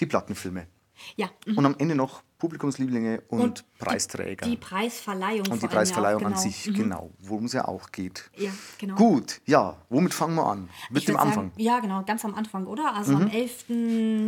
die 0.00 0.06
Plattenfilme. 0.06 0.66
Ja. 1.14 1.30
mhm. 1.46 1.58
Und 1.58 1.66
am 1.66 1.76
Ende 1.78 1.94
noch 1.94 2.24
Publikumslieblinge 2.38 3.22
und, 3.28 3.40
Und 3.40 3.64
Preisträger. 3.78 4.46
Die 4.46 4.56
Preisverleihung. 4.56 5.40
und 5.40 5.46
die 5.46 5.50
allem 5.50 5.60
ja 5.62 5.66
auch, 5.68 5.72
Preisverleihung 5.72 6.24
an 6.26 6.32
genau. 6.32 6.42
sich, 6.42 6.66
Mhm. 6.68 6.74
genau, 6.74 7.10
worum 7.18 7.44
es 7.46 7.52
ja 7.52 7.66
auch 7.66 7.90
geht. 7.90 8.30
Ja, 8.36 8.50
genau. 8.78 8.94
Gut, 8.94 9.40
ja, 9.46 9.76
womit 9.88 10.14
fangen 10.14 10.36
wir 10.36 10.46
an? 10.46 10.68
Mit 10.90 11.02
Ich 11.02 11.06
dem 11.06 11.16
Anfang. 11.16 11.46
Mhm. 11.46 11.50
Sagen, 11.50 11.60
ja, 11.62 11.80
genau, 11.80 12.02
ganz 12.04 12.24
am 12.24 12.34
Anfang, 12.34 12.66
oder? 12.66 12.94
Also 12.94 13.14
am 13.14 13.28
11. 13.28 13.64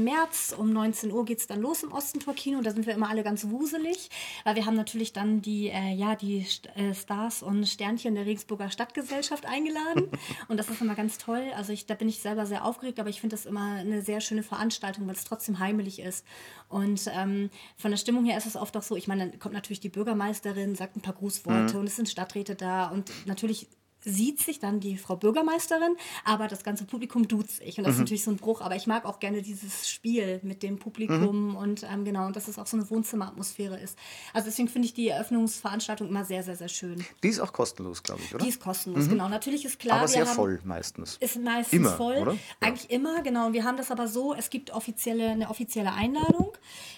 März 0.05 0.55
um 0.57 0.73
19 0.73 1.13
Uhr 1.13 1.25
geht 1.25 1.39
es 1.39 1.47
dann 1.47 1.61
los 1.61 1.83
im 1.83 1.93
Ostentor-Kino. 1.93 2.61
Da 2.63 2.73
sind 2.73 2.87
wir 2.87 2.95
immer 2.95 3.09
alle 3.09 3.23
ganz 3.23 3.49
wuselig, 3.49 4.11
weil 4.45 4.57
wir 4.57 4.67
haben 4.67 4.77
natürlich 4.77 5.13
dann 5.13 5.41
die, 5.43 5.69
äh, 5.69 5.95
ja, 5.95 6.17
die 6.17 6.45
äh, 6.75 6.95
Stars 6.95 7.43
und 7.43 7.67
Sternchen 7.67 8.15
der 8.15 8.27
Regensburger 8.27 8.71
Stadtgesellschaft 8.71 9.47
eingeladen. 9.47 10.09
und 10.49 10.57
das 10.57 10.69
ist 10.69 10.81
immer 10.81 10.95
ganz 10.95 11.19
toll. 11.19 11.43
Also 11.57 11.73
ich, 11.73 11.87
da 11.87 11.95
bin 11.95 12.09
ich 12.09 12.21
selber 12.21 12.47
sehr 12.47 12.65
aufgeregt, 12.65 12.99
aber 12.99 13.09
ich 13.09 13.21
finde 13.21 13.37
das 13.37 13.47
immer 13.47 13.75
eine 13.77 14.03
sehr 14.03 14.21
schöne 14.21 14.43
Veranstaltung, 14.43 15.07
weil 15.07 15.15
es 15.15 15.25
trotzdem 15.25 15.59
heimelig 15.61 16.01
ist. 16.01 16.25
Und 16.71 17.11
ähm, 17.13 17.51
von 17.77 17.91
der 17.91 17.99
Stimmung 17.99 18.25
her 18.25 18.39
ist 18.39 18.47
es 18.47 18.57
oft 18.57 18.77
auch 18.77 18.83
so, 18.83 18.97
ich 18.97 19.09
meine, 19.09 19.29
dann 19.29 19.39
kommt 19.41 19.55
natürlich 19.55 19.81
die 19.81 19.89
Bürgermeisterin, 19.89 20.77
sagt 20.77 20.97
ein 20.97 21.01
paar 21.03 21.15
Grußworte 21.15 21.75
Mhm. 21.75 21.81
und 21.81 21.87
es 21.89 21.97
sind 21.97 22.09
Stadträte 22.09 22.55
da 22.55 22.87
und 22.89 23.11
natürlich 23.27 23.67
sieht 24.05 24.41
sich 24.41 24.59
dann 24.59 24.81
die 24.81 24.97
Frau 24.97 25.17
Bürgermeisterin, 25.17 25.97
aber 26.25 26.49
das 26.49 26.65
ganze 26.65 26.85
Publikum 26.85 27.29
duzt 27.29 27.59
sich. 27.59 27.79
Und 27.79 27.85
das 27.85 27.95
ist 27.95 28.01
natürlich 28.01 28.25
so 28.25 28.31
ein 28.31 28.37
Bruch. 28.37 28.61
Aber 28.61 28.77
ich 28.77 28.87
mag 28.87 29.05
auch 29.05 29.21
gerne 29.21 29.43
dieses 29.43 29.89
Spiel 29.89 30.41
mit 30.43 30.63
dem 30.63 30.79
Publikum 30.79 31.57
und 31.57 31.83
ähm, 31.85 32.05
genau, 32.05 32.27
und 32.27 32.37
dass 32.37 32.49
es 32.49 32.59
auch 32.59 32.67
so 32.67 32.77
eine 32.77 32.89
Wohnzimmeratmosphäre 32.91 33.79
ist. 33.79 33.99
Also 34.33 34.47
deswegen 34.47 34.69
finde 34.69 34.87
ich 34.87 34.95
die 34.95 35.09
Eröffnungsveranstaltung 35.09 36.09
immer 36.09 36.25
sehr, 36.25 36.43
sehr, 36.43 36.57
sehr 36.57 36.69
schön. 36.69 37.05
Die 37.23 37.29
ist 37.29 37.41
auch 37.41 37.53
kostenlos, 37.53 38.03
glaube 38.03 38.21
ich, 38.25 38.35
oder? 38.35 38.43
Die 38.45 38.51
ist 38.51 38.61
kostenlos, 38.61 39.09
genau. 39.09 39.29
Natürlich 39.29 39.65
ist 39.65 39.79
klar, 39.79 39.99
Aber 39.99 40.03
wir 40.05 40.09
sehr 40.09 40.27
haben, 40.27 40.35
voll 40.35 40.61
meistens. 40.65 41.17
ist 41.21 41.39
meistens 41.41 41.73
Immer, 41.73 41.91
voll. 41.97 42.17
oder? 42.19 42.37
Eigentlich 42.61 42.91
immer, 42.91 43.23
genau. 43.23 43.47
Und 43.47 43.53
wir 43.53 43.65
haben 43.65 43.77
das 43.77 43.91
aber 43.91 44.09
so, 44.09 44.35
es 44.35 44.51
gibt 44.51 44.71
offizielle, 44.71 45.31
eine 45.31 45.51
offizielle 45.51 45.93
Einladung 45.93 46.53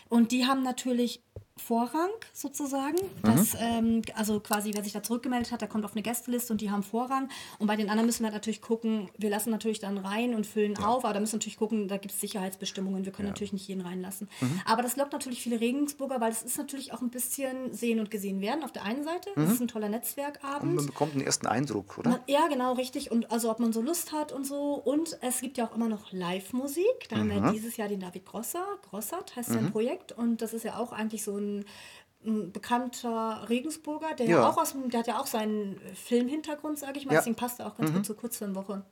und 0.08 0.32
die 0.32 0.46
haben 0.46 0.62
natürlich 0.62 1.22
Vorrang 1.56 2.10
sozusagen. 2.32 2.96
Das, 3.22 3.56
ähm, 3.58 4.02
also 4.14 4.40
quasi, 4.40 4.72
wer 4.74 4.82
sich 4.82 4.92
da 4.92 5.02
zurückgemeldet 5.02 5.52
hat, 5.52 5.60
der 5.60 5.68
kommt 5.68 5.84
auf 5.84 5.92
eine 5.92 6.02
Gästeliste 6.02 6.52
und 6.52 6.60
die 6.60 6.70
haben 6.70 6.82
Vorrang. 6.82 7.28
Und 7.58 7.66
bei 7.66 7.76
den 7.76 7.88
anderen 7.88 8.06
müssen 8.06 8.24
wir 8.24 8.30
natürlich 8.30 8.60
gucken, 8.60 9.10
wir 9.18 9.30
lassen 9.30 9.50
natürlich 9.50 9.78
dann 9.78 9.98
rein 9.98 10.34
und 10.34 10.46
füllen 10.46 10.76
auf, 10.78 11.04
aber 11.04 11.14
da 11.14 11.20
müssen 11.20 11.32
wir 11.32 11.38
natürlich 11.38 11.58
gucken, 11.58 11.88
da 11.88 11.96
gibt 11.98 12.14
es 12.14 12.20
Sicherheitsbestimmungen. 12.20 13.04
Wir 13.04 13.12
können 13.12 13.28
natürlich 13.28 13.52
nicht 13.52 13.68
jeden 13.68 13.82
reinlassen. 13.82 14.28
Aber 14.64 14.82
das 14.82 14.96
lockt 14.96 15.12
natürlich 15.12 15.42
viele 15.42 15.60
Regensburger, 15.60 16.20
weil 16.20 16.32
es 16.32 16.42
ist 16.42 16.58
natürlich 16.58 16.92
auch 16.92 17.02
ein 17.02 17.10
bisschen 17.10 17.72
sehen 17.72 18.00
und 18.00 18.10
gesehen 18.10 18.40
werden 18.40 18.64
auf 18.64 18.72
der 18.72 18.84
einen 18.84 19.04
Seite. 19.04 19.30
Es 19.36 19.52
ist 19.52 19.60
ein 19.60 19.68
toller 19.68 19.88
Netzwerkabend. 19.88 20.74
Man 20.74 20.86
bekommt 20.86 21.12
einen 21.12 21.22
ersten 21.22 21.46
Eindruck, 21.46 21.98
oder? 21.98 22.10
Man, 22.10 22.20
ja, 22.26 22.46
genau, 22.48 22.72
richtig. 22.74 23.10
Und 23.10 23.30
also 23.30 23.50
ob 23.50 23.60
man 23.60 23.72
so 23.72 23.80
Lust 23.80 24.12
hat 24.12 24.32
und 24.32 24.46
so. 24.46 24.74
Und 24.74 25.18
es 25.20 25.40
gibt 25.40 25.58
ja 25.58 25.66
auch 25.66 25.74
immer 25.74 25.88
noch 25.88 26.12
Live-Musik. 26.12 27.08
Da 27.08 27.16
haben 27.16 27.30
wir 27.30 27.52
dieses 27.52 27.76
Jahr 27.76 27.88
den 27.88 28.00
David 28.00 28.24
Grosser, 28.24 28.64
Grossert 28.88 29.36
heißt 29.36 29.50
sein 29.50 29.70
Projekt. 29.70 30.12
Und 30.12 30.42
das 30.42 30.54
ist 30.54 30.64
ja 30.64 30.78
auch 30.78 30.92
eigentlich 30.92 31.22
so 31.22 31.36
ein, 31.36 31.41
ein 32.24 32.52
bekannter 32.52 33.46
Regensburger, 33.48 34.14
der 34.14 34.26
ja. 34.26 34.48
Auch 34.48 34.56
aus 34.56 34.72
dem, 34.72 34.90
der 34.90 35.00
hat 35.00 35.06
ja 35.08 35.18
auch 35.20 35.26
seinen 35.26 35.80
Filmhintergrund, 35.94 36.78
sage 36.78 36.98
ich 36.98 37.06
mal. 37.06 37.14
Ja. 37.14 37.20
Deswegen 37.20 37.36
passt 37.36 37.58
er 37.60 37.66
auch 37.66 37.76
ganz 37.76 37.92
gut 37.92 38.06
zur 38.06 38.16
Kurzfilmwoche. 38.16 38.84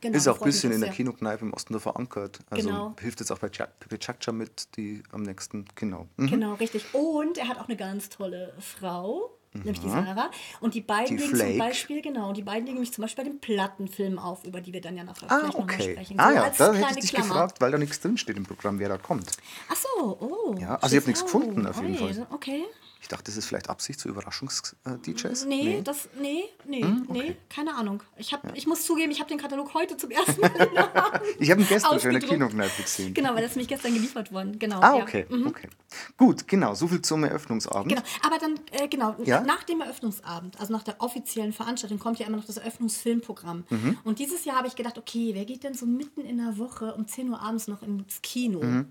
Genau, 0.00 0.16
Ist 0.16 0.28
auch 0.28 0.40
ein 0.40 0.44
bisschen 0.44 0.72
in 0.72 0.80
der. 0.82 0.90
Kinokneipe 0.90 1.44
im 1.44 1.54
Osten 1.54 1.78
verankert. 1.80 2.40
Also 2.50 2.68
Genau. 2.68 2.94
hilft 3.00 3.20
jetzt 3.20 3.30
auch 3.32 3.38
bei 3.38 3.48
Cha- 3.48 3.68
bei 3.88 3.96
Chacha 3.96 4.30
mit, 4.30 4.76
die 4.76 5.02
am 5.12 5.22
nächsten, 5.22 5.64
genau. 5.74 6.06
Mhm. 6.16 6.26
Genau, 6.26 6.54
richtig. 6.54 6.92
Und 6.92 7.38
er 7.38 7.48
hat 7.48 7.58
auch 7.58 7.66
eine 7.68 7.76
ganz 7.76 8.10
tolle 8.10 8.52
Frau, 8.58 9.35
nämlich 9.64 9.80
die 9.80 9.88
Sarah. 9.88 10.30
Und 10.60 10.74
die 10.74 10.80
beiden 10.80 11.16
Die 11.16 11.22
legen 11.22 11.34
Flake. 11.36 11.50
zum 11.50 11.58
Beispiel, 11.58 12.02
genau, 12.02 12.32
die 12.32 12.42
beiden 12.42 12.66
legen 12.66 12.80
mich 12.80 12.92
zum 12.92 13.02
Beispiel 13.02 13.24
bei 13.24 13.30
dem 13.30 13.38
Plattenfilm 13.40 14.18
auf, 14.18 14.44
über 14.44 14.60
die 14.60 14.72
wir 14.72 14.80
dann 14.80 14.96
ja 14.96 15.04
nachher 15.04 15.30
Ah, 15.30 15.38
vielleicht 15.40 15.58
nochmal 15.58 15.74
okay. 15.74 15.92
sprechen. 15.92 16.20
Ah 16.20 16.28
So 16.30 16.34
ja, 16.34 16.42
als 16.44 16.56
da 16.58 16.72
hätte 16.74 16.90
ich 16.90 16.96
dich 17.00 17.10
Klammer. 17.12 17.28
gefragt, 17.28 17.60
weil 17.60 17.70
da 17.72 17.78
nichts 17.78 18.00
drinsteht 18.00 18.36
im 18.36 18.44
Programm, 18.44 18.78
wer 18.78 18.88
da 18.88 18.98
kommt. 18.98 19.30
Ach 19.68 19.76
so, 19.76 20.18
oh. 20.20 20.54
Ja, 20.60 20.76
also 20.76 20.94
ich 20.96 21.00
hab 21.02 21.06
nichts 21.06 21.22
Oh, 21.22 21.26
gefunden, 21.26 21.66
auf 21.66 21.80
jeden 21.80 21.94
oi, 22.02 22.12
Fall. 22.14 22.26
Okay. 22.30 22.64
Ich 23.06 23.10
dachte, 23.10 23.26
das 23.26 23.36
ist 23.36 23.46
vielleicht 23.46 23.70
Absicht 23.70 24.00
zu 24.00 24.08
Überraschungs-DJs. 24.08 25.44
Nee, 25.46 25.80
das, 25.84 26.08
nee, 26.20 26.42
nee, 26.64 26.82
Hm, 26.82 27.06
nee, 27.08 27.36
keine 27.48 27.72
Ahnung. 27.76 28.02
Ich, 28.16 28.32
hab, 28.32 28.56
ich 28.56 28.66
muss 28.66 28.84
zugeben, 28.84 29.12
ich 29.12 29.20
habe 29.20 29.28
den 29.28 29.38
Katalog 29.38 29.74
heute 29.74 29.96
zum 29.96 30.10
ersten 30.10 30.40
Mal 30.40 30.50
Ich 31.38 31.48
habe 31.52 31.60
ihn 31.60 31.68
gestern 31.68 32.00
schon 32.00 32.10
in 32.10 32.18
der 32.18 32.24
ausgedruckt. 32.24 32.28
Kinokneipe 32.30 32.82
gesehen. 32.82 33.14
Genau, 33.14 33.28
weil 33.36 33.42
das 33.42 33.52
ist 33.52 33.56
nämlich 33.58 33.68
gestern 33.68 33.94
geliefert 33.94 34.32
worden. 34.32 34.58
Genau. 34.58 34.80
Ah, 34.80 34.96
ja. 34.96 35.02
okay, 35.04 35.24
Mhm. 35.28 35.46
okay. 35.46 35.68
Gut, 36.16 36.48
genau, 36.48 36.74
so 36.74 36.88
viel 36.88 37.00
zum 37.00 37.22
Eröffnungsabend. 37.22 37.90
Genau, 37.90 38.02
aber 38.24 38.38
dann, 38.40 38.58
äh, 38.72 38.88
genau, 38.88 39.14
Ja? 39.24 39.40
nach 39.42 39.62
dem 39.62 39.82
Eröffnungsabend, 39.82 40.58
also 40.58 40.72
nach 40.72 40.82
der 40.82 41.00
offiziellen 41.00 41.52
Veranstaltung, 41.52 42.00
kommt 42.00 42.18
ja 42.18 42.26
immer 42.26 42.38
noch 42.38 42.44
das 42.44 42.56
Eröffnungsfilmprogramm. 42.56 43.62
Mhm. 43.70 43.98
Und 44.02 44.18
dieses 44.18 44.44
Jahr 44.44 44.56
habe 44.56 44.66
ich 44.66 44.74
gedacht, 44.74 44.98
okay, 44.98 45.30
wer 45.32 45.44
geht 45.44 45.62
denn 45.62 45.74
so 45.74 45.86
mitten 45.86 46.22
in 46.22 46.38
der 46.38 46.58
Woche 46.58 46.92
um 46.96 47.06
10 47.06 47.30
Uhr 47.30 47.40
abends 47.40 47.68
noch 47.68 47.82
ins 47.82 48.20
Kino? 48.20 48.60
Mhm. 48.64 48.88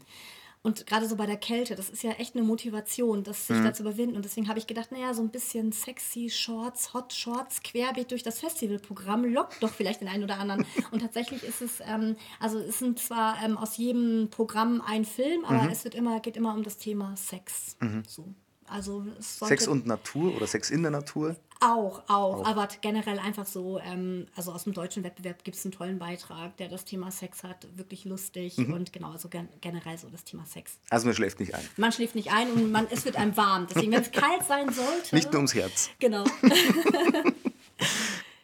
Und 0.65 0.87
gerade 0.87 1.07
so 1.07 1.15
bei 1.15 1.25
der 1.27 1.37
Kälte, 1.37 1.75
das 1.75 1.89
ist 1.89 2.01
ja 2.03 2.11
echt 2.13 2.35
eine 2.35 2.43
Motivation, 2.43 3.23
das 3.23 3.47
Mhm. 3.49 3.53
sich 3.53 3.63
da 3.63 3.73
zu 3.73 3.83
überwinden. 3.83 4.15
Und 4.15 4.25
deswegen 4.25 4.47
habe 4.49 4.57
ich 4.59 4.65
gedacht, 4.67 4.91
naja, 4.91 5.13
so 5.13 5.21
ein 5.21 5.29
bisschen 5.29 5.71
sexy 5.71 6.29
Shorts, 6.29 6.93
Hot 6.93 7.13
Shorts, 7.13 7.61
querbeet 7.61 8.09
durch 8.11 8.23
das 8.23 8.39
Festivalprogramm 8.39 9.25
lockt 9.25 9.61
doch 9.61 9.69
vielleicht 9.71 10.01
den 10.01 10.07
einen 10.07 10.23
oder 10.23 10.39
anderen. 10.39 10.65
Und 10.91 10.99
tatsächlich 11.01 11.43
ist 11.43 11.61
es, 11.61 11.79
ähm, 11.87 12.15
also 12.39 12.57
es 12.59 12.79
sind 12.79 12.99
zwar 12.99 13.37
ähm, 13.43 13.57
aus 13.57 13.77
jedem 13.77 14.29
Programm 14.31 14.81
ein 14.85 15.05
Film, 15.05 15.45
aber 15.45 15.63
Mhm. 15.63 15.69
es 15.69 15.83
wird 15.83 15.93
immer, 15.95 16.19
geht 16.19 16.35
immer 16.35 16.53
um 16.55 16.63
das 16.63 16.77
Thema 16.77 17.15
Sex. 17.15 17.77
So. 18.07 18.33
Also 18.67 19.05
Sex 19.19 19.67
und 19.67 19.85
Natur 19.85 20.35
oder 20.35 20.47
Sex 20.47 20.69
in 20.71 20.81
der 20.81 20.91
Natur. 20.91 21.35
auch, 21.61 22.01
auch, 22.09 22.45
aber 22.45 22.67
generell 22.81 23.19
einfach 23.19 23.45
so, 23.45 23.79
ähm, 23.79 24.27
also 24.35 24.51
aus 24.51 24.63
dem 24.65 24.73
deutschen 24.73 25.03
Wettbewerb 25.03 25.43
gibt 25.43 25.55
es 25.57 25.63
einen 25.65 25.71
tollen 25.71 25.99
Beitrag, 25.99 26.57
der 26.57 26.67
das 26.67 26.83
Thema 26.83 27.11
Sex 27.11 27.43
hat, 27.43 27.67
wirklich 27.77 28.05
lustig 28.05 28.57
Mhm. 28.57 28.73
und 28.73 28.91
genau, 28.93 29.11
also 29.11 29.29
gen 29.29 29.47
generell 29.61 29.97
so 29.97 30.09
das 30.09 30.23
Thema 30.23 30.45
Sex. 30.45 30.77
Also 30.89 31.05
man 31.05 31.15
schläft 31.15 31.39
nicht 31.39 31.53
ein. 31.55 31.63
Man 31.77 31.91
schläft 31.91 32.15
nicht 32.15 32.31
ein 32.31 32.51
und 32.51 32.71
man, 32.71 32.87
es 32.89 33.05
wird 33.05 33.15
einem 33.15 33.37
warm. 33.37 33.67
Deswegen, 33.69 33.91
wenn 33.93 34.01
es 34.01 34.11
kalt 34.11 34.43
sein 34.47 34.71
sollte. 34.73 35.13
Nicht 35.15 35.27
nur 35.31 35.37
ums 35.37 35.53
Herz. 35.53 35.89
Genau. 35.99 36.23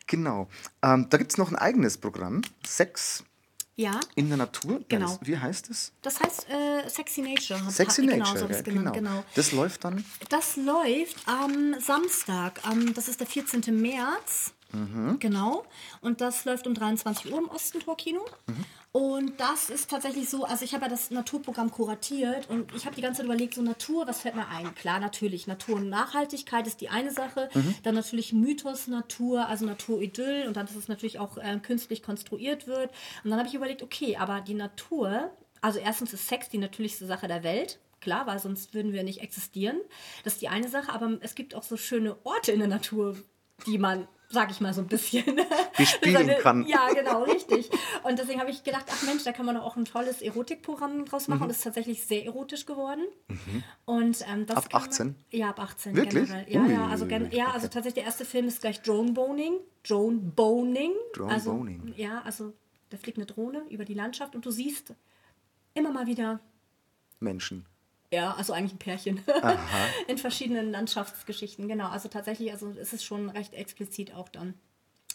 Genau. 0.08 0.50
Ähm, 0.84 1.08
da 1.10 1.18
gibt 1.18 1.32
es 1.32 1.38
noch 1.38 1.50
ein 1.52 1.56
eigenes 1.56 1.98
Programm. 1.98 2.42
Sex 2.68 3.24
Ja, 3.76 4.00
in 4.16 4.28
der 4.28 4.38
Natur. 4.38 4.82
Genau. 4.90 5.08
Das, 5.08 5.28
wie 5.28 5.38
heißt 5.38 5.70
es? 5.70 5.94
das 6.02 6.20
heißt 6.20 6.48
äh, 6.50 6.90
Sexy 6.90 7.22
Nature. 7.22 7.72
Sexy 7.72 8.02
Nature. 8.02 8.20
Genau, 8.20 8.36
so 8.36 8.46
ja, 8.46 8.48
das 8.48 8.64
genannt, 8.64 8.96
genau. 8.96 9.24
Das 9.36 9.52
läuft 9.54 9.84
dann. 9.86 10.04
Das 10.30 10.56
läuft 10.58 11.28
am 11.28 11.80
Samstag, 11.80 12.60
am, 12.64 12.94
das 12.94 13.08
ist 13.08 13.20
der 13.20 13.28
14. 13.28 13.62
März. 13.82 14.54
Mhm. 14.74 15.20
Genau. 15.20 15.66
Und 16.02 16.22
das 16.22 16.46
läuft 16.46 16.68
um 16.68 16.74
23 16.74 17.32
Uhr 17.32 17.40
im 17.40 17.50
Ostentor-Kino. 17.50 18.22
Mhm. 18.48 18.66
Und 18.94 19.40
das 19.40 19.70
ist 19.70 19.90
tatsächlich 19.90 20.30
so, 20.30 20.44
also 20.44 20.66
ich 20.66 20.74
habe 20.74 20.84
ja 20.84 20.90
das 20.90 21.12
Naturprogramm 21.12 21.72
kuratiert 21.72 22.50
und 22.50 22.76
ich 22.76 22.86
habe 22.86 22.96
die 22.96 23.02
ganze 23.02 23.20
Zeit 23.20 23.26
überlegt, 23.26 23.54
so 23.54 23.62
Natur, 23.62 24.06
was 24.06 24.20
fällt 24.20 24.36
mir 24.36 24.50
ein? 24.50 24.76
Klar, 24.76 25.00
natürlich, 25.00 25.48
Natur 25.48 25.78
und 25.78 25.88
Nachhaltigkeit 25.88 26.68
ist 26.68 26.82
die 26.82 26.90
eine 26.90 27.12
Sache. 27.12 27.50
Mhm. 27.54 27.76
Dann 27.84 27.96
natürlich 27.96 28.34
Mythos, 28.34 28.88
Natur, 28.88 29.48
also 29.48 29.66
Naturidyll 29.66 30.46
und 30.48 30.58
dann, 30.58 30.66
dass 30.66 30.76
es 30.76 30.90
natürlich 30.90 31.20
auch 31.20 31.38
äh, 31.38 31.58
künstlich 31.60 32.04
konstruiert 32.04 32.68
wird. 32.68 32.92
Und 33.24 33.30
dann 33.30 33.40
habe 33.40 33.48
ich 33.48 33.56
überlegt, 33.56 33.82
okay, 33.82 34.18
aber 34.18 34.42
die 34.42 34.56
Natur, 34.56 35.32
also 35.62 35.80
erstens 35.80 36.12
ist 36.14 36.28
Sex 36.28 36.50
die 36.50 36.58
natürlichste 36.58 37.06
Sache 37.06 37.30
der 37.30 37.44
Welt. 37.44 37.80
Klar, 38.02 38.26
weil 38.26 38.40
sonst 38.40 38.74
würden 38.74 38.94
wir 38.94 39.04
nicht 39.04 39.22
existieren. 39.22 39.78
Das 40.24 40.34
ist 40.34 40.42
die 40.42 40.50
eine 40.50 40.68
Sache, 40.68 40.92
aber 40.92 41.18
es 41.22 41.36
gibt 41.36 41.56
auch 41.56 41.64
so 41.64 41.78
schöne 41.78 42.18
Orte 42.26 42.52
in 42.52 42.60
der 42.60 42.68
Natur, 42.68 43.16
die 43.68 43.78
man, 43.78 44.08
sag 44.32 44.50
ich 44.52 44.62
mal 44.62 44.74
so 44.74 44.82
ein 44.82 44.88
bisschen, 44.88 45.24
Bespielen 45.78 46.28
seine- 46.28 46.36
kann. 46.40 46.66
Ja, 46.68 46.90
genau, 46.94 47.24
richtig. 47.24 47.70
Und 48.04 48.18
deswegen 48.20 48.40
habe 48.40 48.50
ich 48.52 48.64
gedacht, 48.64 48.86
ach 48.90 49.04
Mensch, 49.04 49.24
da 49.24 49.32
kann 49.32 49.46
man 49.46 49.56
doch 49.56 49.64
auch 49.64 49.76
ein 49.76 49.86
tolles 49.86 50.22
Erotikprogramm 50.22 51.06
draus 51.06 51.28
Mhm. 51.28 51.34
machen. 51.34 51.44
Und 51.44 51.50
es 51.52 51.58
ist 51.58 51.64
tatsächlich 51.64 52.06
sehr 52.06 52.26
erotisch 52.26 52.66
geworden. 52.66 53.04
Und, 53.86 54.24
ähm, 54.28 54.46
das 54.46 54.58
Ab 54.58 54.70
kann 54.70 54.82
man- 54.82 54.90
18? 54.90 55.16
Ja, 55.32 55.50
ab 55.50 55.60
18 55.60 55.96
Wirklich? 55.96 56.30
generell. 56.30 56.46
Ja, 56.52 56.66
ja, 56.66 56.88
also, 56.88 57.06
ja, 57.06 57.52
also 57.52 57.68
tatsächlich 57.68 57.96
der 57.96 58.04
erste 58.06 58.26
Film 58.26 58.48
ist 58.48 58.62
gleich 58.62 58.82
Drone 58.82 59.12
Boning. 59.12 59.54
Drone 59.88 60.18
Boning. 60.18 60.92
Drone 61.14 61.32
also, 61.34 61.52
Boning. 61.54 61.94
Ja, 61.98 62.22
also 62.24 62.54
da 62.90 62.98
fliegt 62.98 63.18
eine 63.18 63.26
Drohne 63.26 63.64
über 63.70 63.86
die 63.86 63.94
Landschaft 63.94 64.36
und 64.36 64.46
du 64.46 64.52
siehst 64.52 64.94
immer 65.74 65.92
mal 65.92 66.08
wieder 66.08 66.40
Menschen. 67.20 67.66
Ja, 68.12 68.34
also 68.36 68.54
eigentlich 68.54 68.74
ein 68.74 68.80
Pärchen. 68.80 69.22
In 70.08 70.18
verschiedenen 70.18 70.72
Landschaftsgeschichten, 70.72 71.68
genau. 71.68 71.90
Also 71.90 72.10
tatsächlich, 72.10 72.52
also 72.52 72.74
es 72.80 72.94
ist 72.94 73.04
schon 73.04 73.30
recht 73.30 73.54
explizit 73.54 74.14
auch 74.14 74.30
dann. 74.30 74.54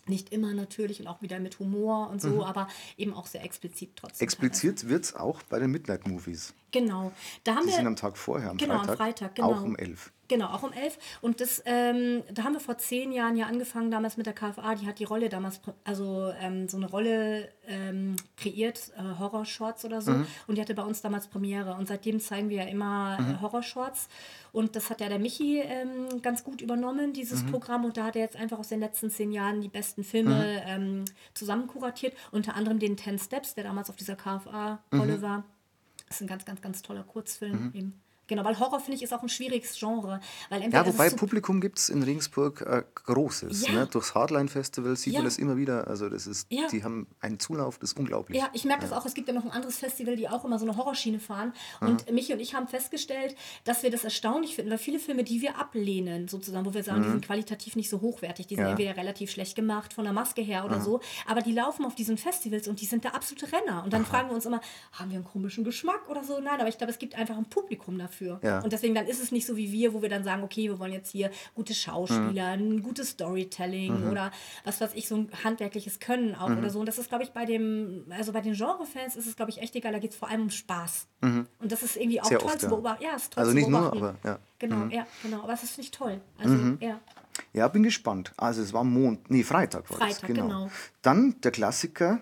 Nicht 0.09 0.33
immer 0.33 0.55
natürlich 0.55 1.01
und 1.01 1.09
auch 1.09 1.21
wieder 1.21 1.41
mit 1.41 1.59
Humor 1.59 2.09
und 2.11 2.23
so, 2.23 2.45
aber 2.45 2.69
eben 2.97 3.13
auch 3.13 3.27
sehr 3.27 3.43
explizit 3.43 3.97
trotzdem. 3.97 4.25
Expliziert 4.25 4.89
wird 4.89 5.03
es 5.03 5.17
auch 5.17 5.43
bei 5.43 5.59
den 5.59 5.73
Midnight 5.73 6.07
Movies. 6.07 6.55
Genau. 6.71 7.11
Da 7.43 7.57
haben 7.57 7.63
Die 7.63 7.71
wir, 7.71 7.75
sind 7.75 7.89
am 7.89 7.97
Tag 7.97 8.17
vorher, 8.17 8.51
am 8.51 8.57
genau, 8.57 8.75
Freitag. 8.75 8.91
am 8.91 8.97
Freitag, 8.97 9.35
genau. 9.35 9.53
Auch 9.53 9.63
um 9.63 9.75
11. 9.75 10.13
Genau, 10.29 10.47
auch 10.47 10.63
um 10.63 10.73
elf. 10.73 10.99
Und 11.21 11.41
das, 11.41 11.63
ähm, 11.67 12.23
da 12.33 12.45
haben 12.45 12.55
wir 12.55 12.61
vor 12.61 12.79
zehn 12.79 13.13
Jahren 13.13 13.37
ja 13.37 13.47
angefangen, 13.47 13.91
damals 13.91 14.17
mit 14.17 14.27
der 14.27 14.35
KFA, 14.35 14.75
die 14.75 14.87
hat 14.87 14.99
die 14.99 15.05
Rolle 15.05 15.29
damals, 15.29 15.61
also 15.85 16.33
ähm, 16.41 16.69
so 16.69 16.77
eine 16.77 16.87
Rolle 16.87 17.49
ähm, 17.67 18.17
kreiert, 18.37 18.93
äh, 18.97 19.19
Horror-Shorts 19.19 19.85
oder 19.85 20.01
so. 20.01 20.13
Und 20.47 20.57
die 20.57 20.61
hatte 20.61 20.75
bei 20.75 20.83
uns 20.83 21.01
damals 21.01 21.29
Premiere. 21.29 21.75
Und 21.75 21.87
seitdem 21.89 22.19
zeigen 22.21 22.49
wir 22.49 22.59
ja 22.59 22.65
immer 22.65 23.19
äh, 23.21 23.41
Horror-Shorts. 23.41 24.09
Und 24.53 24.75
das 24.75 24.91
hat 24.91 25.01
ja 25.01 25.09
der 25.09 25.19
Michi 25.19 25.61
ähm, 25.61 26.23
ganz 26.23 26.43
gut 26.43 26.61
übernommen, 26.61 27.13
dieses 27.13 27.45
Programm. 27.45 27.85
Und 27.85 27.97
da 27.97 28.05
hat 28.05 28.17
er 28.17 28.23
jetzt 28.23 28.37
einfach 28.37 28.59
aus 28.59 28.69
den 28.69 28.81
letzten 28.81 29.11
zehn 29.11 29.31
Jahren 29.31 29.61
die 29.61 29.69
besten 29.69 30.03
Filme 30.03 30.63
ähm, 30.67 31.05
zusammen 31.35 31.67
kuratiert. 31.67 32.15
Unter 32.33 32.55
anderem 32.55 32.79
den 32.79 32.97
Ten 32.97 33.19
Steps, 33.19 33.55
der 33.55 33.65
damals 33.65 33.91
auf 33.91 33.97
dieser 33.97 34.17
KFA-Rolle 34.17 35.23
war. 35.23 35.45
Das 36.09 36.17
ist 36.17 36.23
ein 36.23 36.29
ganz, 36.29 36.45
ganz, 36.45 36.63
ganz 36.63 36.83
toller 36.83 37.03
Kurzfilm 37.03 37.73
eben. 37.75 38.01
Genau, 38.29 38.45
weil 38.45 38.59
Horror, 38.59 38.81
finde 38.81 38.97
ich, 38.97 39.03
ist 39.03 39.13
auch 39.15 39.23
ein 39.23 39.29
schwieriges 39.29 39.79
Genre. 39.79 40.21
Weil 40.51 40.63
Ja, 40.73 40.83
es 40.83 40.87
wobei 40.95 41.09
so- 41.11 41.17
Publikum 41.17 41.61
gibt 41.61 41.79
es 41.79 41.89
in 41.89 42.03
Regensburg 42.03 42.61
äh, 42.63 42.83
Großes. 43.05 43.67
Ja. 43.69 43.73
Ne? 43.73 43.87
Durchs 43.87 44.15
Hardline-Festival 44.15 44.97
sieht 44.97 45.13
Ja. 45.15 45.21
man 45.21 45.27
das 45.27 45.39
immer 45.39 45.57
wieder. 45.57 45.87
Also 45.87 46.09
das 46.09 46.27
ist, 46.27 46.47
Ja. 46.51 46.67
die 46.69 46.83
haben 46.83 47.07
einen 47.21 47.39
Zulauf, 47.39 47.79
das 47.79 47.93
ist 47.93 47.99
unglaublich. 47.99 48.39
Ja, 48.39 48.49
ich 48.53 48.65
merke 48.65 48.83
das 48.83 48.93
auch. 48.93 49.07
Es 49.07 49.15
gibt 49.15 49.29
ja 49.29 49.35
noch 49.35 49.45
ein 49.45 49.51
anderes 49.53 49.79
Festival, 49.79 50.17
die 50.17 50.29
auch 50.29 50.45
immer 50.45 50.59
so 50.59 50.67
eine 50.67 50.77
Horrorschiene 50.77 51.21
fahren. 51.21 51.53
Und 51.81 52.11
Michi 52.11 52.33
und 52.33 52.41
ich 52.41 52.55
haben 52.55 52.67
festgestellt, 52.69 53.37
dass 53.65 53.83
wir 53.83 53.91
das 53.91 54.03
erstaunlich 54.05 54.55
finden, 54.57 54.71
weil 54.71 54.79
viele 54.79 54.99
Filme, 54.99 55.23
die 55.25 55.41
wir 55.41 55.59
ablehnen, 55.59 56.27
sozusagen, 56.29 56.67
wo 56.67 56.75
wir 56.75 56.83
sagen, 56.83 57.03
die 57.03 57.09
sind 57.11 57.25
qualitativ 57.25 57.77
nicht 57.77 57.89
so 57.91 58.01
hochwertig, 58.01 58.47
die 58.49 58.57
sind 58.57 58.65
Ja. 58.65 58.71
entweder 58.71 58.97
relativ 58.97 59.31
schlecht 59.31 59.55
gemacht, 59.55 59.93
von 59.93 60.05
der 60.05 60.13
Maske 60.13 60.43
her 60.43 60.65
oder 60.65 60.81
so, 60.81 61.01
aber 61.27 61.43
die 61.43 61.53
laufen 61.53 61.85
auf 61.85 61.95
diesen 61.95 62.19
Festivals 62.19 62.67
und 62.69 62.81
die 62.81 62.87
sind 62.87 63.05
der 63.05 63.15
absolute 63.15 63.51
Renner. 63.53 63.85
Und 63.85 63.93
dann 63.93 64.05
fragen 64.05 64.29
wir 64.31 64.35
uns 64.35 64.47
immer, 64.47 64.61
haben 64.93 65.11
wir 65.11 65.17
einen 65.17 65.25
komischen 65.25 65.65
Geschmack 65.65 66.09
oder 66.09 66.25
so? 66.25 66.41
Nein, 66.41 66.59
aber 66.61 66.69
ich 66.69 66.79
glaube, 66.79 66.91
es 66.93 66.99
gibt 66.99 67.15
einfach 67.15 67.37
ein 67.37 67.45
Publikum 67.49 67.99
dafür. 67.99 68.16
Dafür. 68.17 68.41
Ja. 68.43 68.61
Und 68.61 68.73
deswegen 68.73 68.95
dann 68.95 69.07
ist 69.07 69.23
es 69.23 69.33
nicht 69.33 69.47
so 69.47 69.57
wie 69.57 69.73
wir, 69.73 69.95
wo 69.95 70.03
wir 70.03 70.09
dann 70.09 70.25
sagen, 70.25 70.43
okay, 70.43 70.65
wir 70.69 70.79
wollen 70.79 70.93
jetzt 70.93 71.11
hier 71.11 71.31
gute 71.55 71.75
Schauspieler, 71.75 72.49
ein 72.49 72.83
gutes 72.83 73.11
Storytelling 73.11 74.11
oder 74.11 74.31
was 74.65 74.81
weiß 74.81 74.91
ich, 74.95 75.09
so 75.09 75.17
ein 75.17 75.31
handwerkliches 75.45 76.01
Können 76.01 76.35
auch 76.35 76.51
oder 76.51 76.71
so. 76.71 76.81
Und 76.81 76.87
das 76.87 76.99
ist, 76.99 77.09
glaube 77.09 77.25
ich, 77.25 77.31
bei 77.31 77.45
dem, 77.45 78.05
also 78.11 78.33
bei 78.33 78.41
den 78.41 78.55
Genre-Fans 78.55 79.17
ist 79.17 79.27
es, 79.27 79.37
glaube 79.37 79.51
ich, 79.51 79.61
echt 79.61 79.75
egal, 79.77 79.93
da 79.93 79.99
geht 79.99 80.13
es 80.13 80.17
vor 80.17 80.29
allem 80.29 80.43
um 80.43 80.51
Spaß. 80.51 81.07
Und 81.23 81.47
das 81.61 81.83
ist 81.83 81.97
irgendwie 81.97 82.21
auch 82.21 82.27
Sehr 82.27 82.39
toll 82.39 82.49
oft, 82.49 82.61
zu 82.61 82.67
ja. 82.67 82.71
beobachten. 82.71 83.05
Ja, 83.05 83.11
es 83.17 83.23
ist 83.25 83.33
toll 83.33 83.41
Also 83.43 83.53
zu 83.53 83.57
nicht 83.59 83.69
nur, 83.69 83.81
beobachten. 83.91 84.19
aber 84.23 84.29
ja. 84.29 84.39
Genau, 84.59 84.87
ja, 84.87 85.07
genau. 85.23 85.39
Aber 85.43 85.49
das 85.53 85.61
finde 85.63 85.83
ich 85.83 85.91
toll. 85.91 86.21
Also, 86.39 86.55
ja. 86.81 87.01
Ja, 87.53 87.69
bin 87.69 87.83
gespannt. 87.83 88.33
Also 88.37 88.63
es 88.63 88.73
war 88.73 88.85
Mond, 88.85 89.31
nee, 89.31 89.43
Freitag 89.43 89.91
war 89.91 89.99
Freitag, 89.99 90.21
das, 90.21 90.27
genau. 90.29 90.43
genau. 90.45 90.71
Dann 91.03 91.37
der 91.43 91.51
Klassiker 91.51 92.21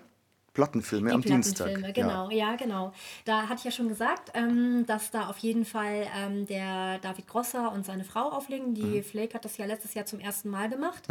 Plattenfilme 0.55 1.09
Die 1.09 1.15
am 1.15 1.21
Dienstag. 1.21 1.67
Plattenfilme, 1.67 1.93
genau, 1.93 2.29
ja. 2.31 2.55
genau. 2.55 2.93
Da 3.25 3.43
hatte 3.43 3.59
ich 3.59 3.63
ja 3.65 3.71
schon 3.71 3.87
gesagt, 3.89 4.31
ähm, 4.33 4.85
dass 4.87 5.11
da 5.11 5.29
auf 5.29 5.37
jeden 5.37 5.65
Fall 5.65 6.07
ähm, 6.17 6.47
der 6.47 6.97
David 6.99 7.27
Grosser 7.27 7.71
und 7.71 7.85
seine 7.85 8.03
Frau 8.03 8.31
auflegen. 8.31 8.73
Die 8.73 8.81
Mhm. 8.81 9.03
Flake 9.03 9.35
hat 9.35 9.45
das 9.45 9.57
ja 9.57 9.65
letztes 9.65 9.93
Jahr 9.93 10.05
zum 10.07 10.19
ersten 10.19 10.49
Mal 10.49 10.69
gemacht 10.69 11.03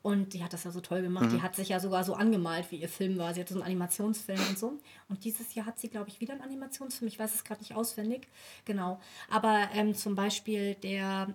und 0.00 0.32
die 0.32 0.42
hat 0.42 0.52
das 0.54 0.64
ja 0.64 0.70
so 0.70 0.80
toll 0.80 1.02
gemacht. 1.02 1.26
Mhm. 1.26 1.36
Die 1.36 1.42
hat 1.42 1.54
sich 1.56 1.68
ja 1.68 1.80
sogar 1.80 2.04
so 2.04 2.14
angemalt, 2.14 2.70
wie 2.70 2.76
ihr 2.76 2.88
Film 2.88 3.18
war. 3.18 3.34
Sie 3.34 3.40
hatte 3.40 3.52
so 3.52 3.60
einen 3.60 3.66
Animationsfilm 3.66 4.40
und 4.48 4.58
so. 4.58 4.78
Und 5.08 5.24
dieses 5.24 5.54
Jahr 5.54 5.66
hat 5.66 5.78
sie, 5.78 5.88
glaube 5.88 6.08
ich, 6.08 6.20
wieder 6.20 6.32
einen 6.32 6.42
Animationsfilm. 6.42 7.08
Ich 7.08 7.18
weiß 7.18 7.34
es 7.34 7.44
gerade 7.44 7.60
nicht 7.60 7.74
auswendig. 7.74 8.28
Genau. 8.64 9.00
Aber 9.28 9.68
ähm, 9.74 9.94
zum 9.94 10.14
Beispiel 10.14 10.74
der 10.76 11.34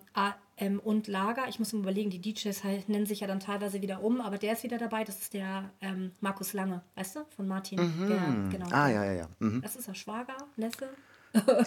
AM 0.59 0.79
und 0.79 1.07
Lager, 1.07 1.47
ich 1.47 1.59
muss 1.59 1.71
mir 1.73 1.79
überlegen, 1.79 2.09
die 2.09 2.19
DJs 2.21 2.63
halt, 2.63 2.89
nennen 2.89 3.05
sich 3.05 3.19
ja 3.19 3.27
dann 3.27 3.39
teilweise 3.39 3.81
wieder 3.81 4.01
um, 4.03 4.21
aber 4.21 4.37
der 4.37 4.53
ist 4.53 4.63
wieder 4.63 4.77
dabei. 4.77 5.03
Das 5.03 5.19
ist 5.21 5.33
der 5.33 5.69
ähm, 5.81 6.11
Markus 6.19 6.53
Lange, 6.53 6.81
weißt 6.95 7.15
du, 7.17 7.19
von 7.35 7.47
Martin. 7.47 7.77
Der, 8.09 8.49
genau. 8.57 8.67
Ah, 8.71 8.89
ja, 8.89 9.03
ja, 9.05 9.13
ja. 9.13 9.27
Mhm. 9.39 9.61
Das 9.61 9.75
ist 9.75 9.87
er 9.87 9.95
Schwager, 9.95 10.35
Neffe. 10.55 10.89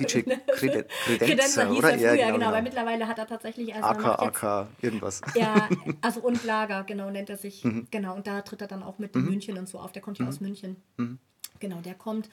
DJ 0.00 0.20
Crede- 0.56 0.86
Kredenzer 1.04 1.18
Credenza, 1.18 1.68
hieß 1.68 1.78
oder? 1.78 1.90
er 1.92 1.98
früher, 1.98 2.14
Ja, 2.14 2.26
genau, 2.26 2.34
genau, 2.38 2.46
aber 2.48 2.56
genau. 2.56 2.62
mittlerweile 2.62 3.06
hat 3.06 3.18
er 3.18 3.26
tatsächlich 3.26 3.68
erst 3.68 3.84
AK, 3.84 4.22
jetzt- 4.24 4.42
AK, 4.44 4.66
irgendwas. 4.82 5.20
ja, 5.36 5.68
also 6.00 6.20
und 6.20 6.42
Lager, 6.44 6.82
genau, 6.84 7.10
nennt 7.10 7.30
er 7.30 7.36
sich. 7.36 7.62
Mhm. 7.62 7.86
Genau, 7.90 8.16
und 8.16 8.26
da 8.26 8.40
tritt 8.42 8.62
er 8.62 8.66
dann 8.68 8.82
auch 8.82 8.98
mit 8.98 9.14
in 9.14 9.24
München 9.26 9.58
und 9.58 9.68
so 9.68 9.78
auf. 9.78 9.92
Der 9.92 10.02
kommt 10.02 10.18
ja 10.18 10.26
aus 10.26 10.40
München. 10.40 10.76
Mhm. 10.96 11.18
Genau, 11.60 11.80
der 11.82 11.94
kommt. 11.94 12.28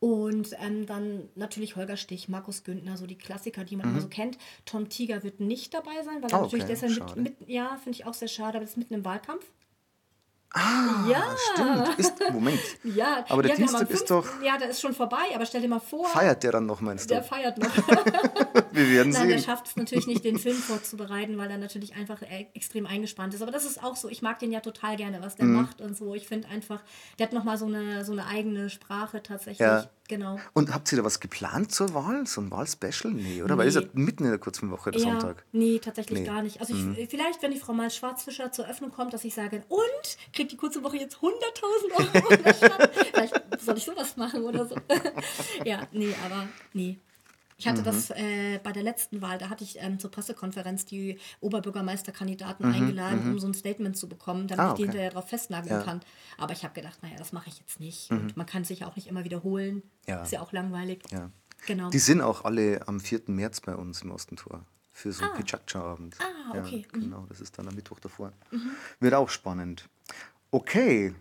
Und 0.00 0.50
ähm, 0.60 0.86
dann 0.86 1.28
natürlich 1.34 1.76
Holger 1.76 1.96
Stich, 1.96 2.28
Markus 2.28 2.64
Güntner, 2.64 2.96
so 2.96 3.06
die 3.06 3.16
Klassiker, 3.16 3.64
die 3.64 3.76
man 3.76 3.88
immer 3.90 4.00
so 4.00 4.08
kennt. 4.08 4.36
Tom 4.66 4.88
Tiger 4.88 5.22
wird 5.22 5.40
nicht 5.40 5.72
dabei 5.72 6.02
sein, 6.04 6.22
weil 6.22 6.30
er 6.30 6.38
Oh, 6.40 6.42
natürlich 6.42 6.64
okay, 6.64 6.72
ja 6.82 6.88
schade. 6.90 7.20
mit, 7.20 7.40
mit, 7.40 7.48
ja, 7.48 7.76
finde 7.82 7.98
ich 7.98 8.06
auch 8.06 8.14
sehr 8.14 8.28
schade, 8.28 8.58
aber 8.58 8.60
das 8.60 8.70
ist 8.70 8.76
mitten 8.76 8.94
im 8.94 9.04
Wahlkampf. 9.04 9.46
Ah, 10.56 11.04
Ja. 11.10 11.24
stimmt. 11.52 11.98
Ist, 11.98 12.12
Moment. 12.32 12.60
Ja, 12.84 13.24
Aber 13.28 13.42
der 13.42 13.50
ja, 13.52 13.56
Dienstag 13.56 13.90
ist 13.90 14.06
5. 14.08 14.08
doch- 14.08 14.42
Ja, 14.42 14.56
der 14.56 14.68
ist 14.70 14.80
schon 14.80 14.94
vorbei, 14.94 15.16
aber 15.34 15.44
stell 15.46 15.60
dir 15.60 15.68
mal 15.68 15.80
vor. 15.80 16.06
Feiert 16.08 16.42
der 16.44 16.52
dann 16.52 16.66
noch, 16.66 16.80
meinst 16.80 17.10
du? 17.10 17.14
Der 17.14 17.22
feiert 17.24 17.58
noch. 17.58 17.70
Wir 18.72 18.88
werden 18.90 19.12
Nein, 19.12 19.28
der 19.28 19.38
sehen. 19.38 19.46
schafft 19.46 19.66
es 19.68 19.76
natürlich 19.76 20.06
nicht, 20.06 20.24
den 20.24 20.38
Film 20.38 20.56
vorzubereiten, 20.56 21.38
weil 21.38 21.50
er 21.50 21.58
natürlich 21.58 21.94
einfach 21.94 22.22
e- 22.22 22.46
extrem 22.54 22.86
eingespannt 22.86 23.34
ist. 23.34 23.42
Aber 23.42 23.50
das 23.52 23.64
ist 23.64 23.82
auch 23.82 23.96
so. 23.96 24.08
Ich 24.08 24.22
mag 24.22 24.38
den 24.38 24.52
ja 24.52 24.60
total 24.60 24.96
gerne, 24.96 25.20
was 25.22 25.34
Mhm. 25.34 25.38
der 25.38 25.46
macht 25.62 25.80
und 25.80 25.96
so. 25.96 26.14
Ich 26.14 26.26
finde 26.28 26.48
einfach, 26.48 26.80
der 27.18 27.26
hat 27.26 27.32
nochmal 27.32 27.56
so 27.58 27.66
eine, 27.66 28.04
so 28.04 28.12
eine 28.12 28.26
eigene 28.26 28.70
Sprache 28.70 29.22
tatsächlich. 29.22 29.58
Ja. 29.60 29.88
Genau. 30.06 30.38
Und 30.52 30.74
habt 30.74 30.92
ihr 30.92 30.98
da 30.98 31.04
was 31.04 31.18
geplant 31.18 31.72
zur 31.72 31.94
Wahl? 31.94 32.26
So 32.26 32.42
ein 32.42 32.50
Wahlspecial? 32.50 33.10
Nee, 33.14 33.42
oder? 33.42 33.56
Weil 33.56 33.66
ist 33.68 33.76
ja 33.76 33.80
Nee. 33.80 33.88
mitten 33.94 34.24
in 34.24 34.30
der 34.30 34.38
kurzen 34.38 34.70
Woche, 34.70 34.90
der 34.90 35.00
Ja, 35.00 35.12
Sonntag. 35.12 35.44
nee, 35.52 35.78
tatsächlich 35.78 36.20
Nee. 36.20 36.28
Mhm. 36.28 36.34
gar 36.34 36.42
nicht. 36.42 36.60
Also 36.60 36.74
ich, 36.74 37.08
vielleicht, 37.08 37.42
wenn 37.42 37.52
die 37.52 37.58
Frau 37.58 37.72
mal 37.72 37.90
Schwarzfischer 37.90 38.52
zur 38.52 38.68
Öffnung 38.68 38.90
kommt, 38.90 39.14
dass 39.14 39.24
ich 39.24 39.32
sage, 39.34 39.62
und 39.68 39.80
kriegt 40.44 40.52
die 40.52 40.56
kurze 40.56 40.82
Woche 40.82 40.96
jetzt 40.98 41.16
100.000 41.16 41.22
Euro 41.94 42.26
vielleicht 43.12 43.34
soll 43.60 43.78
ich 43.78 43.84
sowas 43.84 44.16
machen 44.16 44.44
oder 44.44 44.66
so. 44.66 44.76
ja, 45.64 45.86
nee, 45.92 46.14
aber 46.24 46.48
nee. 46.72 46.98
Ich 47.56 47.68
hatte 47.68 47.82
das 47.82 48.10
Mhm. 48.10 48.14
äh, 48.16 48.58
bei 48.62 48.72
der 48.72 48.82
letzten 48.82 49.22
Wahl, 49.22 49.38
da 49.38 49.48
hatte 49.48 49.62
ich 49.64 49.80
ähm, 49.80 49.98
zur 50.00 50.10
Pressekonferenz 50.10 50.84
die 50.86 51.18
Oberbürgermeisterkandidaten 51.40 52.66
Mhm, 52.68 52.74
eingeladen, 52.74 53.20
um 53.32 53.38
so 53.38 53.46
ein 53.46 53.54
Statement 53.54 53.96
zu 53.96 54.08
bekommen, 54.08 54.48
damit 54.48 54.60
Ah, 54.64 54.68
ich 54.70 54.74
die 54.74 54.82
okay. 54.82 54.90
hinterher 54.90 55.10
darauf 55.10 55.28
festnageln 55.28 55.82
kann. 55.84 56.00
Aber 56.36 56.52
ich 56.52 56.64
habe 56.64 56.74
gedacht, 56.74 56.98
naja, 57.02 57.14
das 57.16 57.32
mache 57.32 57.48
ich 57.48 57.58
jetzt 57.60 57.78
nicht. 57.80 58.10
Und 58.10 58.36
man 58.36 58.46
kann 58.46 58.64
sich 58.64 58.80
ja 58.80 58.88
auch 58.88 58.96
nicht 58.96 59.06
immer 59.06 59.24
wiederholen. 59.24 59.76
Mhm. 59.76 59.82
Ja. 60.08 60.22
Ist 60.22 60.32
ja 60.32 60.40
auch 60.42 60.52
langweilig. 60.52 61.04
Ja. 61.10 61.30
Genau. 61.66 61.88
Die 61.90 61.98
sind 62.00 62.20
auch 62.20 62.44
alle 62.44 62.86
am 62.88 63.00
4. 63.00 63.22
März 63.28 63.60
bei 63.60 63.74
uns 63.74 64.02
im 64.02 64.10
Ostentor 64.10 64.66
für 64.90 65.12
so 65.12 65.24
einen 65.24 65.34
Pichacha-Abend. 65.34 66.16
Ah, 66.20 66.58
okay. 66.58 66.84
Ja, 66.92 66.98
genau, 67.00 67.24
das 67.28 67.40
ist 67.40 67.56
dann 67.58 67.68
am 67.68 67.74
Mittwoch 67.74 68.00
davor. 68.00 68.32
Wird 69.00 69.14
auch 69.14 69.28
spannend. 69.30 69.88
Okay, 70.54 71.12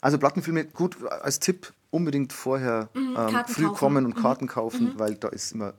also 0.00 0.18
Plattenfilme, 0.18 0.64
gut, 0.64 1.00
als 1.04 1.38
Tipp 1.38 1.72
unbedingt 1.90 2.32
vorher 2.32 2.88
ähm, 2.96 3.14
Karten 3.14 3.52
früh 3.52 3.62
kaufen. 3.66 3.76
kommen 3.78 4.04
und 4.04 4.16
Karten 4.16 4.48
kaufen, 4.48 4.98
weil 4.98 5.14
da 5.14 5.28
ist 5.28 5.52
immer 5.52 5.74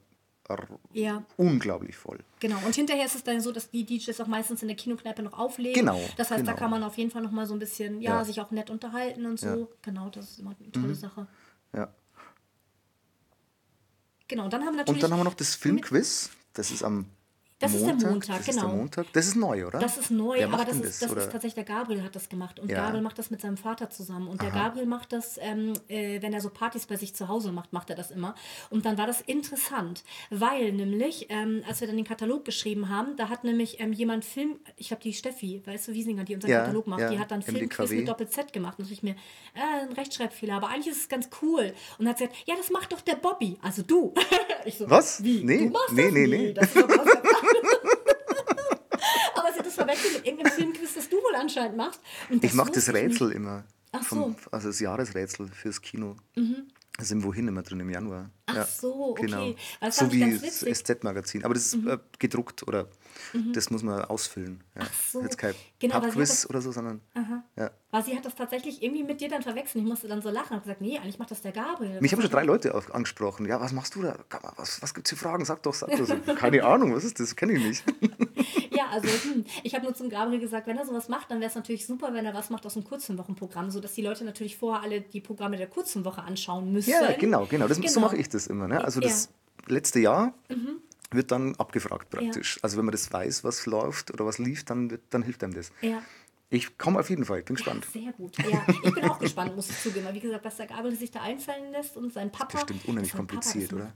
ja. 0.93 1.21
unglaublich 1.35 1.97
voll. 1.97 2.19
Genau, 2.39 2.57
und 2.65 2.73
hinterher 2.73 3.05
ist 3.05 3.15
es 3.15 3.23
dann 3.25 3.41
so, 3.41 3.51
dass 3.51 3.69
die 3.69 3.85
DJs 3.85 4.17
auch 4.21 4.27
meistens 4.27 4.61
in 4.61 4.69
der 4.69 4.77
Kinokneipe 4.77 5.23
noch 5.23 5.37
auflegen. 5.37 5.73
Genau, 5.73 5.99
Das 6.15 6.31
heißt, 6.31 6.47
da 6.47 6.51
genau. 6.53 6.57
kann 6.57 6.71
man 6.71 6.83
auf 6.83 6.97
jeden 6.97 7.11
Fall 7.11 7.21
noch 7.21 7.31
mal 7.31 7.45
so 7.45 7.53
ein 7.53 7.59
bisschen, 7.59 7.99
ja, 8.01 8.19
Ja. 8.19 8.23
sich 8.23 8.39
auch 8.39 8.51
nett 8.51 8.69
unterhalten 8.69 9.25
und 9.25 9.37
so. 9.37 9.47
Ja. 9.47 9.55
Mhm. 9.55 9.67
Genau, 9.81 10.09
das 10.09 10.31
ist 10.31 10.39
immer 10.39 10.55
eine 10.57 10.71
tolle 10.71 10.95
Sache. 10.95 11.27
Ja. 11.75 11.93
Genau, 14.29 14.47
dann 14.47 14.61
haben 14.61 14.73
wir 14.73 14.77
natürlich. 14.77 14.95
Und 14.95 15.03
dann 15.03 15.11
haben 15.11 15.19
wir 15.19 15.25
noch 15.25 15.33
das 15.33 15.55
Filmquiz. 15.55 16.29
Das 16.53 16.71
ist 16.71 16.81
am 16.81 17.07
Das 17.61 17.73
ist 17.73 17.85
der 17.85 17.93
Montag. 17.93 18.11
Montag, 18.11 18.37
das 18.37 18.47
Ist 18.47 18.55
genau. 18.55 18.67
der 18.67 18.75
Montag. 18.77 19.05
Das 19.13 19.27
ist 19.27 19.35
neu, 19.35 19.65
oder? 19.67 19.79
Das 19.79 19.97
ist 19.97 20.11
neu, 20.11 20.37
Wer 20.37 20.47
aber 20.53 20.65
das 20.65 20.77
ist, 20.77 21.01
das 21.01 21.11
oder? 21.11 21.21
ist 21.21 21.31
tatsächlich 21.31 21.53
der 21.55 21.63
Gabriel 21.63 22.03
hat 22.03 22.15
das 22.15 22.27
gemacht. 22.29 22.59
Und 22.59 22.69
Ja. 22.71 22.85
Gabriel 22.85 23.01
macht 23.03 23.19
das 23.19 23.29
mit 23.31 23.41
seinem 23.41 23.57
Vater 23.57 23.89
zusammen. 23.89 24.27
Und 24.27 24.41
der 24.41 24.49
Gabriel 24.51 24.85
macht 24.85 25.13
das, 25.13 25.37
ähm, 25.41 25.73
äh, 25.87 26.21
wenn 26.21 26.33
er 26.33 26.41
so 26.41 26.49
Partys 26.49 26.85
bei 26.87 26.95
sich 26.97 27.13
zu 27.15 27.27
Hause 27.27 27.51
macht, 27.51 27.71
macht 27.73 27.89
er 27.89 27.95
das 27.95 28.11
immer. 28.11 28.35
Und 28.69 28.85
dann 28.85 28.97
war 28.97 29.07
das 29.07 29.21
interessant, 29.21 30.03
weil 30.29 30.71
nämlich, 30.73 31.27
ähm, 31.29 31.63
als 31.67 31.81
wir 31.81 31.87
dann 31.87 31.97
den 31.97 32.05
Katalog 32.05 32.45
geschrieben 32.45 32.89
haben, 32.89 33.15
da 33.15 33.29
hat 33.29 33.43
nämlich 33.43 33.79
ähm, 33.79 33.93
jemand 33.93 34.25
Film, 34.25 34.59
ich 34.77 34.87
glaube 34.87 35.03
die 35.03 35.13
Steffi, 35.13 35.61
weißt 35.65 35.87
du, 35.89 35.93
Wiesinger, 35.93 36.23
die 36.23 36.35
unseren 36.35 36.51
Ja, 36.51 36.59
Katalog 36.61 36.87
macht, 36.87 37.01
ja, 37.01 37.09
die 37.11 37.19
hat 37.19 37.31
dann 37.31 37.41
Filmquiz 37.41 37.89
mit 37.91 38.07
Doppel-Z 38.07 38.53
gemacht. 38.53 38.79
Und 38.79 38.89
ich 38.91 39.03
mir, 39.03 39.11
äh, 39.53 39.81
ein 39.87 39.93
Rechtschreibfehler, 39.93 40.55
aber 40.55 40.69
eigentlich 40.69 40.87
ist 40.87 41.01
es 41.01 41.09
ganz 41.09 41.29
cool. 41.41 41.73
Und 41.97 42.07
hat 42.07 42.17
gesagt, 42.17 42.35
ja, 42.45 42.55
das 42.55 42.69
macht 42.71 42.91
doch 42.91 43.01
der 43.01 43.15
Bobby, 43.15 43.57
also 43.61 43.81
du. 43.83 44.13
so, 44.77 44.89
Was? 44.89 45.23
Wie? 45.23 45.43
Nee, 45.43 45.65
du 45.65 45.69
machst 45.69 45.93
nee, 45.93 46.03
das? 46.03 46.13
nee, 46.13 46.27
nee. 46.27 46.53
Das 46.53 46.65
ist 46.75 46.77
doch 46.77 46.87
verwechselt 49.91 50.13
mit 50.17 50.25
irgendeinem 50.25 50.53
Filmquiz, 50.53 50.93
das 50.95 51.09
du 51.09 51.17
wohl 51.17 51.35
anscheinend 51.35 51.77
machst. 51.77 52.01
Ich 52.29 52.53
mache 52.53 52.71
das 52.71 52.93
Rätsel 52.93 53.27
nicht. 53.27 53.37
immer. 53.37 53.63
Ach 53.91 54.03
Vom, 54.03 54.17
so. 54.19 54.27
Mhm. 54.29 54.35
also 54.51 54.67
das 54.69 54.79
Jahresrätsel 54.79 55.47
fürs 55.47 55.81
Kino. 55.81 56.15
Da 56.35 56.41
sind 56.99 57.23
wohin 57.23 57.47
immer 57.47 57.63
drin 57.63 57.79
im 57.79 57.89
Januar. 57.89 58.29
Ach 58.45 58.67
so, 58.67 59.11
okay. 59.11 59.31
Weil 59.31 59.55
das 59.89 59.97
So 59.97 60.11
wie 60.11 60.37
das. 60.37 60.59
SZ-Magazin. 60.59 61.45
Aber 61.45 61.53
das 61.53 61.67
ist 61.73 61.85
äh, 61.85 61.97
gedruckt 62.19 62.67
oder 62.67 62.87
das 63.53 63.69
muss 63.69 63.81
man 63.81 64.03
ausfüllen. 64.05 64.63
Ja. 64.75 64.81
Ach 64.83 64.93
so. 65.09 65.21
Jetzt 65.21 65.37
kein 65.37 65.55
Genau, 65.79 65.95
aber 65.95 66.07
Pubquiz 66.07 66.29
das- 66.29 66.49
oder 66.49 66.61
so, 66.61 66.71
sondern. 66.71 67.01
Ja. 67.55 67.71
Weil 67.91 68.05
sie 68.05 68.15
hat 68.15 68.25
das 68.25 68.35
tatsächlich 68.35 68.83
irgendwie 68.83 69.03
mit 69.03 69.21
dir 69.21 69.29
dann 69.29 69.41
verwechselt. 69.41 69.83
Ich 69.83 69.89
musste 69.89 70.07
dann 70.07 70.21
so 70.21 70.29
lachen 70.29 70.49
und 70.49 70.55
habe 70.57 70.61
gesagt, 70.63 70.81
nee, 70.81 70.97
eigentlich 70.97 71.17
macht 71.19 71.31
das 71.31 71.41
der 71.41 71.51
Gabriel. 71.51 71.99
Mich 72.01 72.11
haben 72.13 72.21
schon 72.21 72.31
drei 72.31 72.43
Leute 72.43 72.75
auf, 72.75 72.93
angesprochen. 72.93 73.45
Ja, 73.45 73.59
was 73.59 73.71
machst 73.73 73.95
du 73.95 74.01
da? 74.01 74.17
Was, 74.57 74.81
was 74.81 74.93
gibt 74.93 75.07
es 75.07 75.17
für 75.17 75.23
Fragen? 75.23 75.45
Sag 75.45 75.63
doch, 75.63 75.73
sag 75.73 75.89
doch. 75.91 76.05
So, 76.05 76.15
Keine 76.35 76.63
Ahnung, 76.63 76.93
was 76.93 77.03
ist 77.03 77.19
das? 77.19 77.35
Kenne 77.35 77.53
ich 77.53 77.63
nicht. 77.63 77.83
Ja, 78.71 78.87
also 78.89 79.07
hm, 79.29 79.45
ich 79.63 79.75
habe 79.75 79.85
nur 79.85 79.93
zum 79.93 80.09
Gabriel 80.09 80.39
gesagt, 80.39 80.65
wenn 80.65 80.77
er 80.77 80.85
sowas 80.85 81.07
macht, 81.09 81.29
dann 81.29 81.39
wäre 81.39 81.49
es 81.49 81.55
natürlich 81.55 81.85
super, 81.85 82.13
wenn 82.13 82.25
er 82.25 82.33
was 82.33 82.49
macht 82.49 82.65
aus 82.65 82.73
dem 82.73 82.83
Kurzenwochenprogramm, 82.83 83.69
sodass 83.69 83.93
die 83.93 84.01
Leute 84.01 84.23
natürlich 84.25 84.57
vorher 84.57 84.81
alle 84.81 85.01
die 85.01 85.21
Programme 85.21 85.57
der 85.57 85.67
Kurzenwoche 85.67 86.21
anschauen 86.23 86.71
müssen. 86.71 86.80
Ja, 86.87 87.11
genau, 87.13 87.45
genau. 87.45 87.67
Das, 87.67 87.77
So 87.77 87.83
Genau. 87.83 87.99
mache 88.01 88.17
ich 88.17 88.29
das 88.29 88.47
immer. 88.47 88.67
Ne? 88.67 88.83
Also 88.83 88.99
das 88.99 89.29
letzte 89.67 89.99
Jahr 89.99 90.33
wird 91.11 91.31
dann 91.31 91.55
abgefragt 91.55 92.09
praktisch. 92.09 92.59
Also 92.61 92.77
wenn 92.77 92.85
man 92.85 92.91
das 92.93 93.11
weiß, 93.11 93.43
was 93.43 93.65
läuft 93.65 94.11
oder 94.13 94.25
was 94.25 94.37
lief, 94.37 94.63
dann, 94.65 94.97
dann 95.09 95.23
hilft 95.23 95.43
einem 95.43 95.53
das. 95.53 95.71
Ja. 95.81 96.01
Ich 96.53 96.77
komme 96.77 96.99
auf 96.99 97.09
jeden 97.09 97.23
Fall, 97.23 97.39
ich 97.39 97.45
bin 97.45 97.55
gespannt. 97.55 97.85
Sehr 97.93 98.11
gut. 98.11 98.37
Ja, 98.39 98.65
ich 98.83 98.93
bin 98.93 99.05
auch 99.05 99.19
gespannt, 99.19 99.55
muss 99.55 99.69
ich 99.69 99.79
zugeben. 99.79 100.05
Wie 100.11 100.19
gesagt, 100.19 100.43
was 100.43 100.57
der 100.57 100.67
Gabriel 100.67 100.95
sich 100.97 101.09
da 101.11 101.21
einfallen 101.21 101.71
lässt 101.71 101.95
und 101.95 102.11
sein 102.11 102.29
Papa. 102.29 102.57
Bestimmt 102.57 102.85
unheimlich 102.85 103.11
sein 103.13 103.25
Papa 103.25 103.39
kompliziert, 103.39 103.71
oder? 103.73 103.93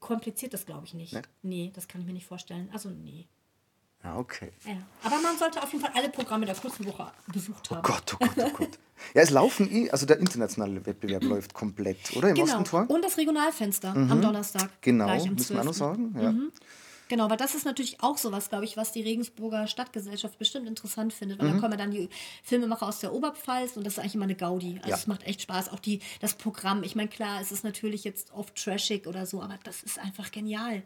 Kompliziert 0.00 0.54
das 0.54 0.66
glaube 0.66 0.86
ich 0.86 0.94
nicht. 0.94 1.12
Nicht? 1.12 1.28
Nee, 1.42 1.72
das 1.74 1.88
kann 1.88 2.00
ich 2.00 2.06
mir 2.06 2.12
nicht 2.12 2.26
vorstellen. 2.26 2.68
Also 2.72 2.90
nee. 2.90 3.26
Ja, 4.04 4.16
okay. 4.16 4.50
Ja. 4.64 4.72
Aber 5.02 5.20
man 5.20 5.36
sollte 5.38 5.62
auf 5.62 5.72
jeden 5.72 5.84
Fall 5.84 5.92
alle 5.94 6.08
Programme 6.08 6.46
der 6.46 6.54
kurzen 6.54 6.86
Woche 6.86 7.10
besucht 7.32 7.70
haben. 7.70 7.78
Oh 7.80 7.82
Gott, 7.82 8.16
oh 8.20 8.26
Gott, 8.26 8.44
oh 8.46 8.50
Gott. 8.58 8.78
Ja, 9.14 9.22
es 9.22 9.30
laufen 9.30 9.70
eh, 9.70 9.90
also 9.90 10.06
der 10.06 10.18
internationale 10.18 10.84
Wettbewerb 10.86 11.22
läuft 11.24 11.54
komplett, 11.54 12.16
oder? 12.16 12.28
Im 12.30 12.34
Genau. 12.34 12.46
Ostentor? 12.46 12.86
Und 12.88 13.04
das 13.04 13.16
Regionalfenster 13.16 13.90
am 13.94 14.20
Donnerstag. 14.20 14.70
Genau, 14.82 15.06
müssen 15.26 15.54
wir 15.54 15.60
auch 15.60 15.64
noch 15.64 15.72
12.. 15.72 15.76
sagen. 15.76 16.16
Ja. 16.20 16.34
Genau, 17.08 17.30
weil 17.30 17.36
das 17.36 17.54
ist 17.54 17.64
natürlich 17.64 18.02
auch 18.02 18.18
sowas, 18.18 18.48
glaube 18.50 18.64
ich, 18.64 18.76
was 18.76 18.92
die 18.92 19.02
Regensburger 19.02 19.66
Stadtgesellschaft 19.66 20.38
bestimmt 20.38 20.66
interessant 20.68 21.12
findet. 21.12 21.38
Weil 21.38 21.52
da 21.52 21.58
kommen 21.58 21.78
dann 21.78 21.90
die 21.90 22.08
Filmemacher 22.42 22.86
aus 22.86 23.00
der 23.00 23.12
Oberpfalz 23.12 23.76
und 23.76 23.84
das 23.84 23.94
ist 23.94 23.98
eigentlich 23.98 24.14
immer 24.14 24.24
eine 24.24 24.34
Gaudi. 24.34 24.76
Also 24.78 24.90
Ja. 24.90 24.96
es 24.96 25.06
macht 25.06 25.26
echt 25.26 25.42
Spaß. 25.42 25.70
Auch 25.72 25.78
die, 25.78 26.00
das 26.20 26.34
Programm. 26.34 26.82
Ich 26.82 26.94
meine, 26.94 27.08
klar, 27.08 27.40
es 27.40 27.50
ist 27.52 27.64
natürlich 27.64 28.04
jetzt 28.04 28.32
oft 28.34 28.54
trashig 28.56 29.06
oder 29.06 29.26
so, 29.26 29.42
aber 29.42 29.58
das 29.64 29.82
ist 29.82 29.98
einfach 29.98 30.30
genial. 30.30 30.82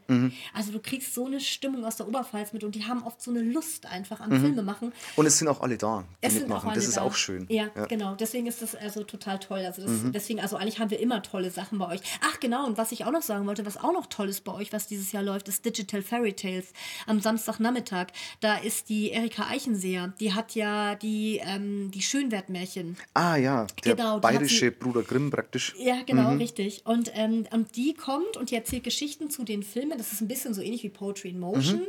Also 0.53 0.71
du 0.71 0.79
kriegst 0.79 1.13
so 1.13 1.25
eine 1.25 1.39
Stimmung 1.39 1.85
aus 1.85 1.97
der 1.97 2.07
Oberpfalz 2.07 2.53
mit 2.53 2.63
und 2.63 2.75
die 2.75 2.85
haben 2.85 3.03
oft 3.03 3.21
so 3.21 3.31
eine 3.31 3.41
Lust 3.41 3.85
einfach 3.85 4.19
am 4.21 4.31
Filme 4.39 4.63
machen. 4.63 4.93
Und 5.15 5.25
es 5.25 5.37
sind 5.39 5.47
auch 5.47 5.61
alle 5.61 5.77
da, 5.77 6.03
die 6.21 6.27
Es 6.27 6.33
mitmachen. 6.35 6.71
das 6.73 6.85
ist 6.87 6.97
da. 6.97 7.01
auch 7.01 7.15
schön. 7.15 7.45
Ja, 7.49 7.67
genau. 7.87 8.15
Deswegen 8.15 8.47
ist 8.47 8.61
das 8.61 8.75
also 8.75 9.03
total 9.03 9.39
toll. 9.39 9.59
Also 9.65 9.81
das, 9.81 9.91
Mhm. 9.91 10.11
deswegen, 10.11 10.39
also 10.39 10.55
eigentlich 10.57 10.79
haben 10.79 10.89
wir 10.91 10.99
immer 10.99 11.21
tolle 11.21 11.51
Sachen 11.51 11.77
bei 11.79 11.87
euch. 11.89 11.99
Ach 12.21 12.39
genau, 12.39 12.65
und 12.65 12.77
was 12.77 12.91
ich 12.91 13.05
auch 13.05 13.11
noch 13.11 13.21
sagen 13.21 13.45
wollte, 13.45 13.65
was 13.65 13.77
auch 13.77 13.91
noch 13.93 14.05
toll 14.07 14.29
ist 14.29 14.43
bei 14.43 14.53
euch, 14.53 14.71
was 14.73 14.87
dieses 14.87 15.11
Jahr 15.11 15.23
läuft, 15.23 15.47
ist 15.47 15.65
Digital 15.65 16.01
Fairy 16.13 16.33
Tales 16.33 16.73
am 17.07 17.19
Samstagnachmittag. 17.19 18.07
Da 18.39 18.57
ist 18.57 18.89
die 18.89 19.09
Erika 19.09 19.47
Eichenseher, 19.47 20.13
die 20.19 20.33
hat 20.33 20.53
ja 20.53 20.93
die, 20.93 21.41
ähm, 21.43 21.89
die 21.89 22.03
Schönwertmärchen. 22.03 22.97
Ah 23.15 23.35
ja, 23.35 23.65
der 23.83 23.95
Genau, 23.95 24.19
bayerische 24.19 24.65
sie- 24.65 24.69
Bruder 24.71 25.01
Grimm 25.01 25.31
praktisch. 25.31 25.73
Ja, 25.79 26.01
genau, 26.05 26.33
richtig. 26.35 26.85
Und, 26.85 27.11
ähm, 27.15 27.47
und 27.51 27.75
die 27.75 27.95
kommt 27.95 28.37
und 28.37 28.51
die 28.51 28.55
erzählt 28.55 28.83
Geschichten 28.83 29.31
zu 29.31 29.43
den 29.43 29.63
Filmen. 29.63 29.97
Das 29.97 30.13
ist 30.13 30.21
ein 30.21 30.27
bisschen 30.27 30.53
so 30.53 30.61
ähnlich 30.61 30.83
wie 30.83 30.89
Poetry 30.89 31.29
in 31.29 31.39
Motion 31.39 31.81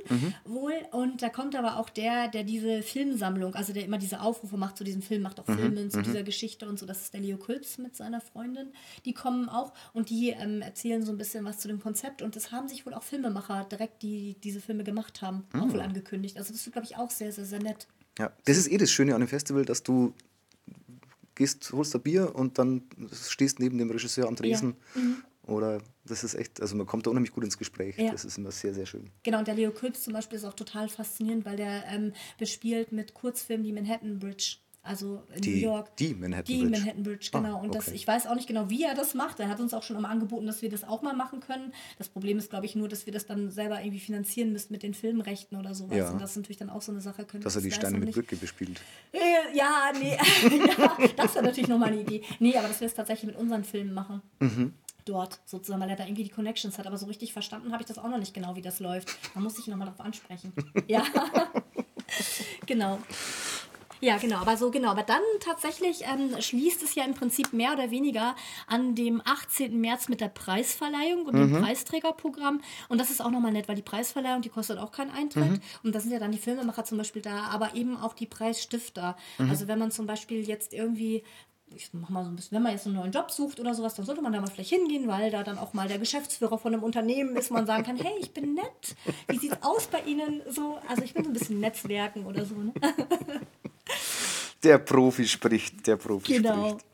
wohl. 0.47 0.73
Und 0.93 1.21
da 1.23 1.29
kommt 1.29 1.55
aber 1.55 1.79
auch 1.79 1.91
der, 1.91 2.29
der 2.29 2.45
diese 2.45 2.83
Filmsammlung, 2.83 3.55
also 3.55 3.73
der 3.75 3.85
immer 3.85 3.99
diese 3.99 4.21
Aufrufe 4.23 4.57
macht 4.57 4.79
zu 4.79 4.85
diesem 4.85 5.03
Film, 5.03 5.21
macht 5.23 5.39
auch 5.41 5.45
Filme 5.47 5.89
zu 5.89 6.01
dieser 6.03 6.23
Geschichte 6.23 6.67
und 6.69 6.79
so. 6.79 6.87
Das 6.87 7.03
ist 7.03 7.13
der 7.13 7.21
Leo 7.21 7.37
Kulps 7.37 7.77
mit 7.79 7.95
seiner 7.95 8.21
Freundin. 8.23 8.69
Die 9.05 9.13
kommen 9.13 9.49
auch 9.51 9.73
und 9.93 10.09
die 10.09 10.31
ähm, 10.31 10.63
erzählen 10.63 11.05
so 11.05 11.13
ein 11.13 11.19
bisschen 11.19 11.45
was 11.45 11.59
zu 11.59 11.69
dem 11.69 11.81
Konzept. 11.81 12.23
Und 12.23 12.37
es 12.37 12.53
haben 12.53 12.69
sich 12.69 12.87
wohl 12.87 12.95
auch 12.95 13.03
Filmemacher 13.03 13.65
direkt, 13.71 14.03
die 14.03 14.14
diese 14.43 14.61
Filme 14.61 14.85
gemacht 14.85 15.23
haben, 15.23 15.45
auch 15.53 15.73
wohl 15.73 15.81
angekündigt. 15.81 16.37
Also 16.37 16.53
das 16.53 16.67
ist, 16.67 16.73
glaube 16.73 16.87
ich, 16.87 16.97
auch 16.97 17.11
sehr, 17.11 17.33
sehr, 17.33 17.45
sehr 17.45 17.63
nett. 17.63 17.87
Ja, 18.19 18.33
das 18.45 18.57
ist 18.57 18.71
eh 18.71 18.77
das 18.77 18.91
Schöne 18.91 19.15
an 19.15 19.21
dem 19.21 19.29
Festival, 19.29 19.65
dass 19.65 19.83
du 19.83 20.15
gehst, 21.35 21.73
holst 21.73 21.95
ein 21.95 22.03
Bier 22.03 22.35
und 22.35 22.59
dann 22.59 22.83
stehst 23.13 23.59
neben 23.59 23.79
dem 23.79 23.91
Regisseur 23.91 24.29
am 24.29 24.37
Tresen. 24.37 24.77
Oder 25.47 25.83
das 26.07 26.25
ist 26.25 26.35
echt, 26.35 26.61
also 26.63 26.75
man 26.75 26.87
kommt 26.87 27.07
da 27.07 27.11
unheimlich 27.11 27.33
gut 27.33 27.45
ins 27.45 27.59
Gespräch. 27.59 27.99
Ja. 27.99 28.13
Das 28.13 28.25
ist 28.25 28.39
immer 28.39 28.51
sehr, 28.51 28.73
sehr 28.73 28.87
schön. 28.87 29.11
Genau, 29.25 29.41
und 29.41 29.47
der 29.47 29.55
Leo 29.55 29.73
Kulps 29.73 30.03
zum 30.03 30.15
Beispiel 30.15 30.39
ist 30.39 30.45
auch 30.45 30.55
total 30.55 30.89
faszinierend, 30.89 31.45
weil 31.45 31.57
der 31.57 31.85
ähm, 31.89 32.13
bespielt 32.39 32.93
mit 32.93 33.13
Kurzfilmen 33.13 33.65
die 33.65 33.73
Manhattan 33.73 34.19
Bridge. 34.19 34.57
Also 34.87 35.23
in 35.35 35.41
Die- 35.41 35.51
New 35.55 35.61
York. 35.63 35.97
die 35.97 36.15
Manhattan 36.15 36.45
die 36.45 36.59
Bridge. 36.63 36.71
Manhattan 36.79 37.03
Bridge, 37.03 37.31
Ah, 37.33 37.39
genau. 37.41 37.61
und 37.63 37.75
das, 37.75 37.87
okay. 37.89 37.97
ich 37.97 38.07
weiß 38.07 38.27
auch 38.27 38.35
nicht 38.35 38.47
genau, 38.47 38.69
wie 38.69 38.85
er 38.85 38.95
das 38.95 39.15
macht. 39.15 39.41
Er 39.41 39.49
hat 39.49 39.59
uns 39.59 39.73
auch 39.73 39.83
schon 39.83 39.97
immer 39.97 40.11
angeboten, 40.11 40.47
dass 40.47 40.61
wir 40.61 40.69
das 40.69 40.85
auch 40.85 41.01
mal 41.01 41.15
machen 41.15 41.41
können. 41.41 41.73
Das 41.97 42.11
Problem 42.11 42.37
ist, 42.37 42.51
glaube 42.51 42.67
ich, 42.67 42.77
nur, 42.77 42.87
dass 42.89 43.07
wir 43.07 43.13
das 43.15 43.25
dann 43.25 43.51
selber 43.51 43.81
irgendwie 43.81 43.99
finanzieren 44.01 44.53
müssen 44.53 44.73
mit 44.75 44.83
den 44.83 44.93
Filmrechten 44.93 45.59
oder 45.59 45.75
sowas. 45.75 45.97
Ja. 45.97 46.11
Und 46.11 46.21
das 46.21 46.33
ist 46.33 46.37
natürlich 46.37 46.59
dann 46.59 46.69
auch 46.69 46.83
so 46.83 46.93
eine 46.93 47.01
Sache. 47.01 47.25
Können 47.25 47.43
Dass 47.43 47.57
er 47.57 47.63
die 47.63 47.71
Steine 47.73 47.99
mit. 47.99 48.13
Brücke 48.13 48.37
bespielt. 48.37 48.79
Äh, 49.13 49.57
Ja, 49.57 49.91
nee, 49.99 50.19
ja, 50.79 50.97
das 51.17 51.35
wäre 51.35 51.45
natürlich 51.47 51.69
nochmal 51.69 51.89
eine 51.93 52.03
Idee. 52.03 52.23
Nee, 52.39 52.55
aber 52.59 52.69
dass 52.69 52.81
wir 52.81 52.87
es 52.87 52.95
tatsächlich 52.95 53.29
mit 53.33 53.37
unseren 53.41 53.65
Filmen 53.65 53.95
machen. 53.95 54.21
Mhm. 54.41 54.75
Dort 55.07 55.41
sozusagen, 55.47 55.81
weil 55.83 55.91
er 55.91 55.97
da 55.97 56.05
irgendwie 56.05 56.25
die 56.25 56.31
Connections 56.31 56.79
hat. 56.79 56.87
Aber 56.87 56.97
so 56.99 57.07
richtig 57.07 57.33
verstanden 57.33 57.73
habe 57.73 57.83
ich 57.83 57.87
das 57.87 57.99
auch 57.99 58.09
noch 58.09 58.19
nicht 58.19 58.33
genau, 58.35 58.55
wie 58.57 58.63
das 58.63 58.81
läuft. 58.81 59.09
Man 59.35 59.45
muss 59.45 59.57
sich 59.57 59.67
nochmal 59.67 59.87
darauf 59.87 60.01
ansprechen. 60.01 60.53
ja, 60.89 61.05
genau. 62.67 62.99
Ja, 64.05 64.19
genau, 64.19 64.37
aber 64.37 64.59
so 64.59 64.71
genau. 64.71 64.91
Aber 64.91 65.03
dann 65.03 65.23
tatsächlich 65.41 66.03
ähm, 66.03 66.39
schließt 66.39 66.83
es 66.83 66.95
ja 66.95 67.05
im 67.05 67.15
Prinzip 67.15 67.55
mehr 67.55 67.73
oder 67.73 67.91
weniger 67.91 68.37
an 68.67 68.95
dem 68.95 69.23
18. 69.25 69.81
März 69.81 70.11
mit 70.11 70.21
der 70.21 70.29
Preisverleihung 70.29 71.25
und 71.25 71.35
dem 71.35 71.63
Preisträgerprogramm. 71.63 72.61
Und 72.91 73.01
das 73.01 73.11
ist 73.11 73.25
auch 73.25 73.31
nochmal 73.31 73.53
nett, 73.53 73.67
weil 73.67 73.77
die 73.77 73.83
Preisverleihung, 73.83 74.43
die 74.43 74.51
kostet 74.51 74.79
auch 74.79 74.93
keinen 74.93 75.11
Eintritt. 75.11 75.59
Und 75.83 75.95
da 75.95 76.01
sind 76.01 76.11
ja 76.13 76.19
dann 76.19 76.33
die 76.33 76.39
Filmemacher 76.39 76.85
zum 76.85 76.99
Beispiel 76.99 77.23
da, 77.23 77.45
aber 77.45 77.75
eben 77.75 77.97
auch 77.97 78.13
die 78.13 78.27
Preisstifter. 78.27 79.17
Also 79.39 79.69
wenn 79.69 79.79
man 79.79 79.91
zum 79.91 80.07
Beispiel 80.07 80.47
jetzt 80.47 80.75
irgendwie 80.75 81.23
ich 81.77 81.91
mach 81.93 82.09
mal 82.09 82.23
so 82.23 82.31
ein 82.31 82.37
bisschen, 82.37 82.55
wenn 82.55 82.63
man 82.63 82.73
jetzt 82.73 82.87
einen 82.87 82.95
neuen 82.95 83.11
Job 83.11 83.33
sucht 83.33 83.59
oder 83.59 83.75
sowas, 83.75 83.95
dann 83.95 84.05
sollte 84.05 84.23
man 84.23 84.33
da 84.33 84.41
mal 84.41 84.47
vielleicht 84.47 84.71
hingehen, 84.71 85.09
weil 85.09 85.33
da 85.33 85.43
dann 85.43 85.59
auch 85.59 85.73
mal 85.73 85.89
der 85.89 85.99
Geschäftsführer 85.99 86.57
von 86.59 86.73
einem 86.73 86.85
Unternehmen 86.85 87.35
ist, 87.37 87.51
wo 87.51 87.55
man 87.55 87.67
sagen 87.67 87.83
kann, 87.83 87.97
hey, 87.97 88.13
ich 88.21 88.33
bin 88.33 88.55
nett. 88.55 88.95
Wie 89.27 89.39
sieht's 89.39 89.57
aus 89.63 89.87
bei 89.89 90.01
Ihnen? 90.03 90.43
So, 90.49 90.79
also 90.87 91.03
ich 91.03 91.15
bin 91.15 91.25
so 91.25 91.31
ein 91.31 91.33
bisschen 91.33 91.59
Netzwerken 91.59 92.27
oder 92.27 92.45
so. 92.45 92.55
Ne? 92.55 92.73
Der 94.63 94.79
Profi 94.79 95.27
spricht, 95.29 95.87
der 95.87 95.97
Profi 95.97 96.35
Genau. 96.39 96.71
spricht. 96.71 96.87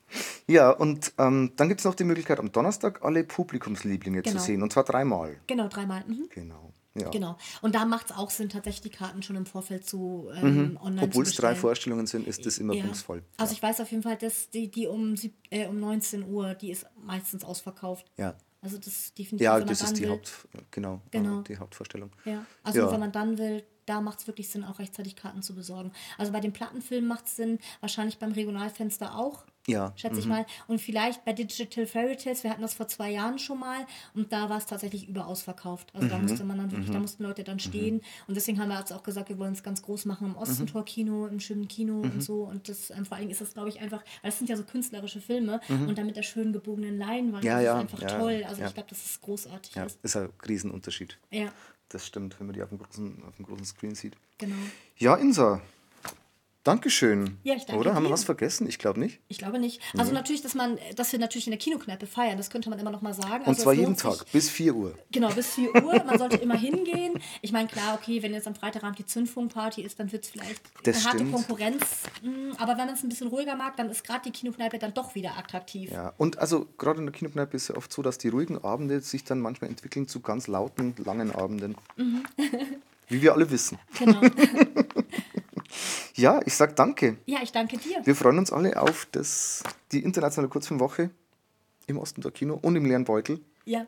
Ja, 0.49 0.71
und 0.71 1.13
ähm, 1.19 1.53
dann 1.57 1.69
gibt 1.69 1.81
es 1.81 1.85
noch 1.85 1.95
die 1.95 2.03
Möglichkeit, 2.05 2.41
am 2.41 2.51
Donnerstag 2.51 3.05
alle 3.05 3.23
Publikumslieblinge 3.23 4.23
Genau. 4.23 4.37
zu 4.39 4.45
sehen. 4.45 4.63
Und 4.63 4.73
zwar 4.73 4.83
dreimal. 4.85 5.37
Genau, 5.47 5.69
dreimal. 5.69 6.03
Mhm. 6.07 6.29
Genau. 6.31 6.73
Ja. 6.95 7.09
Genau. 7.11 7.39
Und 7.63 7.77
da 7.77 7.85
macht 7.85 8.11
es 8.11 8.17
auch 8.17 8.31
Sinn, 8.31 8.49
tatsächlich 8.49 8.81
die 8.81 8.91
Karten 8.91 9.23
schon 9.23 9.37
im 9.37 9.47
Vorfeld 9.47 9.87
zu 9.87 10.29
ähm, 10.35 10.77
online 10.83 11.07
Obwohl 11.07 11.23
es 11.23 11.37
drei. 11.37 11.55
Vorstellungen 11.55 12.09
sind, 12.09 12.27
ist 12.27 12.45
das 12.45 12.59
immer 12.59 12.75
Ja. 12.75 12.83
bumsvoll. 12.85 13.23
Also 13.37 13.53
ich 13.53 13.63
weiß 13.63 13.81
auf 13.81 13.91
jeden 13.93 14.03
Fall, 14.03 14.17
dass 14.17 14.51
die, 14.51 14.69
die 14.69 14.89
um, 14.89 15.17
sieb- 15.17 15.37
äh, 15.51 15.67
um 15.69 15.79
19 15.79 16.29
Uhr, 16.29 16.55
die 16.55 16.73
ist 16.73 16.87
meistens 17.01 17.45
ausverkauft. 17.45 18.11
Ja. 18.17 18.35
Also 18.61 18.77
das 18.77 18.89
ist 18.89 19.17
definitiv, 19.17 19.45
Ja, 19.45 19.61
das 19.61 19.81
ist 19.83 19.97
die. 19.99 20.09
Haupt, 20.09 20.33
genau, 20.73 21.01
Genau. 21.13 21.43
die 21.43 21.57
Hauptvorstellung. 21.57 22.11
Ja, 22.25 22.45
also 22.65 22.81
Ja. 22.81 22.91
wenn 22.93 23.01
man 23.01 23.13
dann 23.13 23.39
will, 23.39 23.63
da 23.91 24.01
macht 24.01 24.21
es 24.21 24.27
wirklich 24.27 24.49
Sinn, 24.49 24.65
auch 24.65 24.79
rechtzeitig 24.79 25.17
Karten 25.17 25.43
zu 25.43 25.55
besorgen. 25.55 25.91
Also 26.17 26.33
bei 26.33 26.41
den 26.41 26.53
Plattenfilmen 26.53 27.09
macht 27.09 27.27
es 27.27 27.37
Sinn, 27.37 27.59
wahrscheinlich 27.81 28.19
beim 28.19 28.33
Regionalfenster 28.33 29.17
auch. 29.19 29.45
Ja, 29.67 29.93
Schätze 29.95 30.15
mhm. 30.15 30.21
ich 30.21 30.27
mal. 30.27 30.47
Und 30.69 30.81
vielleicht 30.81 31.23
bei 31.27 31.35
Digital 31.35 31.87
Fairy 31.87 32.17
Tales, 32.17 32.43
wir 32.45 32.51
hatten 32.51 32.63
das 32.63 32.73
vor 32.75 32.89
zwei 32.89 33.11
Jahren 33.11 33.39
schon 33.39 33.59
mal 33.61 33.87
und 34.15 34.33
da 34.33 34.49
war 34.49 34.57
es 34.57 34.65
tatsächlich 34.65 35.07
überausverkauft. 35.07 35.95
Also 35.95 36.09
da 36.09 36.17
Mhm. 36.17 36.23
musste 36.29 36.45
man 36.45 36.57
dann 36.57 36.71
wirklich, 36.73 36.91
da 36.91 36.99
mussten 36.99 37.25
Leute 37.25 37.45
dann 37.45 37.59
stehen. 37.61 38.01
Und 38.27 38.37
deswegen 38.37 38.59
haben 38.59 38.69
wir 38.71 38.79
jetzt 38.79 38.93
auch 38.93 39.03
gesagt, 39.03 39.29
wir 39.29 39.39
wollen 39.39 39.53
es 39.53 39.63
ganz 39.63 39.83
groß 39.83 40.07
machen 40.07 40.29
im 40.29 40.37
Ostentor-Kino, 40.37 41.27
im 41.27 41.41
schönen 41.41 41.69
Kino 41.69 41.97
Mhm. 42.03 42.11
und 42.11 42.23
so. 42.23 42.45
Und 42.45 42.69
das 42.71 42.89
ähm, 42.91 43.05
vor 43.05 43.17
allen 43.17 43.23
Dingen 43.25 43.33
ist 43.33 43.43
das, 43.43 43.53
glaube 43.53 43.69
ich, 43.69 43.81
einfach, 43.81 44.01
weil 44.23 44.31
das 44.31 44.39
sind 44.39 44.49
ja 44.49 44.57
so 44.57 44.65
künstlerische 44.65 45.21
Filme 45.21 45.61
und 45.69 45.99
dann 45.99 46.07
mit 46.07 46.17
der 46.17 46.23
schönen 46.23 46.53
gebogenen 46.55 46.97
Leinwand, 46.99 47.45
Mhm. 47.45 47.49
Ja, 47.49 47.57
das 47.57 47.65
ja, 47.65 47.75
ist 47.75 47.81
einfach 47.81 48.03
ja, 48.03 48.19
toll. 48.19 48.45
Also 48.49 48.63
ich 48.65 48.75
glaube, 48.75 48.89
dass 48.89 49.05
es 49.05 49.21
großartig 49.21 49.75
Ja, 49.75 49.85
ist. 49.85 49.99
ist 50.03 50.17
ein 50.17 50.31
Riesenunterschied. 50.49 51.19
Ja, 51.31 51.53
Das 51.91 52.07
stimmt, 52.07 52.39
wenn 52.39 52.47
man 52.47 52.55
die 52.55 52.63
auf 52.63 52.71
dem 52.71 52.79
großen, 52.79 53.23
auf 53.25 53.37
dem 53.37 53.47
großen 53.47 53.65
Screen 53.67 53.95
sieht. 53.95 54.17
genau. 54.39 54.57
Ja, 54.97 55.17
Insa, 55.17 55.61
Dankeschön. 56.63 57.39
Ja, 57.43 57.55
ich 57.55 57.65
danke 57.65 57.81
Oder? 57.81 57.95
Haben 57.95 58.03
wir 58.05 58.11
was 58.11 58.25
vergessen? 58.25 58.69
Ich 58.69 58.79
glaube 58.79 59.01
nicht. 59.01 59.21
Ich 59.29 59.39
glaube 59.39 59.59
nicht. 59.59 59.81
Also 59.97 60.13
natürlich, 60.13 60.43
dass 60.43 60.55
man, 60.55 60.77
dass 60.95 61.11
wir 61.11 61.19
natürlich 61.19 61.47
in 61.47 61.53
der 61.53 61.59
Kinokneipe 61.59 62.07
feiern, 62.07 62.37
das 62.37 62.51
könnte 62.51 62.69
man 62.69 62.79
immer 62.79 62.91
noch 62.91 63.01
mal 63.01 63.15
sagen. 63.15 63.45
Und 63.45 63.49
also 63.49 63.63
zwar 63.63 63.73
jeden 63.73 63.87
lohnt 63.87 63.99
sich- 64.01 64.11
Tag, 64.11 64.27
bis 64.31 64.51
4 64.51 64.75
Uhr. 64.75 64.95
Genau, 65.11 65.31
bis 65.31 65.55
4 65.55 65.75
Uhr. 65.75 66.05
Man 66.05 66.19
sollte 66.19 66.37
immer 66.37 66.59
hingehen. 66.59 67.15
Ich 67.41 67.53
meine, 67.53 67.67
klar, 67.67 67.95
okay, 68.01 68.23
wenn 68.23 68.35
jetzt 68.35 68.47
am 68.47 68.55
Freitagabend 68.55 68.99
die 68.99 69.07
Zündfunkparty 69.07 69.81
ist, 69.83 69.99
dann 70.01 70.13
wird 70.13 70.25
es 70.25 70.31
vielleicht 70.31 70.61
Das 70.83 70.97
eine 70.97 71.05
harte 71.07 71.19
stimmt. 71.21 71.33
Konkurrenz. 71.33 71.81
Mm, 72.23 72.53
Aber 72.59 72.73
wenn 72.73 72.87
man 72.87 72.91
es 72.91 73.03
ein 73.03 73.09
bisschen 73.09 73.29
ruhiger 73.29 73.57
mag, 73.57 73.79
dann 73.79 73.89
ist 73.89 74.05
gerade 74.05 74.21
die 74.27 74.31
Kinokneipe 74.31 74.79
dann 74.79 74.93
doch 74.93 75.15
wieder 75.15 75.39
attraktiv. 75.39 75.91
Ja, 75.91 76.13
und 76.19 76.39
also 76.39 76.67
gerade 76.77 76.99
in 77.01 77.07
der 77.07 77.15
Kinokneipe 77.15 77.57
ist 77.57 77.63
es 77.63 77.69
ja 77.69 77.77
oft 77.77 77.91
so, 77.91 78.03
dass 78.03 78.19
die 78.19 78.29
ruhigen 78.29 78.63
Abende 78.63 79.01
sich 79.01 79.25
dann 79.25 79.41
manchmal 79.41 79.71
entwickeln 79.71 80.09
zu 80.09 80.21
ganz 80.21 80.47
lauten, 80.47 80.95
langen 81.03 81.35
Abenden. 81.35 81.75
Mhm. 81.97 82.23
Wie 83.09 83.23
wir 83.23 83.33
alle 83.33 83.51
wissen. 83.51 83.79
Genau. 83.99 84.21
Ja, 86.15 86.41
ich 86.45 86.55
sag 86.55 86.77
danke. 86.77 87.17
Ja, 87.27 87.39
ich 87.43 87.53
danke 87.53 87.79
dir. 87.79 88.05
Wir 88.05 88.15
freuen 88.15 88.39
uns 88.39 88.53
alle 88.53 88.81
auf 88.81 89.07
das, 89.13 89.63
die 89.93 90.03
internationale 90.03 90.49
Kurzfilmwoche 90.49 91.11
im 91.87 91.99
Ostentor 91.99 92.33
Kino 92.33 92.59
und 92.61 92.77
im 92.77 92.85
leeren 92.85 93.05
Beutel. 93.05 93.41
Ja. 93.65 93.87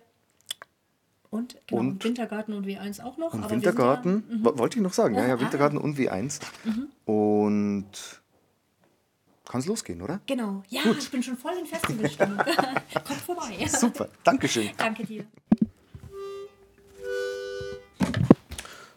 Und, 1.31 1.57
genau, 1.66 1.81
Und- 1.81 1.89
und 1.93 2.05
Wintergarten 2.05 2.55
und 2.55 2.66
W1 2.66 3.03
auch 3.03 3.16
noch. 3.16 3.33
Und 3.33 3.49
Wintergarten, 3.51 4.25
Sind 4.29 4.45
wo- 4.45 4.59
wollte 4.59 4.77
ich 4.79 4.83
noch 4.83 4.93
sagen, 4.93 5.14
ja, 5.14 5.27
ja, 5.27 5.35
Ah, 5.35 5.41
Wintergarten 5.41 5.79
und 5.79 5.97
W1. 5.99 6.41
Und 7.07 7.87
kann 9.47 9.61
es 9.61 9.66
losgehen, 9.66 10.03
oder? 10.03 10.14
ja, 10.14 10.20
genau. 10.27 10.62
Ja, 10.68 10.83
ich 10.99 11.11
bin 11.11 11.23
schon 11.23 11.37
voll 11.39 11.55
in 11.59 11.66
Festivalstimmung. 11.66 12.37
Kommt 13.07 13.20
vorbei. 13.20 13.66
Super, 13.66 14.09
Dankeschön. 14.25 14.70
Danke 14.77 15.05
dir. 15.05 15.25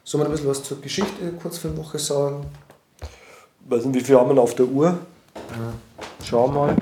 Sollen 0.04 0.22
wir 0.24 0.26
ein 0.28 0.32
bisschen 0.32 0.48
was 0.48 0.64
zur 0.64 0.80
Geschichte 0.82 1.12
der 1.24 1.32
Kurzfilmwoche 1.40 1.98
sagen? 2.00 2.46
Weiß 3.68 3.84
nicht, 3.86 3.96
wie 3.96 4.02
viel 4.06 4.16
haben 4.16 4.30
wir 4.30 4.36
noch 4.36 4.44
auf 4.44 4.54
der 4.54 4.68
Uhr? 4.68 5.00
Schau 6.24 6.48
mal. 6.48 6.76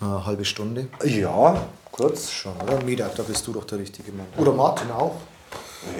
Eine 0.00 0.24
halbe 0.24 0.44
Stunde. 0.44 0.86
Ja, 1.04 1.66
kurz. 1.90 2.30
Schon, 2.30 2.54
oder? 2.62 2.80
Medak, 2.84 3.16
da 3.16 3.24
bist 3.24 3.44
du 3.48 3.52
doch 3.52 3.64
der 3.64 3.80
richtige 3.80 4.12
Mann. 4.12 4.28
Oder 4.38 4.52
Martin 4.52 4.92
auch. 4.92 5.16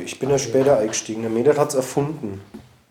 Ich 0.05 0.20
bin 0.20 0.30
ja 0.30 0.38
später 0.38 0.78
eingestiegen. 0.78 1.22
Der 1.22 1.30
Medet 1.32 1.59
hat 1.59 1.70
es 1.70 1.74
erfunden. 1.74 2.40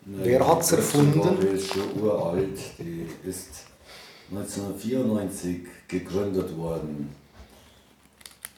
Wer 0.04 0.46
hat's 0.46 0.72
erfunden? 0.72 1.38
Die 1.40 1.46
ist 1.46 1.72
schon 1.72 2.02
uralt. 2.02 2.58
Die 2.78 3.06
ist 3.26 3.48
1994 4.30 5.60
gegründet 5.88 6.54
worden. 6.58 7.14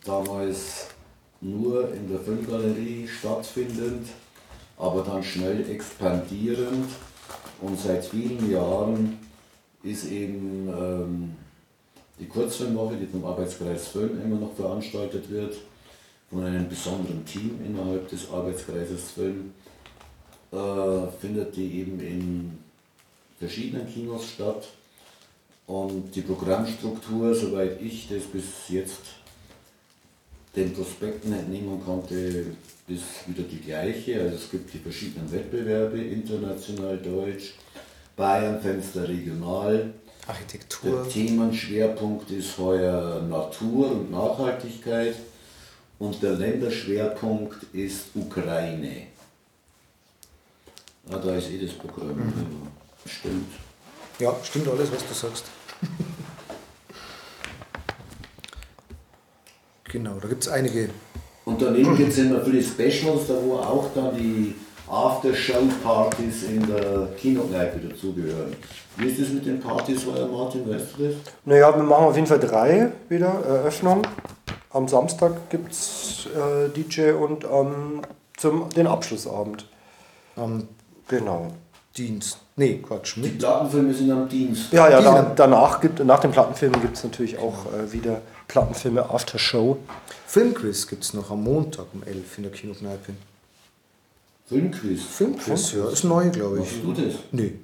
Damals 0.05 0.87
nur 1.41 1.93
in 1.95 2.11
der 2.11 2.19
Filmgalerie 2.19 3.07
stattfindend, 3.07 4.09
aber 4.77 5.03
dann 5.03 5.23
schnell 5.23 5.71
expandierend. 5.71 6.89
Und 7.63 7.79
seit 7.79 8.05
vielen 8.05 8.51
Jahren 8.51 9.19
ist 9.85 10.11
eben 10.11 10.69
ähm, 10.69 11.37
die 12.19 12.27
Kurzfilmwoche, 12.27 12.97
die 12.97 13.07
vom 13.07 13.25
Arbeitskreis 13.25 13.89
Film 13.89 14.21
immer 14.23 14.37
noch 14.37 14.55
veranstaltet 14.55 15.31
wird, 15.31 15.57
von 16.29 16.45
einem 16.45 16.69
besonderen 16.69 17.25
Team 17.25 17.61
innerhalb 17.65 18.09
des 18.09 18.31
Arbeitskreises 18.31 19.13
Film. 19.13 19.53
Äh, 20.53 21.07
findet 21.21 21.57
die 21.57 21.81
eben 21.81 22.01
in 22.01 22.59
verschiedenen 23.39 23.89
Kinos 23.89 24.29
statt. 24.29 24.69
Und 25.67 26.15
die 26.15 26.23
Programmstruktur, 26.23 27.35
soweit 27.35 27.81
ich 27.81 28.09
das 28.09 28.25
bis 28.25 28.69
jetzt 28.69 29.01
den 30.55 30.75
Prospekten 30.75 31.33
entnehmen 31.33 31.83
konnte, 31.85 32.47
ist 32.89 33.27
wieder 33.27 33.43
die 33.43 33.61
gleiche. 33.61 34.21
Also 34.21 34.37
es 34.37 34.51
gibt 34.51 34.73
die 34.75 34.79
verschiedenen 34.79 35.31
Wettbewerbe, 35.33 35.99
international, 35.99 36.99
deutsch, 36.99 37.55
Bayern, 38.17 38.61
Fenster 38.61 39.09
regional. 39.09 39.95
Architektur. 40.27 41.03
Der 41.03 41.09
Themenschwerpunkt 41.13 42.31
ist 42.31 42.57
heuer 42.59 43.23
Natur 43.23 43.91
und 43.91 44.11
Nachhaltigkeit 44.11 45.17
und 45.99 46.23
der 46.23 46.33
Länderschwerpunkt 46.33 47.57
ist 47.73 48.07
Ukraine. 48.15 49.09
Ja, 51.11 51.19
da 51.19 51.35
ist 51.35 51.51
eh 51.51 51.59
das 51.59 51.73
Programm. 51.73 52.17
Mhm. 52.17 52.69
Stimmt. 53.05 53.53
Ja, 54.21 54.37
stimmt 54.45 54.69
alles, 54.69 54.93
was 54.93 55.09
du 55.09 55.15
sagst. 55.15 55.45
Genau, 59.93 60.19
da 60.21 60.29
gibt 60.29 60.43
es 60.43 60.49
einige. 60.49 60.89
Und 61.45 61.61
daneben 61.61 61.97
gibt 61.97 62.11
es 62.11 62.19
immer 62.19 62.41
viele 62.41 62.63
Specials, 62.63 63.27
da 63.29 63.35
wo 63.45 63.57
auch 63.57 63.91
dann 63.95 64.17
die 64.17 64.55
After-Show-Partys 64.89 66.45
in 66.45 66.67
der 66.67 67.09
Kinokneipe 67.19 67.79
dazugehören. 67.89 68.55
Wie 68.97 69.07
ist 69.07 69.21
das 69.21 69.29
mit 69.31 69.47
den 69.47 69.61
Partys, 69.61 70.07
euer 70.07 70.27
Martin, 70.27 70.69
weißt 70.69 70.87
du 70.99 71.05
das? 71.09 71.15
Naja, 71.45 71.75
wir 71.75 71.83
machen 71.83 72.05
auf 72.07 72.15
jeden 72.15 72.27
Fall 72.27 72.41
drei 72.41 72.93
wieder 73.09 73.29
Eröffnung. 73.47 74.03
Am 74.71 74.89
Samstag 74.89 75.51
gibt 75.51 75.73
es 75.73 76.27
äh, 76.35 76.69
DJ 76.71 77.13
und 77.13 77.45
ähm, 77.45 78.03
zum, 78.37 78.69
den 78.71 78.87
Abschlussabend. 78.87 79.67
Am 80.37 80.69
Genau. 81.09 81.49
Dienst. 81.97 82.39
Nee, 82.57 82.83
Quatsch. 82.87 83.17
Die. 83.17 83.29
Plattenfilme 83.29 83.93
sind 83.93 84.11
am 84.11 84.27
Dienstag. 84.27 84.73
Ja, 84.73 84.89
ja, 84.89 85.01
da, 85.03 85.33
danach 85.37 85.79
gibt, 85.79 86.03
nach 86.03 86.21
den 86.21 86.31
Plattenfilmen 86.31 86.81
gibt 86.81 86.97
es 86.97 87.05
natürlich 87.05 87.39
auch 87.39 87.67
äh, 87.67 87.93
wieder 87.93 88.23
Plattenfilme 88.57 89.09
After 89.09 89.39
Show. 89.39 89.79
Filmquiz 90.27 90.87
gibt 90.87 91.05
es 91.05 91.15
noch 91.15 91.31
am 91.31 91.43
Montag 91.43 91.87
um 91.95 92.03
11 92.03 92.37
in 92.37 92.43
der 92.45 92.53
Kinokneipe. 92.53 93.15
Filmquiz. 94.47 95.03
Filmquiz, 95.05 95.73
ja, 95.73 95.89
ist 95.89 96.05
neu, 96.05 96.29
glaube 96.29 96.59
Machst 96.59 96.73
ich. 96.73 96.83
du 96.83 96.93
das? 96.93 97.15
Nee, 97.33 97.55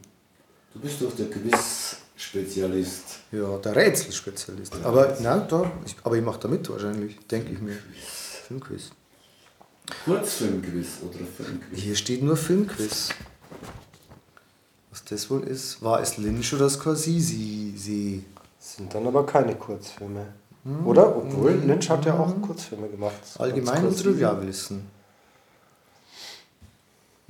Du 0.73 0.81
bist 0.81 1.03
doch 1.03 1.15
der 1.15 1.27
Quiz-Spezialist. 1.29 3.05
ja, 3.33 3.59
der 3.59 3.77
Rätselspezialist. 3.77 4.75
Aber, 4.83 5.15
na, 5.21 5.39
da, 5.41 5.71
ich, 5.85 5.95
aber 6.05 6.17
ich 6.17 6.25
mache 6.25 6.41
da 6.41 6.49
mit 6.49 6.67
wahrscheinlich, 6.71 7.19
denke 7.31 7.53
ich 7.53 7.61
mir. 7.61 7.77
Filmquiz. 8.47 8.91
Kurzfilmquiz 10.07 10.89
oder 11.03 11.19
Filmquiz? 11.37 11.79
Hier 11.79 11.97
steht 11.97 12.23
nur 12.23 12.37
Filmquiz. 12.39 13.11
Was 14.91 15.05
das 15.05 15.29
wohl 15.29 15.43
ist? 15.45 15.83
War 15.83 16.01
es 16.01 16.17
Lynch 16.17 16.55
oder 16.55 16.71
Scorsese? 16.71 17.35
Sie. 17.77 18.25
Sind 18.59 18.95
dann 18.95 19.07
aber 19.07 19.27
keine 19.27 19.55
Kurzfilme. 19.55 20.27
Oder? 20.85 21.17
Obwohl, 21.17 21.53
Lynch 21.53 21.89
hat 21.91 22.05
ja 22.05 22.15
auch 22.19 22.33
Kurzfilme 22.43 22.89
gemacht. 22.89 23.15
Allgemein 23.39 23.87
und. 23.87 23.99
Trivialwissen. 24.01 24.87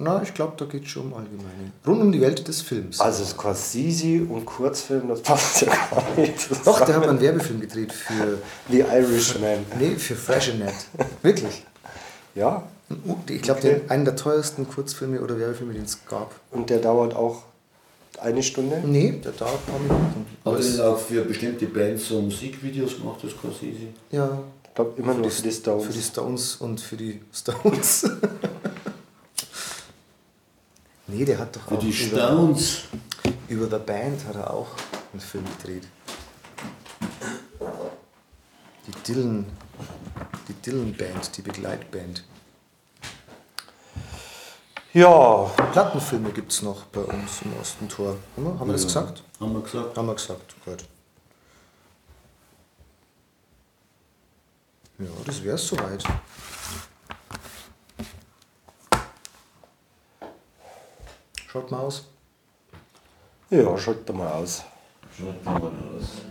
Na, 0.00 0.22
ich 0.22 0.32
glaube, 0.32 0.52
da 0.56 0.64
geht 0.64 0.84
es 0.84 0.90
schon 0.90 1.06
um 1.08 1.14
allgemeine. 1.14 1.72
Rund 1.84 2.00
um 2.02 2.12
die 2.12 2.20
Welt 2.20 2.46
des 2.46 2.62
Films. 2.62 3.00
Also 3.00 3.24
Scorsese 3.24 4.22
und 4.28 4.44
Kurzfilm, 4.46 5.08
das 5.08 5.22
passt 5.22 5.62
ja 5.62 5.72
gar 5.90 6.04
nicht. 6.16 6.48
Doch, 6.64 6.84
der 6.84 6.94
hat 6.96 7.08
einen 7.08 7.20
Werbefilm 7.20 7.60
gedreht 7.60 7.92
für. 7.92 8.38
The 8.70 8.78
Irishman. 8.80 9.66
Nee, 9.78 9.96
für 9.96 10.14
Freshenet. 10.14 10.74
Wirklich. 11.22 11.64
Ja, 12.36 12.62
Ich 13.28 13.42
glaube, 13.42 13.58
Okay. 13.60 13.80
einen 13.88 14.04
der 14.04 14.14
teuersten 14.14 14.68
Kurzfilme 14.68 15.20
oder 15.20 15.36
Werbefilme, 15.36 15.72
den 15.74 15.82
es 15.84 16.04
gab. 16.06 16.32
und 16.52 16.70
der 16.70 16.78
dauert 16.78 17.16
auch 17.16 17.42
eine 18.20 18.42
Stunde. 18.42 18.82
Nee, 18.84 19.12
der 19.24 19.32
dauert 19.32 19.60
ein 19.66 19.72
paar 19.72 19.80
Minuten. 19.80 20.26
Aber 20.44 20.56
Hat 20.56 20.62
er 20.62 20.66
es, 20.68 20.76
denn 20.76 20.84
auch 20.86 20.98
für 20.98 21.22
bestimmte 21.24 21.66
Bands 21.66 22.08
so 22.08 22.20
Musikvideos 22.20 22.96
gemacht, 22.96 23.20
das 23.22 23.30
Scorsese? 23.32 23.88
ja, 24.10 24.38
Ich 24.64 24.74
glaube 24.74 25.00
immer 25.00 25.14
nur 25.14 25.30
für 25.30 25.42
die 25.42 25.52
Stones. 25.52 25.86
für 25.86 25.92
die 25.92 26.02
Stones 26.02 26.56
und 26.56 26.80
für 26.80 26.96
die 26.96 27.20
Stones. 27.32 28.10
nee, 31.06 31.24
der 31.24 31.38
hat 31.38 31.56
doch 31.56 31.68
Für 31.68 31.74
auch 31.76 31.80
die 31.80 31.90
über, 31.90 32.16
Stones. 32.18 32.78
über 33.48 33.66
The 33.66 33.84
Band 33.84 34.24
hat 34.26 34.36
er 34.36 34.52
auch 34.52 34.68
einen 35.12 35.20
Film 35.20 35.44
gedreht. 35.58 35.84
Die 38.86 39.12
Dylan, 39.12 39.46
die 40.48 40.54
Dylan 40.64 40.94
Band, 40.94 41.36
die 41.36 41.42
Begleitband. 41.42 42.24
Ja, 44.94 45.44
Plattenfilme 45.72 46.30
gibt 46.30 46.50
es 46.50 46.62
noch 46.62 46.84
bei 46.86 47.00
uns 47.00 47.42
im 47.42 47.52
Ostentor. 47.60 48.16
Haben 48.36 48.44
wir, 48.44 48.58
haben 48.58 48.66
wir 48.68 48.72
das 48.72 48.82
Ja. 48.82 48.86
gesagt? 48.88 49.22
Haben 49.38 49.52
wir 49.52 49.60
gesagt. 49.62 49.96
Haben 49.96 50.06
wir 50.06 50.14
gesagt, 50.14 50.54
gut. 50.64 50.84
Ja, 54.98 55.06
das 55.26 55.42
wäre 55.44 55.54
es 55.56 55.66
soweit. 55.66 56.02
Schaut 61.46 61.70
mal 61.70 61.80
aus. 61.80 62.04
ja, 63.50 63.78
schaut 63.78 64.08
da 64.08 64.12
mal 64.12 64.28
aus. 64.32 64.64
Schaut 65.16 65.44
mal 65.44 65.56
aus. 65.62 66.22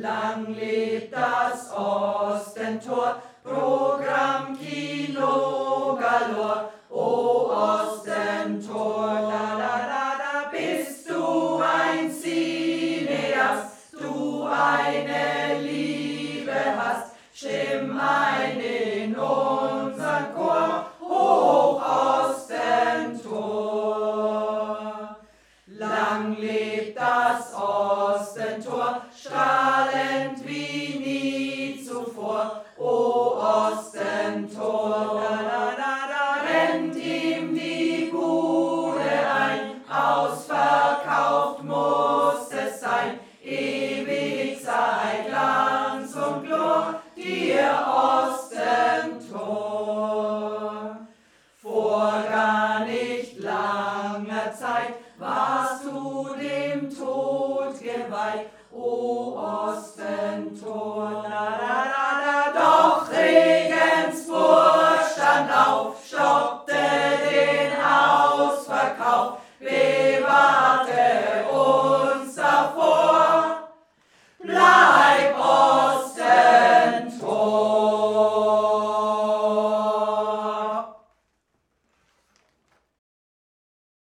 Lang 0.00 0.46
lebt 0.54 1.12
das 1.12 1.70
Ostentor, 1.76 3.20
Programm 3.44 4.58
Kino 4.58 5.98
Galor, 6.00 6.72
O 6.88 7.50
Ostentor, 7.52 9.12
la 9.12 9.58
la 9.58 9.76
la 9.90 10.06
la, 10.22 10.50
bist 10.50 11.10
du 11.10 11.60
ein 11.60 12.10
Cineast, 12.10 13.92
du 13.92 14.44
eine 14.44 15.60
Liebe 15.60 16.54
hast, 16.78 17.12
stimm 17.34 18.00
ein 18.00 18.69